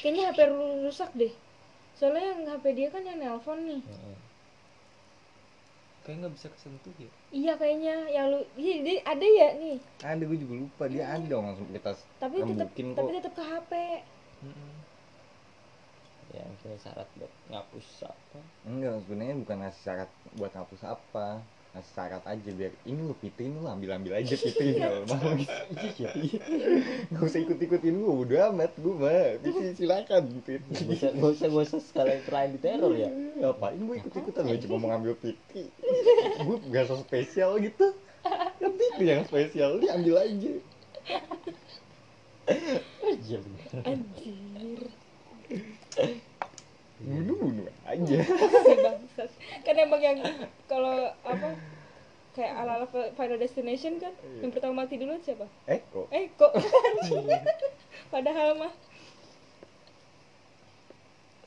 [0.02, 1.34] Kayaknya HP lu rusak deh.
[1.96, 3.82] Soalnya yang HP dia kan yang nelpon nih.
[3.88, 4.31] Heeh.
[6.02, 7.10] Kayak nggak bisa kesentuh ya?
[7.30, 7.96] Iya kayaknya.
[8.10, 9.78] Yang lu iya dia ada ya nih.
[10.02, 10.84] Ada gue juga lupa.
[10.90, 13.72] Dia ada dong langsung kita tapi tetap tapi tetap ke HP
[14.42, 14.74] Mm-mm.
[16.32, 18.40] ya mungkin syarat buat ngapus apa?
[18.66, 21.28] Enggak sebenarnya bukan ngasih syarat buat hapus apa
[21.72, 25.40] ngasih syarat aja biar ini lu Fitri ini lu ambil ambil aja Fitri kalau mau
[25.40, 26.10] iya
[27.16, 29.40] nggak usah ikut ikutin gue udah amat gue mah.
[29.40, 33.08] Fitri silakan Fitri gak usah gak usah gak usah sekalian selain di teror ya?
[33.40, 35.72] Ngapain gue ikut ikutan gue cuma mau ngambil Fitri
[36.44, 37.96] gue gak so spesial gitu.
[38.60, 40.54] Kan Fitri yang spesial dia ambil aja.
[43.08, 43.40] Iya
[43.88, 44.80] anjir
[47.02, 47.68] bunuh bunuh.
[47.84, 48.18] Aja.
[48.26, 49.30] Si bangsat.
[49.66, 50.18] Kan emang yang
[50.66, 51.58] kalau apa
[52.32, 54.48] kayak ala ala Final Destination kan Iya.
[54.48, 55.46] yang pertama mati dulu siapa?
[55.68, 56.08] Eh kok?
[56.14, 56.32] Eh
[58.14, 58.74] padahal mah.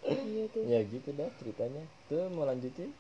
[0.05, 0.62] Iya tuh.
[0.68, 1.83] Ya gitu dah ceritanya.
[2.12, 2.92] Tuh mau lanjutin?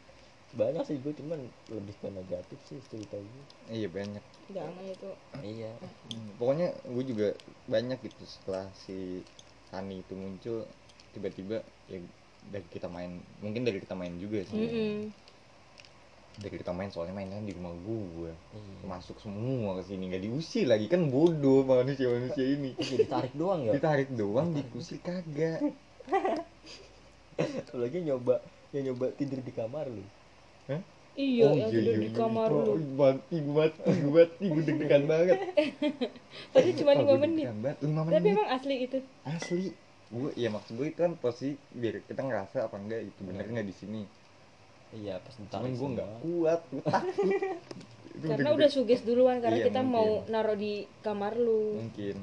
[0.54, 4.22] Banyak sih gue cuman lebih ke negatif sih cerita gue iya banyak.
[4.54, 5.10] Jangan itu
[5.42, 5.74] iya.
[6.14, 7.28] Hmm, pokoknya gue juga
[7.66, 9.26] banyak gitu setelah si
[9.74, 10.62] Tani itu muncul
[11.10, 11.58] tiba-tiba
[11.90, 11.98] ya
[12.48, 14.58] dari kita main mungkin dari kita main juga sih.
[14.58, 14.96] Mm-mm.
[16.34, 18.34] dari kita main soalnya mainnya di rumah gue iya.
[18.82, 20.90] Masuk semua ke sini nggak diusir lagi.
[20.90, 22.74] Kan bodoh manusia manusia ini.
[22.74, 23.72] Jadi tarik doang ya?
[23.72, 25.62] Ditarik doang diusir kagak.
[27.74, 28.38] Lagi nyoba
[28.70, 30.02] yang nyoba tidur di kamar lu.
[31.14, 35.38] Iya yang tidur di kamar Oh, lu mati gue mati gue mati gue deg-degan banget.
[36.52, 37.46] Padahal cuma Oh, lima gua menit.
[37.46, 37.78] deg-degan banget.
[37.86, 38.34] Lima tapi menit.
[38.34, 38.98] emang asli itu?
[39.22, 39.64] Asli
[40.14, 43.66] gue ya maksud gue itu kan posisi biar kita ngerasa apa enggak itu bener nggak
[43.66, 44.02] di sini?
[44.94, 47.30] Iya pas cuman gue nggak kuat gue takut.
[48.14, 50.30] Karena udah suges duluan karena Iya, kita mau mungkin.
[50.30, 51.82] naruh di kamar lu.
[51.82, 52.16] Mungkin.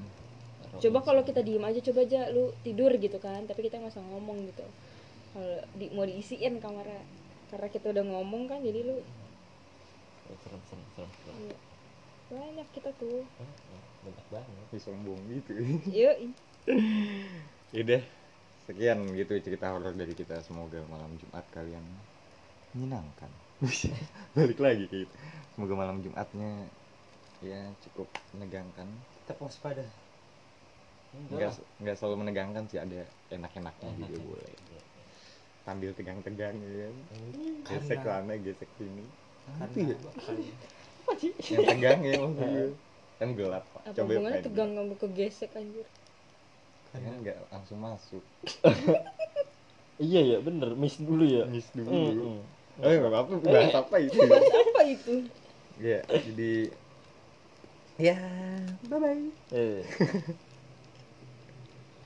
[0.80, 4.06] Coba kalau kita diem aja coba aja lu tidur gitu kan tapi kita nggak usah
[4.08, 4.64] ngomong gitu.
[5.32, 7.03] Kalau di, mau diisiin kamarnya.
[7.52, 9.03] Karena kita udah ngomong kan jadi lu
[10.32, 11.36] Oh, serem serem serem serem.
[11.44, 11.58] Iya.
[12.32, 13.28] banyak kita tuh.
[14.02, 14.66] Banyak banget.
[14.72, 15.52] Ih, sombong gitu.
[15.92, 16.16] Yuk
[17.72, 18.03] Yaudah,
[18.67, 20.43] sekian gitu cerita horor dari kita.
[20.43, 21.85] Semoga malam Jumat kalian
[22.75, 23.32] menyenangkan.
[24.35, 25.16] Balik lagi ke itu.
[25.56, 26.67] Semoga malam Jumatnya
[27.41, 28.88] ya cukup menegangkan.
[29.24, 29.85] tetap waspada
[31.11, 34.27] Enggak enggak selalu menegangkan sih, ada enak-enaknya juga Enak.
[34.27, 34.51] boleh.
[35.64, 36.95] Sambil tegang-tegang ya kan.
[37.08, 39.03] Karena- Gesek sana, gesek sini.
[39.48, 39.95] karena Apa ya?
[40.24, 40.56] kali ya.
[41.51, 42.66] Yang tegang ya maksudnya.
[43.19, 43.82] Kan gelap, Pak.
[43.85, 45.85] apa Coba tegang kamu kegesek anjir
[46.92, 48.24] Kan enggak langsung masuk.
[50.02, 51.88] iya ya bener miss dulu ya Miss dulu.
[51.88, 52.40] Mm, mm.
[52.82, 54.20] Eh, enggak apa-apa, bahas apa itu?
[54.32, 55.16] bahas apa itu
[55.80, 56.53] Ya, jadi
[57.98, 58.18] ya,
[58.90, 59.24] bye bye.
[59.56, 59.82] Eh.